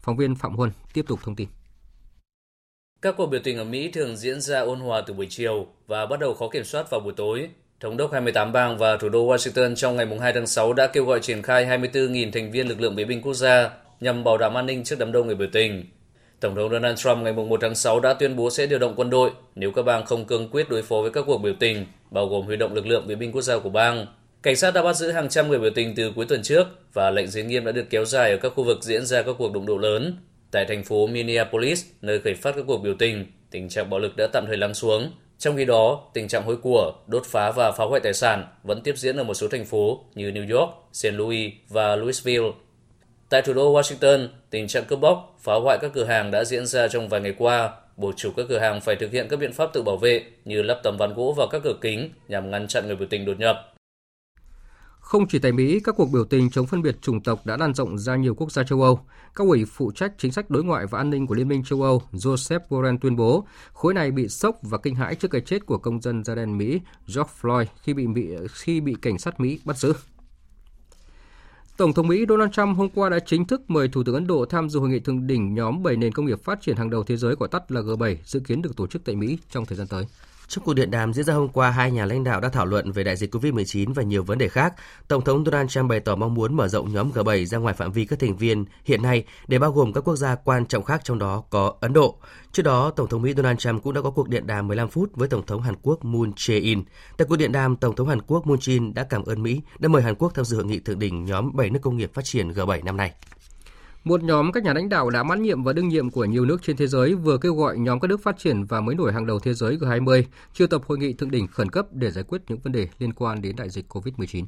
Phóng 0.00 0.16
viên 0.16 0.34
Phạm 0.34 0.54
Huân 0.54 0.70
tiếp 0.94 1.04
tục 1.08 1.20
thông 1.24 1.36
tin. 1.36 1.48
Các 3.02 3.14
cuộc 3.16 3.26
biểu 3.26 3.40
tình 3.44 3.58
ở 3.58 3.64
Mỹ 3.64 3.90
thường 3.90 4.16
diễn 4.16 4.40
ra 4.40 4.60
ôn 4.60 4.80
hòa 4.80 5.02
từ 5.06 5.14
buổi 5.14 5.26
chiều 5.30 5.66
và 5.86 6.06
bắt 6.06 6.20
đầu 6.20 6.34
khó 6.34 6.48
kiểm 6.48 6.64
soát 6.64 6.90
vào 6.90 7.00
buổi 7.00 7.12
tối. 7.16 7.48
Thống 7.80 7.96
đốc 7.96 8.12
28 8.12 8.52
bang 8.52 8.78
và 8.78 8.96
thủ 8.96 9.08
đô 9.08 9.26
Washington 9.26 9.74
trong 9.74 9.96
ngày 9.96 10.06
2 10.20 10.32
tháng 10.32 10.46
6 10.46 10.72
đã 10.72 10.86
kêu 10.86 11.04
gọi 11.04 11.20
triển 11.20 11.42
khai 11.42 11.64
24.000 11.66 12.32
thành 12.32 12.50
viên 12.50 12.68
lực 12.68 12.80
lượng 12.80 12.96
vệ 12.96 13.04
binh 13.04 13.22
quốc 13.22 13.34
gia 13.34 13.70
nhằm 14.00 14.24
bảo 14.24 14.38
đảm 14.38 14.54
an 14.54 14.66
ninh 14.66 14.84
trước 14.84 14.98
đám 14.98 15.12
đông 15.12 15.26
người 15.26 15.36
biểu 15.36 15.48
tình. 15.52 15.84
Tổng 16.42 16.54
thống 16.54 16.70
Donald 16.70 16.98
Trump 16.98 17.18
ngày 17.18 17.32
1 17.32 17.60
tháng 17.60 17.74
6 17.74 18.00
đã 18.00 18.14
tuyên 18.14 18.36
bố 18.36 18.50
sẽ 18.50 18.66
điều 18.66 18.78
động 18.78 18.94
quân 18.96 19.10
đội 19.10 19.30
nếu 19.54 19.70
các 19.70 19.82
bang 19.82 20.06
không 20.06 20.24
cương 20.24 20.48
quyết 20.48 20.70
đối 20.70 20.82
phó 20.82 21.00
với 21.02 21.10
các 21.10 21.24
cuộc 21.26 21.38
biểu 21.38 21.54
tình, 21.60 21.86
bao 22.10 22.26
gồm 22.26 22.46
huy 22.46 22.56
động 22.56 22.74
lực 22.74 22.86
lượng 22.86 23.06
vệ 23.06 23.14
binh 23.14 23.32
quốc 23.32 23.42
gia 23.42 23.58
của 23.58 23.68
bang. 23.68 24.06
Cảnh 24.42 24.56
sát 24.56 24.74
đã 24.74 24.82
bắt 24.82 24.96
giữ 24.96 25.10
hàng 25.10 25.28
trăm 25.28 25.48
người 25.48 25.58
biểu 25.58 25.70
tình 25.74 25.94
từ 25.94 26.12
cuối 26.16 26.26
tuần 26.28 26.42
trước 26.42 26.66
và 26.92 27.10
lệnh 27.10 27.28
giới 27.28 27.44
nghiêm 27.44 27.64
đã 27.64 27.72
được 27.72 27.84
kéo 27.90 28.04
dài 28.04 28.30
ở 28.30 28.36
các 28.36 28.52
khu 28.56 28.64
vực 28.64 28.78
diễn 28.82 29.06
ra 29.06 29.22
các 29.22 29.34
cuộc 29.38 29.52
đụng 29.52 29.66
độ 29.66 29.76
lớn. 29.76 30.16
Tại 30.50 30.64
thành 30.64 30.84
phố 30.84 31.06
Minneapolis, 31.06 31.84
nơi 32.02 32.20
khởi 32.20 32.34
phát 32.34 32.52
các 32.56 32.64
cuộc 32.66 32.78
biểu 32.78 32.94
tình, 32.98 33.26
tình 33.50 33.68
trạng 33.68 33.90
bạo 33.90 34.00
lực 34.00 34.16
đã 34.16 34.26
tạm 34.32 34.46
thời 34.46 34.56
lắng 34.56 34.74
xuống. 34.74 35.10
Trong 35.38 35.56
khi 35.56 35.64
đó, 35.64 36.10
tình 36.14 36.28
trạng 36.28 36.44
hối 36.44 36.56
của, 36.56 36.92
đốt 37.06 37.26
phá 37.26 37.50
và 37.50 37.72
phá 37.72 37.84
hoại 37.84 38.00
tài 38.00 38.14
sản 38.14 38.46
vẫn 38.62 38.80
tiếp 38.82 38.96
diễn 38.96 39.16
ở 39.16 39.24
một 39.24 39.34
số 39.34 39.48
thành 39.48 39.64
phố 39.64 40.04
như 40.14 40.30
New 40.30 40.58
York, 40.58 40.70
St. 40.92 41.12
Louis 41.12 41.52
và 41.68 41.96
Louisville. 41.96 42.50
Tại 43.32 43.42
thủ 43.42 43.52
đô 43.52 43.74
Washington, 43.74 44.28
tình 44.50 44.68
trạng 44.68 44.84
cướp 44.84 45.00
bóc, 45.00 45.36
phá 45.40 45.52
hoại 45.62 45.78
các 45.80 45.90
cửa 45.94 46.04
hàng 46.04 46.30
đã 46.30 46.44
diễn 46.44 46.66
ra 46.66 46.88
trong 46.88 47.08
vài 47.08 47.20
ngày 47.20 47.34
qua, 47.38 47.70
buộc 47.96 48.16
chủ 48.16 48.30
các 48.36 48.46
cửa 48.48 48.58
hàng 48.58 48.80
phải 48.80 48.96
thực 48.96 49.12
hiện 49.12 49.26
các 49.30 49.38
biện 49.38 49.52
pháp 49.52 49.70
tự 49.72 49.82
bảo 49.82 49.96
vệ 49.96 50.24
như 50.44 50.62
lắp 50.62 50.80
tấm 50.82 50.96
ván 50.98 51.14
gỗ 51.14 51.34
vào 51.36 51.46
các 51.50 51.60
cửa 51.64 51.74
kính 51.80 52.10
nhằm 52.28 52.50
ngăn 52.50 52.68
chặn 52.68 52.86
người 52.86 52.96
biểu 52.96 53.08
tình 53.10 53.24
đột 53.24 53.38
nhập. 53.38 53.56
Không 55.00 55.28
chỉ 55.28 55.38
tại 55.38 55.52
Mỹ, 55.52 55.80
các 55.84 55.94
cuộc 55.96 56.08
biểu 56.12 56.24
tình 56.24 56.50
chống 56.50 56.66
phân 56.66 56.82
biệt 56.82 57.02
chủng 57.02 57.22
tộc 57.22 57.46
đã 57.46 57.56
lan 57.56 57.74
rộng 57.74 57.98
ra 57.98 58.16
nhiều 58.16 58.34
quốc 58.34 58.52
gia 58.52 58.62
châu 58.64 58.82
Âu. 58.82 59.00
Các 59.34 59.44
ủy 59.46 59.64
phụ 59.64 59.92
trách 59.94 60.12
chính 60.18 60.32
sách 60.32 60.50
đối 60.50 60.64
ngoại 60.64 60.86
và 60.86 60.98
an 60.98 61.10
ninh 61.10 61.26
của 61.26 61.34
Liên 61.34 61.48
minh 61.48 61.64
châu 61.64 61.82
Âu 61.82 62.02
Joseph 62.12 62.60
Borrell 62.70 62.96
tuyên 63.00 63.16
bố 63.16 63.46
khối 63.72 63.94
này 63.94 64.10
bị 64.10 64.28
sốc 64.28 64.56
và 64.62 64.78
kinh 64.78 64.94
hãi 64.94 65.14
trước 65.14 65.28
cái 65.30 65.40
chết 65.40 65.66
của 65.66 65.78
công 65.78 66.00
dân 66.00 66.24
da 66.24 66.34
đen 66.34 66.58
Mỹ 66.58 66.80
George 67.06 67.32
Floyd 67.40 67.66
khi 67.82 67.94
bị, 67.94 68.06
bị 68.06 68.28
khi 68.50 68.80
bị 68.80 68.96
cảnh 69.02 69.18
sát 69.18 69.40
Mỹ 69.40 69.60
bắt 69.64 69.76
giữ. 69.76 69.92
Tổng 71.76 71.92
thống 71.92 72.08
Mỹ 72.08 72.24
Donald 72.28 72.52
Trump 72.52 72.76
hôm 72.76 72.88
qua 72.88 73.08
đã 73.08 73.18
chính 73.26 73.44
thức 73.44 73.70
mời 73.70 73.88
Thủ 73.88 74.02
tướng 74.04 74.14
Ấn 74.14 74.26
Độ 74.26 74.44
tham 74.44 74.70
dự 74.70 74.80
hội 74.80 74.88
nghị 74.88 75.00
thượng 75.00 75.26
đỉnh 75.26 75.54
nhóm 75.54 75.82
7 75.82 75.96
nền 75.96 76.12
công 76.12 76.26
nghiệp 76.26 76.44
phát 76.44 76.60
triển 76.60 76.76
hàng 76.76 76.90
đầu 76.90 77.04
thế 77.04 77.16
giới 77.16 77.34
gọi 77.34 77.48
tắt 77.48 77.72
là 77.72 77.80
G7 77.80 78.16
dự 78.24 78.40
kiến 78.40 78.62
được 78.62 78.76
tổ 78.76 78.86
chức 78.86 79.04
tại 79.04 79.16
Mỹ 79.16 79.38
trong 79.50 79.66
thời 79.66 79.78
gian 79.78 79.86
tới. 79.86 80.04
Trong 80.52 80.64
cuộc 80.64 80.74
điện 80.74 80.90
đàm 80.90 81.12
diễn 81.12 81.24
ra 81.24 81.34
hôm 81.34 81.48
qua, 81.48 81.70
hai 81.70 81.90
nhà 81.90 82.04
lãnh 82.04 82.24
đạo 82.24 82.40
đã 82.40 82.48
thảo 82.48 82.66
luận 82.66 82.92
về 82.92 83.04
đại 83.04 83.16
dịch 83.16 83.34
COVID-19 83.34 83.94
và 83.94 84.02
nhiều 84.02 84.22
vấn 84.22 84.38
đề 84.38 84.48
khác. 84.48 84.74
Tổng 85.08 85.24
thống 85.24 85.44
Donald 85.44 85.70
Trump 85.70 85.90
bày 85.90 86.00
tỏ 86.00 86.16
mong 86.16 86.34
muốn 86.34 86.56
mở 86.56 86.68
rộng 86.68 86.92
nhóm 86.92 87.10
G7 87.12 87.44
ra 87.44 87.58
ngoài 87.58 87.74
phạm 87.74 87.92
vi 87.92 88.04
các 88.04 88.18
thành 88.18 88.36
viên 88.36 88.64
hiện 88.84 89.02
nay 89.02 89.24
để 89.48 89.58
bao 89.58 89.72
gồm 89.72 89.92
các 89.92 90.00
quốc 90.00 90.16
gia 90.16 90.34
quan 90.34 90.66
trọng 90.66 90.84
khác 90.84 91.00
trong 91.04 91.18
đó 91.18 91.44
có 91.50 91.74
Ấn 91.80 91.92
Độ. 91.92 92.18
Trước 92.52 92.62
đó, 92.62 92.90
Tổng 92.90 93.08
thống 93.08 93.22
Mỹ 93.22 93.34
Donald 93.36 93.58
Trump 93.58 93.82
cũng 93.82 93.92
đã 93.94 94.00
có 94.00 94.10
cuộc 94.10 94.28
điện 94.28 94.46
đàm 94.46 94.68
15 94.68 94.88
phút 94.88 95.16
với 95.16 95.28
Tổng 95.28 95.46
thống 95.46 95.62
Hàn 95.62 95.74
Quốc 95.82 96.04
Moon 96.04 96.30
Jae-in. 96.30 96.82
Tại 97.16 97.26
cuộc 97.28 97.36
điện 97.36 97.52
đàm, 97.52 97.76
Tổng 97.76 97.96
thống 97.96 98.08
Hàn 98.08 98.22
Quốc 98.22 98.46
Moon 98.46 98.58
Jae-in 98.58 98.94
đã 98.94 99.04
cảm 99.04 99.24
ơn 99.24 99.42
Mỹ 99.42 99.60
đã 99.78 99.88
mời 99.88 100.02
Hàn 100.02 100.14
Quốc 100.14 100.32
tham 100.34 100.44
dự 100.44 100.56
hội 100.56 100.64
nghị 100.64 100.80
thượng 100.80 100.98
đỉnh 100.98 101.24
nhóm 101.24 101.56
7 101.56 101.70
nước 101.70 101.80
công 101.82 101.96
nghiệp 101.96 102.10
phát 102.14 102.24
triển 102.24 102.48
G7 102.48 102.84
năm 102.84 102.96
nay. 102.96 103.12
Một 104.04 104.22
nhóm 104.22 104.52
các 104.52 104.62
nhà 104.62 104.72
lãnh 104.72 104.88
đạo 104.88 105.10
đã 105.10 105.22
mãn 105.22 105.42
nhiệm 105.42 105.64
và 105.64 105.72
đương 105.72 105.88
nhiệm 105.88 106.10
của 106.10 106.24
nhiều 106.24 106.44
nước 106.44 106.62
trên 106.62 106.76
thế 106.76 106.86
giới 106.86 107.14
vừa 107.14 107.38
kêu 107.38 107.54
gọi 107.54 107.78
nhóm 107.78 108.00
các 108.00 108.08
nước 108.08 108.22
phát 108.22 108.38
triển 108.38 108.64
và 108.64 108.80
mới 108.80 108.94
nổi 108.94 109.12
hàng 109.12 109.26
đầu 109.26 109.38
thế 109.38 109.54
giới 109.54 109.76
G20 109.76 110.22
triệu 110.54 110.66
tập 110.66 110.82
hội 110.86 110.98
nghị 110.98 111.12
thượng 111.12 111.30
đỉnh 111.30 111.46
khẩn 111.46 111.70
cấp 111.70 111.86
để 111.90 112.10
giải 112.10 112.24
quyết 112.24 112.42
những 112.48 112.58
vấn 112.58 112.72
đề 112.72 112.88
liên 112.98 113.12
quan 113.12 113.42
đến 113.42 113.56
đại 113.56 113.70
dịch 113.70 113.86
COVID-19. 113.88 114.44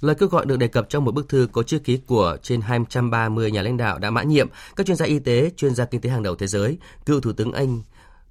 Lời 0.00 0.14
kêu 0.18 0.28
gọi 0.28 0.46
được 0.46 0.56
đề 0.56 0.68
cập 0.68 0.88
trong 0.88 1.04
một 1.04 1.14
bức 1.14 1.28
thư 1.28 1.48
có 1.52 1.62
chữ 1.62 1.78
ký 1.78 1.96
của 2.06 2.36
trên 2.42 2.60
230 2.60 3.50
nhà 3.50 3.62
lãnh 3.62 3.76
đạo 3.76 3.98
đã 3.98 4.10
mãn 4.10 4.28
nhiệm, 4.28 4.48
các 4.76 4.86
chuyên 4.86 4.96
gia 4.96 5.06
y 5.06 5.18
tế, 5.18 5.50
chuyên 5.56 5.74
gia 5.74 5.84
kinh 5.84 6.00
tế 6.00 6.10
hàng 6.10 6.22
đầu 6.22 6.34
thế 6.34 6.46
giới, 6.46 6.78
cựu 7.06 7.20
Thủ 7.20 7.32
tướng 7.32 7.52
Anh 7.52 7.82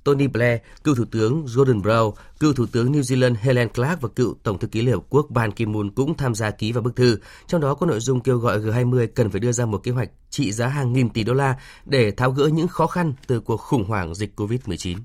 Tony 0.06 0.28
Blair, 0.28 0.60
cựu 0.84 0.96
Thủ 0.96 1.06
tướng 1.12 1.46
Gordon 1.56 1.82
Brown, 1.82 2.12
cựu 2.40 2.54
Thủ 2.54 2.66
tướng 2.66 2.92
New 2.92 3.02
Zealand 3.02 3.36
Helen 3.42 3.70
Clark 3.70 4.02
và 4.02 4.10
cựu 4.10 4.36
Tổng 4.44 4.60
thư 4.60 4.68
ký 4.68 4.82
Liên 4.82 4.94
Hợp 4.94 5.04
Quốc 5.10 5.28
Ban 5.30 5.50
Ki-moon 5.50 5.90
cũng 5.96 6.18
tham 6.18 6.36
gia 6.36 6.52
ký 6.52 6.72
vào 6.72 6.84
bức 6.84 6.96
thư. 6.96 7.18
Trong 7.48 7.62
đó 7.62 7.74
có 7.74 7.86
nội 7.86 8.00
dung 8.00 8.20
kêu 8.20 8.38
gọi 8.38 8.60
G20 8.60 9.08
cần 9.16 9.30
phải 9.30 9.40
đưa 9.40 9.52
ra 9.52 9.66
một 9.66 9.78
kế 9.84 9.92
hoạch 9.92 10.10
trị 10.30 10.52
giá 10.52 10.68
hàng 10.68 10.94
nghìn 10.94 11.10
tỷ 11.10 11.24
đô 11.24 11.34
la 11.34 11.56
để 11.86 12.12
tháo 12.12 12.32
gỡ 12.32 12.48
những 12.48 12.68
khó 12.68 12.88
khăn 12.88 13.14
từ 13.28 13.40
cuộc 13.40 13.58
khủng 13.58 13.86
hoảng 13.86 14.16
dịch 14.16 14.40
COVID-19. 14.40 14.98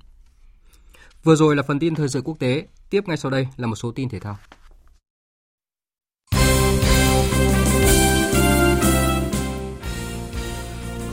Vừa 1.25 1.37
rồi 1.37 1.57
là 1.57 1.63
phần 1.63 1.79
tin 1.79 1.95
thời 1.95 2.09
sự 2.09 2.23
quốc 2.25 2.39
tế. 2.39 2.67
Tiếp 2.91 3.05
ngay 3.07 3.17
sau 3.17 3.31
đây 3.31 3.47
là 3.57 3.67
một 3.67 3.77
số 3.77 3.91
tin 3.91 4.09
thể 4.09 4.21
thao. 4.21 4.39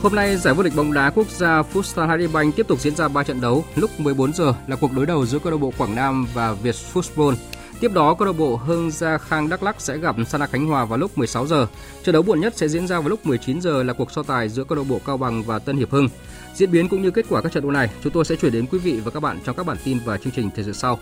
Hôm 0.02 0.14
nay, 0.14 0.36
giải 0.36 0.54
vô 0.54 0.62
địch 0.62 0.72
bóng 0.76 0.92
đá 0.92 1.10
quốc 1.10 1.30
gia 1.30 1.62
Futsal 1.62 2.06
Haribank 2.06 2.56
tiếp 2.56 2.68
tục 2.68 2.80
diễn 2.80 2.96
ra 2.96 3.08
3 3.08 3.24
trận 3.24 3.40
đấu. 3.40 3.64
Lúc 3.76 4.00
14 4.00 4.32
giờ 4.32 4.54
là 4.66 4.76
cuộc 4.76 4.92
đối 4.92 5.06
đầu 5.06 5.26
giữa 5.26 5.38
câu 5.38 5.52
lạc 5.52 5.58
bộ 5.58 5.72
Quảng 5.78 5.94
Nam 5.94 6.26
và 6.34 6.52
Việt 6.52 6.74
Football. 6.94 7.34
Tiếp 7.80 7.92
đó, 7.92 8.14
câu 8.14 8.26
lạc 8.26 8.32
bộ 8.38 8.56
Hưng 8.56 8.90
Gia 8.90 9.18
Khang 9.18 9.48
Đắk 9.48 9.62
Lắk 9.62 9.80
sẽ 9.80 9.98
gặp 9.98 10.16
Sana 10.26 10.46
Khánh 10.46 10.66
Hòa 10.66 10.84
vào 10.84 10.98
lúc 10.98 11.18
16 11.18 11.46
giờ. 11.46 11.66
Trận 12.04 12.12
đấu 12.12 12.22
muộn 12.22 12.40
nhất 12.40 12.56
sẽ 12.56 12.68
diễn 12.68 12.86
ra 12.86 13.00
vào 13.00 13.08
lúc 13.08 13.26
19 13.26 13.60
giờ 13.60 13.82
là 13.82 13.92
cuộc 13.92 14.12
so 14.12 14.22
tài 14.22 14.48
giữa 14.48 14.64
câu 14.64 14.78
lạc 14.78 14.84
bộ 14.88 15.00
Cao 15.06 15.16
Bằng 15.16 15.42
và 15.42 15.58
Tân 15.58 15.76
Hiệp 15.76 15.90
Hưng. 15.90 16.08
Diễn 16.54 16.70
biến 16.70 16.88
cũng 16.88 17.02
như 17.02 17.10
kết 17.10 17.26
quả 17.28 17.42
các 17.42 17.52
trận 17.52 17.62
đấu 17.62 17.72
này, 17.72 17.90
chúng 18.04 18.12
tôi 18.12 18.24
sẽ 18.24 18.36
chuyển 18.36 18.52
đến 18.52 18.66
quý 18.66 18.78
vị 18.78 19.00
và 19.04 19.10
các 19.10 19.20
bạn 19.20 19.38
trong 19.44 19.56
các 19.56 19.66
bản 19.66 19.76
tin 19.84 19.98
và 20.04 20.18
chương 20.18 20.32
trình 20.32 20.50
thời 20.54 20.64
sự 20.64 20.72
sau. 20.72 20.98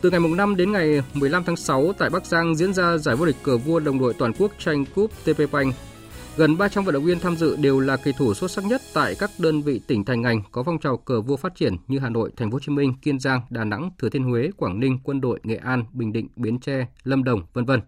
Từ 0.00 0.10
ngày 0.10 0.20
5 0.20 0.56
đến 0.56 0.72
ngày 0.72 1.02
15 1.14 1.44
tháng 1.44 1.56
6 1.56 1.92
tại 1.98 2.10
Bắc 2.10 2.26
Giang 2.26 2.56
diễn 2.56 2.74
ra 2.74 2.96
giải 2.96 3.16
vô 3.16 3.26
địch 3.26 3.36
cờ 3.42 3.58
vua 3.58 3.80
đồng 3.80 3.98
đội 3.98 4.14
toàn 4.14 4.32
quốc 4.38 4.52
tranh 4.58 4.84
cúp 4.94 5.10
TP 5.24 5.52
Bank 5.52 5.74
Gần 6.36 6.58
300 6.58 6.84
vận 6.84 6.94
động 6.94 7.04
viên 7.04 7.20
tham 7.20 7.36
dự 7.36 7.56
đều 7.56 7.80
là 7.80 7.96
kỳ 7.96 8.12
thủ 8.12 8.34
xuất 8.34 8.50
sắc 8.50 8.64
nhất 8.64 8.82
tại 8.94 9.14
các 9.18 9.30
đơn 9.38 9.62
vị 9.62 9.80
tỉnh 9.86 10.04
thành 10.04 10.22
ngành 10.22 10.42
có 10.52 10.62
phong 10.62 10.78
trào 10.78 10.96
cờ 10.96 11.20
vua 11.20 11.36
phát 11.36 11.54
triển 11.54 11.76
như 11.88 11.98
Hà 11.98 12.08
Nội, 12.08 12.30
Thành 12.36 12.50
phố 12.50 12.54
Hồ 12.54 12.60
Chí 12.60 12.72
Minh, 12.72 12.94
Kiên 13.02 13.18
Giang, 13.18 13.40
Đà 13.50 13.64
Nẵng, 13.64 13.90
Thừa 13.98 14.08
Thiên 14.08 14.24
Huế, 14.24 14.50
Quảng 14.56 14.80
Ninh, 14.80 14.98
Quân 15.04 15.20
đội, 15.20 15.40
Nghệ 15.42 15.56
An, 15.56 15.84
Bình 15.92 16.12
Định, 16.12 16.28
Bến 16.36 16.60
Tre, 16.60 16.86
Lâm 17.04 17.24
Đồng, 17.24 17.42
vân 17.52 17.64
vân. 17.64 17.80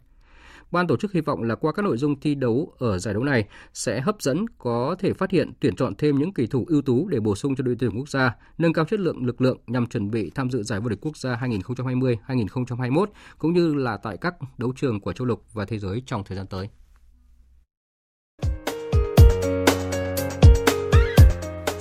Ban 0.70 0.86
tổ 0.86 0.96
chức 0.96 1.12
hy 1.12 1.20
vọng 1.20 1.42
là 1.42 1.54
qua 1.54 1.72
các 1.72 1.82
nội 1.82 1.96
dung 1.96 2.20
thi 2.20 2.34
đấu 2.34 2.72
ở 2.78 2.98
giải 2.98 3.14
đấu 3.14 3.24
này 3.24 3.44
sẽ 3.74 4.00
hấp 4.00 4.22
dẫn 4.22 4.46
có 4.58 4.96
thể 4.98 5.12
phát 5.12 5.30
hiện 5.30 5.52
tuyển 5.60 5.76
chọn 5.76 5.94
thêm 5.98 6.18
những 6.18 6.32
kỳ 6.32 6.46
thủ 6.46 6.64
ưu 6.68 6.82
tú 6.82 7.08
để 7.08 7.20
bổ 7.20 7.34
sung 7.34 7.56
cho 7.56 7.64
đội 7.64 7.76
tuyển 7.78 7.90
quốc 7.96 8.08
gia, 8.08 8.36
nâng 8.58 8.72
cao 8.72 8.84
chất 8.84 9.00
lượng 9.00 9.26
lực 9.26 9.40
lượng 9.40 9.58
nhằm 9.66 9.86
chuẩn 9.86 10.10
bị 10.10 10.30
tham 10.34 10.50
dự 10.50 10.62
giải 10.62 10.80
vô 10.80 10.88
địch 10.88 10.98
quốc 11.02 11.16
gia 11.16 11.36
2020-2021 11.36 13.06
cũng 13.38 13.52
như 13.52 13.74
là 13.74 13.96
tại 13.96 14.16
các 14.16 14.34
đấu 14.58 14.72
trường 14.76 15.00
của 15.00 15.12
châu 15.12 15.26
lục 15.26 15.42
và 15.52 15.64
thế 15.64 15.78
giới 15.78 16.02
trong 16.06 16.24
thời 16.24 16.36
gian 16.36 16.46
tới. 16.46 16.68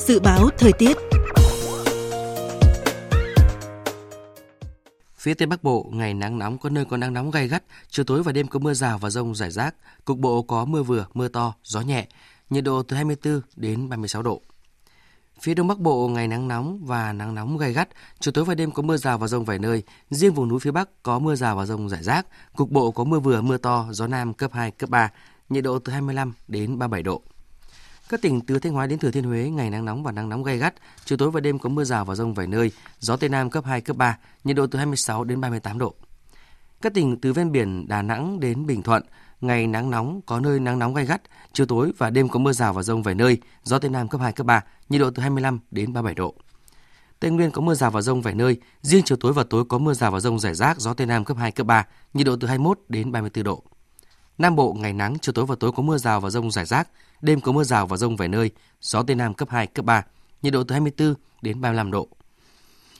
Dự 0.07 0.19
báo 0.19 0.49
thời 0.57 0.73
tiết 0.73 0.97
Phía 5.15 5.33
Tây 5.33 5.45
Bắc 5.45 5.63
Bộ, 5.63 5.89
ngày 5.93 6.13
nắng 6.13 6.39
nóng 6.39 6.57
có 6.57 6.69
nơi 6.69 6.85
có 6.85 6.97
nắng 6.97 7.13
nóng 7.13 7.31
gay 7.31 7.47
gắt, 7.47 7.63
chiều 7.89 8.05
tối 8.05 8.23
và 8.23 8.31
đêm 8.31 8.47
có 8.47 8.59
mưa 8.59 8.73
rào 8.73 8.97
và 8.97 9.09
rông 9.09 9.35
rải 9.35 9.51
rác, 9.51 9.75
cục 10.05 10.17
bộ 10.17 10.41
có 10.41 10.65
mưa 10.65 10.83
vừa, 10.83 11.05
mưa 11.13 11.27
to, 11.27 11.53
gió 11.63 11.81
nhẹ, 11.81 12.07
nhiệt 12.49 12.63
độ 12.63 12.83
từ 12.83 12.95
24 12.95 13.41
đến 13.55 13.89
36 13.89 14.21
độ. 14.21 14.41
Phía 15.41 15.53
Đông 15.53 15.67
Bắc 15.67 15.79
Bộ 15.79 16.07
ngày 16.07 16.27
nắng 16.27 16.47
nóng 16.47 16.85
và 16.85 17.13
nắng 17.13 17.35
nóng 17.35 17.57
gay 17.57 17.73
gắt, 17.73 17.89
chiều 18.19 18.31
tối 18.31 18.45
và 18.45 18.55
đêm 18.55 18.71
có 18.71 18.83
mưa 18.83 18.97
rào 18.97 19.17
và 19.17 19.27
rông 19.27 19.45
vài 19.45 19.59
nơi, 19.59 19.83
riêng 20.09 20.33
vùng 20.33 20.47
núi 20.47 20.59
phía 20.59 20.71
Bắc 20.71 21.03
có 21.03 21.19
mưa 21.19 21.35
rào 21.35 21.55
và 21.55 21.65
rông 21.65 21.89
rải 21.89 22.03
rác, 22.03 22.27
cục 22.55 22.71
bộ 22.71 22.91
có 22.91 23.03
mưa 23.03 23.19
vừa, 23.19 23.41
mưa 23.41 23.57
to, 23.57 23.87
gió 23.91 24.07
Nam 24.07 24.33
cấp 24.33 24.53
2, 24.53 24.71
cấp 24.71 24.89
3, 24.89 25.11
nhiệt 25.49 25.63
độ 25.63 25.79
từ 25.79 25.93
25 25.93 26.33
đến 26.47 26.79
37 26.79 27.03
độ. 27.03 27.21
Các 28.09 28.21
tỉnh 28.21 28.41
từ 28.41 28.59
Thanh 28.59 28.73
Hóa 28.73 28.87
đến 28.87 28.99
Thừa 28.99 29.11
Thiên 29.11 29.23
Huế 29.23 29.49
ngày 29.49 29.69
nắng 29.69 29.85
nóng 29.85 30.03
và 30.03 30.11
nắng 30.11 30.29
nóng 30.29 30.43
gay 30.43 30.57
gắt, 30.57 30.73
chiều 31.05 31.17
tối 31.17 31.31
và 31.31 31.39
đêm 31.39 31.59
có 31.59 31.69
mưa 31.69 31.83
rào 31.83 32.05
và 32.05 32.15
rông 32.15 32.33
vài 32.33 32.47
nơi, 32.47 32.71
gió 32.99 33.15
tây 33.15 33.29
nam 33.29 33.49
cấp 33.49 33.65
2 33.65 33.81
cấp 33.81 33.97
3, 33.97 34.17
nhiệt 34.43 34.55
độ 34.55 34.67
từ 34.67 34.77
26 34.77 35.23
đến 35.23 35.41
38 35.41 35.79
độ. 35.79 35.93
Các 36.81 36.93
tỉnh 36.93 37.21
từ 37.21 37.33
ven 37.33 37.51
biển 37.51 37.87
Đà 37.87 38.01
Nẵng 38.01 38.39
đến 38.39 38.65
Bình 38.65 38.83
Thuận, 38.83 39.03
ngày 39.41 39.67
nắng 39.67 39.89
nóng 39.91 40.21
có 40.25 40.39
nơi 40.39 40.59
nắng 40.59 40.79
nóng 40.79 40.93
gay 40.93 41.05
gắt, 41.05 41.21
chiều 41.53 41.65
tối 41.65 41.91
và 41.97 42.09
đêm 42.09 42.29
có 42.29 42.39
mưa 42.39 42.51
rào 42.51 42.73
và 42.73 42.83
rông 42.83 43.03
vài 43.03 43.15
nơi, 43.15 43.37
gió 43.63 43.79
tây 43.79 43.91
nam 43.91 44.07
cấp 44.07 44.21
2 44.21 44.31
cấp 44.31 44.45
3, 44.45 44.63
nhiệt 44.89 45.01
độ 45.01 45.09
từ 45.15 45.21
25 45.21 45.59
đến 45.71 45.93
37 45.93 46.15
độ. 46.15 46.35
Tây 47.19 47.31
Nguyên 47.31 47.51
có 47.51 47.61
mưa 47.61 47.75
rào 47.75 47.91
và 47.91 48.01
rông 48.01 48.21
vài 48.21 48.35
nơi, 48.35 48.57
riêng 48.81 49.03
chiều 49.05 49.17
tối 49.17 49.33
và 49.33 49.43
tối 49.43 49.65
có 49.69 49.77
mưa 49.77 49.93
rào 49.93 50.11
và 50.11 50.19
rông 50.19 50.39
rải 50.39 50.55
rác, 50.55 50.79
gió 50.79 50.93
tây 50.93 51.07
nam 51.07 51.25
cấp 51.25 51.37
2 51.37 51.51
cấp 51.51 51.67
3, 51.67 51.85
nhiệt 52.13 52.25
độ 52.25 52.35
từ 52.35 52.47
21 52.47 52.79
đến 52.89 53.11
34 53.11 53.43
độ. 53.43 53.63
Nam 54.37 54.55
Bộ 54.55 54.73
ngày 54.73 54.93
nắng, 54.93 55.15
chiều 55.21 55.33
tối 55.33 55.45
và 55.45 55.55
tối 55.59 55.71
có 55.71 55.83
mưa 55.83 55.97
rào 55.97 56.19
và 56.19 56.29
rông 56.29 56.51
rải 56.51 56.65
rác, 56.65 56.89
đêm 57.21 57.41
có 57.41 57.51
mưa 57.51 57.63
rào 57.63 57.87
và 57.87 57.97
rông 57.97 58.15
vài 58.15 58.27
nơi, 58.27 58.51
gió 58.81 59.03
Tây 59.03 59.15
Nam 59.15 59.33
cấp 59.33 59.49
2, 59.49 59.67
cấp 59.67 59.85
3, 59.85 60.03
nhiệt 60.41 60.53
độ 60.53 60.63
từ 60.63 60.73
24 60.73 61.13
đến 61.41 61.61
35 61.61 61.91
độ. 61.91 62.07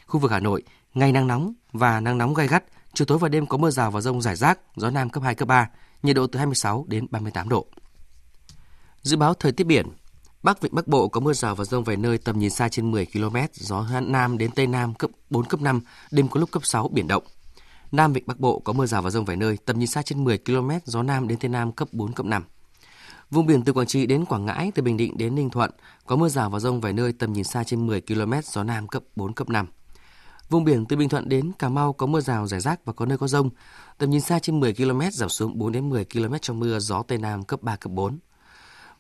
Khu 0.08 0.20
vực 0.20 0.32
Hà 0.32 0.40
Nội, 0.40 0.64
ngày 0.94 1.12
nắng 1.12 1.28
nóng 1.28 1.54
và 1.72 2.00
nắng 2.00 2.18
nóng 2.18 2.34
gai 2.34 2.48
gắt, 2.48 2.64
chiều 2.94 3.06
tối 3.06 3.18
và 3.18 3.30
đêm 3.30 3.46
có 3.46 3.58
mưa 3.58 3.70
rào 3.70 3.92
và 3.92 4.02
rông 4.02 4.22
rải 4.22 4.36
rác, 4.36 4.60
gió 4.76 4.90
Nam 4.90 5.10
cấp 5.10 5.24
2, 5.24 5.36
cấp 5.36 5.48
3, 5.48 5.70
nhiệt 6.04 6.16
độ 6.16 6.28
từ 6.28 6.38
26 6.38 6.86
đến 6.88 7.08
38 7.12 7.50
độ. 7.50 7.66
Dự 9.02 9.18
báo 9.18 9.34
thời 9.34 9.52
tiết 9.52 9.64
biển, 9.64 9.88
Bắc 10.44 10.62
Vịnh 10.62 10.76
Bắc 10.76 10.88
Bộ 10.88 11.08
có 11.08 11.20
mưa 11.20 11.34
rào 11.34 11.56
và 11.56 11.66
rông 11.66 11.84
vài 11.84 11.98
nơi 11.98 12.18
tầm 12.18 12.40
nhìn 12.40 12.50
xa 12.50 12.70
trên 12.70 12.92
10 12.92 13.06
km, 13.06 13.38
gió 13.54 13.88
Nam 14.02 14.38
đến 14.38 14.52
Tây 14.52 14.68
Nam 14.68 14.94
cấp 14.94 15.10
4, 15.30 15.46
cấp 15.46 15.62
5, 15.62 15.82
đêm 16.12 16.28
có 16.28 16.40
lúc 16.40 16.52
cấp 16.52 16.66
6, 16.66 16.88
biển 16.88 17.08
động. 17.08 17.24
Nam 17.94 18.14
Vịnh 18.14 18.24
Bắc 18.28 18.40
Bộ 18.40 18.60
có 18.60 18.74
mưa 18.74 18.86
rào 18.86 19.02
và 19.02 19.10
rông 19.10 19.26
vài 19.26 19.38
nơi, 19.38 19.58
tầm 19.66 19.80
nhìn 19.80 19.88
xa 19.88 20.02
trên 20.02 20.24
10 20.24 20.38
km, 20.38 20.70
gió 20.86 21.04
Nam 21.04 21.28
đến 21.28 21.38
Tây 21.40 21.50
Nam 21.50 21.72
cấp 21.72 21.88
4, 21.92 22.14
cấp 22.14 22.26
5. 22.26 22.44
Vùng 23.32 23.46
biển 23.46 23.64
từ 23.64 23.74
Quảng 23.74 23.88
Trị 23.88 24.06
đến 24.06 24.26
Quảng 24.26 24.46
Ngãi, 24.46 24.72
từ 24.76 24.84
Bình 24.84 24.98
Định 24.98 25.18
đến 25.18 25.36
Ninh 25.36 25.50
Thuận 25.50 25.72
có 26.06 26.16
mưa 26.16 26.30
rào 26.30 26.50
và 26.50 26.60
rông 26.60 26.82
vài 26.82 26.94
nơi 26.94 27.14
tầm 27.14 27.34
nhìn 27.34 27.44
xa 27.44 27.64
trên 27.64 27.88
10 27.88 28.02
km, 28.02 28.34
gió 28.44 28.64
Nam 28.64 28.88
cấp 28.88 29.04
4, 29.16 29.34
cấp 29.34 29.50
5. 29.50 29.68
Vùng 30.50 30.64
biển 30.64 30.86
từ 30.86 30.96
Bình 30.96 31.10
Thuận 31.10 31.30
đến 31.30 31.52
Cà 31.60 31.70
Mau 31.70 31.94
có 31.94 32.06
mưa 32.06 32.22
rào 32.22 32.48
rải 32.48 32.60
rác 32.60 32.86
và 32.86 32.94
có 32.94 33.06
nơi 33.06 33.18
có 33.18 33.28
rông. 33.28 33.50
Tầm 33.98 34.10
nhìn 34.10 34.22
xa 34.22 34.40
trên 34.40 34.60
10 34.60 34.74
km 34.74 35.02
giảm 35.12 35.30
xuống 35.30 35.60
4 35.60 35.72
đến 35.72 35.90
10 35.90 36.06
km 36.06 36.34
trong 36.42 36.60
mưa, 36.60 36.80
gió 36.80 37.04
Tây 37.04 37.18
Nam 37.18 37.44
cấp 37.44 37.62
3, 37.62 37.76
cấp 37.76 37.92
4. 37.92 38.20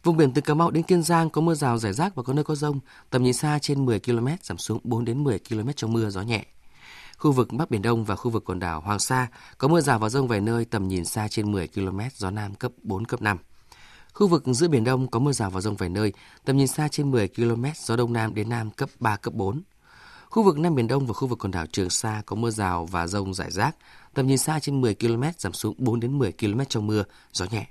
Vùng 0.04 0.18
biển 0.18 0.34
từ 0.34 0.42
Cà 0.42 0.54
Mau 0.54 0.72
đến 0.72 0.84
Kiên 0.84 1.04
Giang 1.04 1.30
có 1.30 1.42
mưa 1.42 1.54
rào 1.54 1.78
rải 1.78 1.94
rác 1.94 2.16
và 2.16 2.24
có 2.24 2.34
nơi 2.34 2.44
có 2.44 2.56
rông. 2.56 2.80
Tầm 3.10 3.24
nhìn 3.24 3.34
xa 3.34 3.60
trên 3.60 3.86
10 3.86 4.00
km 4.00 4.28
giảm 4.42 4.58
xuống 4.58 4.80
4 4.84 5.06
đến 5.06 5.24
10 5.24 5.40
km 5.50 5.70
trong 5.76 5.94
mưa, 5.94 6.10
gió 6.10 6.22
nhẹ. 6.22 6.46
Khu 7.24 7.32
vực 7.32 7.54
Bắc 7.54 7.70
Biển 7.70 7.82
Đông 7.82 8.06
và 8.06 8.16
khu 8.16 8.32
vực 8.32 8.46
quần 8.46 8.60
đảo 8.60 8.82
Hoàng 8.82 9.00
Sa 9.00 9.28
có 9.58 9.68
mưa 9.68 9.82
rào 9.82 10.00
và 10.00 10.10
rông 10.10 10.28
vài 10.28 10.42
nơi 10.42 10.66
tầm 10.66 10.88
nhìn 10.88 11.06
xa 11.06 11.28
trên 11.28 11.52
10 11.52 11.68
km, 11.68 12.00
gió 12.16 12.30
Nam 12.30 12.56
cấp 12.56 12.72
4, 12.84 13.06
cấp 13.06 13.22
5. 13.22 13.38
Khu 14.14 14.28
vực 14.28 14.44
giữa 14.46 14.68
Biển 14.68 14.84
Đông 14.84 15.08
có 15.08 15.20
mưa 15.20 15.32
rào 15.32 15.50
và 15.50 15.62
rông 15.62 15.76
vài 15.76 15.90
nơi, 15.90 16.14
tầm 16.46 16.58
nhìn 16.58 16.68
xa 16.68 16.88
trên 16.88 17.12
10 17.12 17.28
km, 17.28 17.66
gió 17.76 17.96
Đông 17.96 18.14
Nam 18.14 18.36
đến 18.36 18.50
Nam 18.50 18.72
cấp 18.72 18.90
3, 19.00 19.16
cấp 19.16 19.34
4. 19.34 19.62
Khu 20.30 20.44
vực 20.44 20.60
Nam 20.60 20.76
Biển 20.76 20.88
Đông 20.88 21.08
và 21.08 21.14
khu 21.14 21.28
vực 21.28 21.40
quần 21.40 21.52
đảo 21.52 21.66
Trường 21.72 21.90
Sa 21.90 22.22
có 22.26 22.36
mưa 22.36 22.50
rào 22.52 22.86
và 22.86 23.08
rông 23.08 23.34
rải 23.34 23.52
rác, 23.52 23.76
tầm 24.14 24.28
nhìn 24.28 24.38
xa 24.38 24.60
trên 24.60 24.82
10 24.82 24.96
km, 24.96 25.24
giảm 25.38 25.54
xuống 25.54 25.74
4 25.78 26.00
đến 26.00 26.18
10 26.18 26.32
km 26.32 26.60
trong 26.70 26.88
mưa, 26.88 27.04
gió 27.32 27.46
nhẹ. 27.52 27.68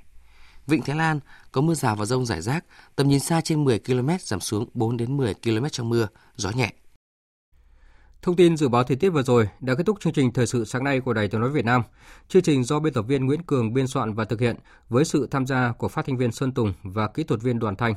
Vịnh 0.67 0.83
Thái 0.83 0.97
Lan 0.97 1.21
có 1.53 1.61
mưa 1.61 1.75
rào 1.75 1.97
và 1.97 2.05
rông 2.05 2.27
rải 2.27 2.43
rác, 2.43 2.65
tầm 2.97 3.09
nhìn 3.09 3.21
xa 3.21 3.41
trên 3.41 3.65
10 3.65 3.79
km, 3.79 4.09
giảm 4.21 4.41
xuống 4.41 4.69
4 4.75 4.97
đến 4.97 5.17
10 5.17 5.35
km 5.35 5.67
trong 5.73 5.89
mưa, 5.89 6.09
gió 6.37 6.51
nhẹ. 6.51 6.73
Thông 8.23 8.37
tin 8.37 8.57
dự 8.57 8.69
báo 8.69 8.85
thời 8.85 8.97
tiết 8.97 9.11
vừa 9.11 9.23
rồi 9.23 9.49
đã 9.61 9.75
kết 9.75 9.87
thúc 9.87 10.01
chương 10.01 10.13
trình 10.13 10.33
thời 10.33 10.47
sự 10.47 10.65
sáng 10.65 10.85
nay 10.85 11.01
của 11.01 11.13
Đài 11.13 11.29
Tiếng 11.29 11.41
nói 11.41 11.51
Việt 11.51 11.65
Nam. 11.65 11.83
Chương 12.29 12.43
trình 12.43 12.65
do 12.65 12.81
biên 12.81 12.93
tập 12.93 13.03
viên 13.03 13.27
Nguyễn 13.27 13.43
Cường 13.43 13.75
biên 13.75 13.87
soạn 13.87 14.15
và 14.15 14.25
thực 14.25 14.41
hiện 14.41 14.57
với 14.89 15.05
sự 15.05 15.29
tham 15.31 15.47
gia 15.47 15.73
của 15.73 15.89
phát 15.89 16.07
thanh 16.07 16.17
viên 16.17 16.33
Sơn 16.33 16.53
Tùng 16.53 16.73
và 16.83 17.09
kỹ 17.09 17.25
thuật 17.25 17.43
viên 17.43 17.59
Đoàn 17.59 17.77
Thanh. 17.77 17.95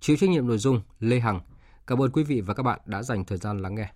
Chịu 0.00 0.16
trách 0.16 0.30
nhiệm 0.30 0.46
nội 0.46 0.58
dung 0.58 0.80
Lê 1.00 1.20
Hằng. 1.20 1.40
Cảm 1.86 2.02
ơn 2.02 2.10
quý 2.10 2.24
vị 2.24 2.40
và 2.40 2.54
các 2.54 2.62
bạn 2.62 2.80
đã 2.86 3.02
dành 3.02 3.24
thời 3.24 3.38
gian 3.38 3.58
lắng 3.58 3.74
nghe. 3.74 3.88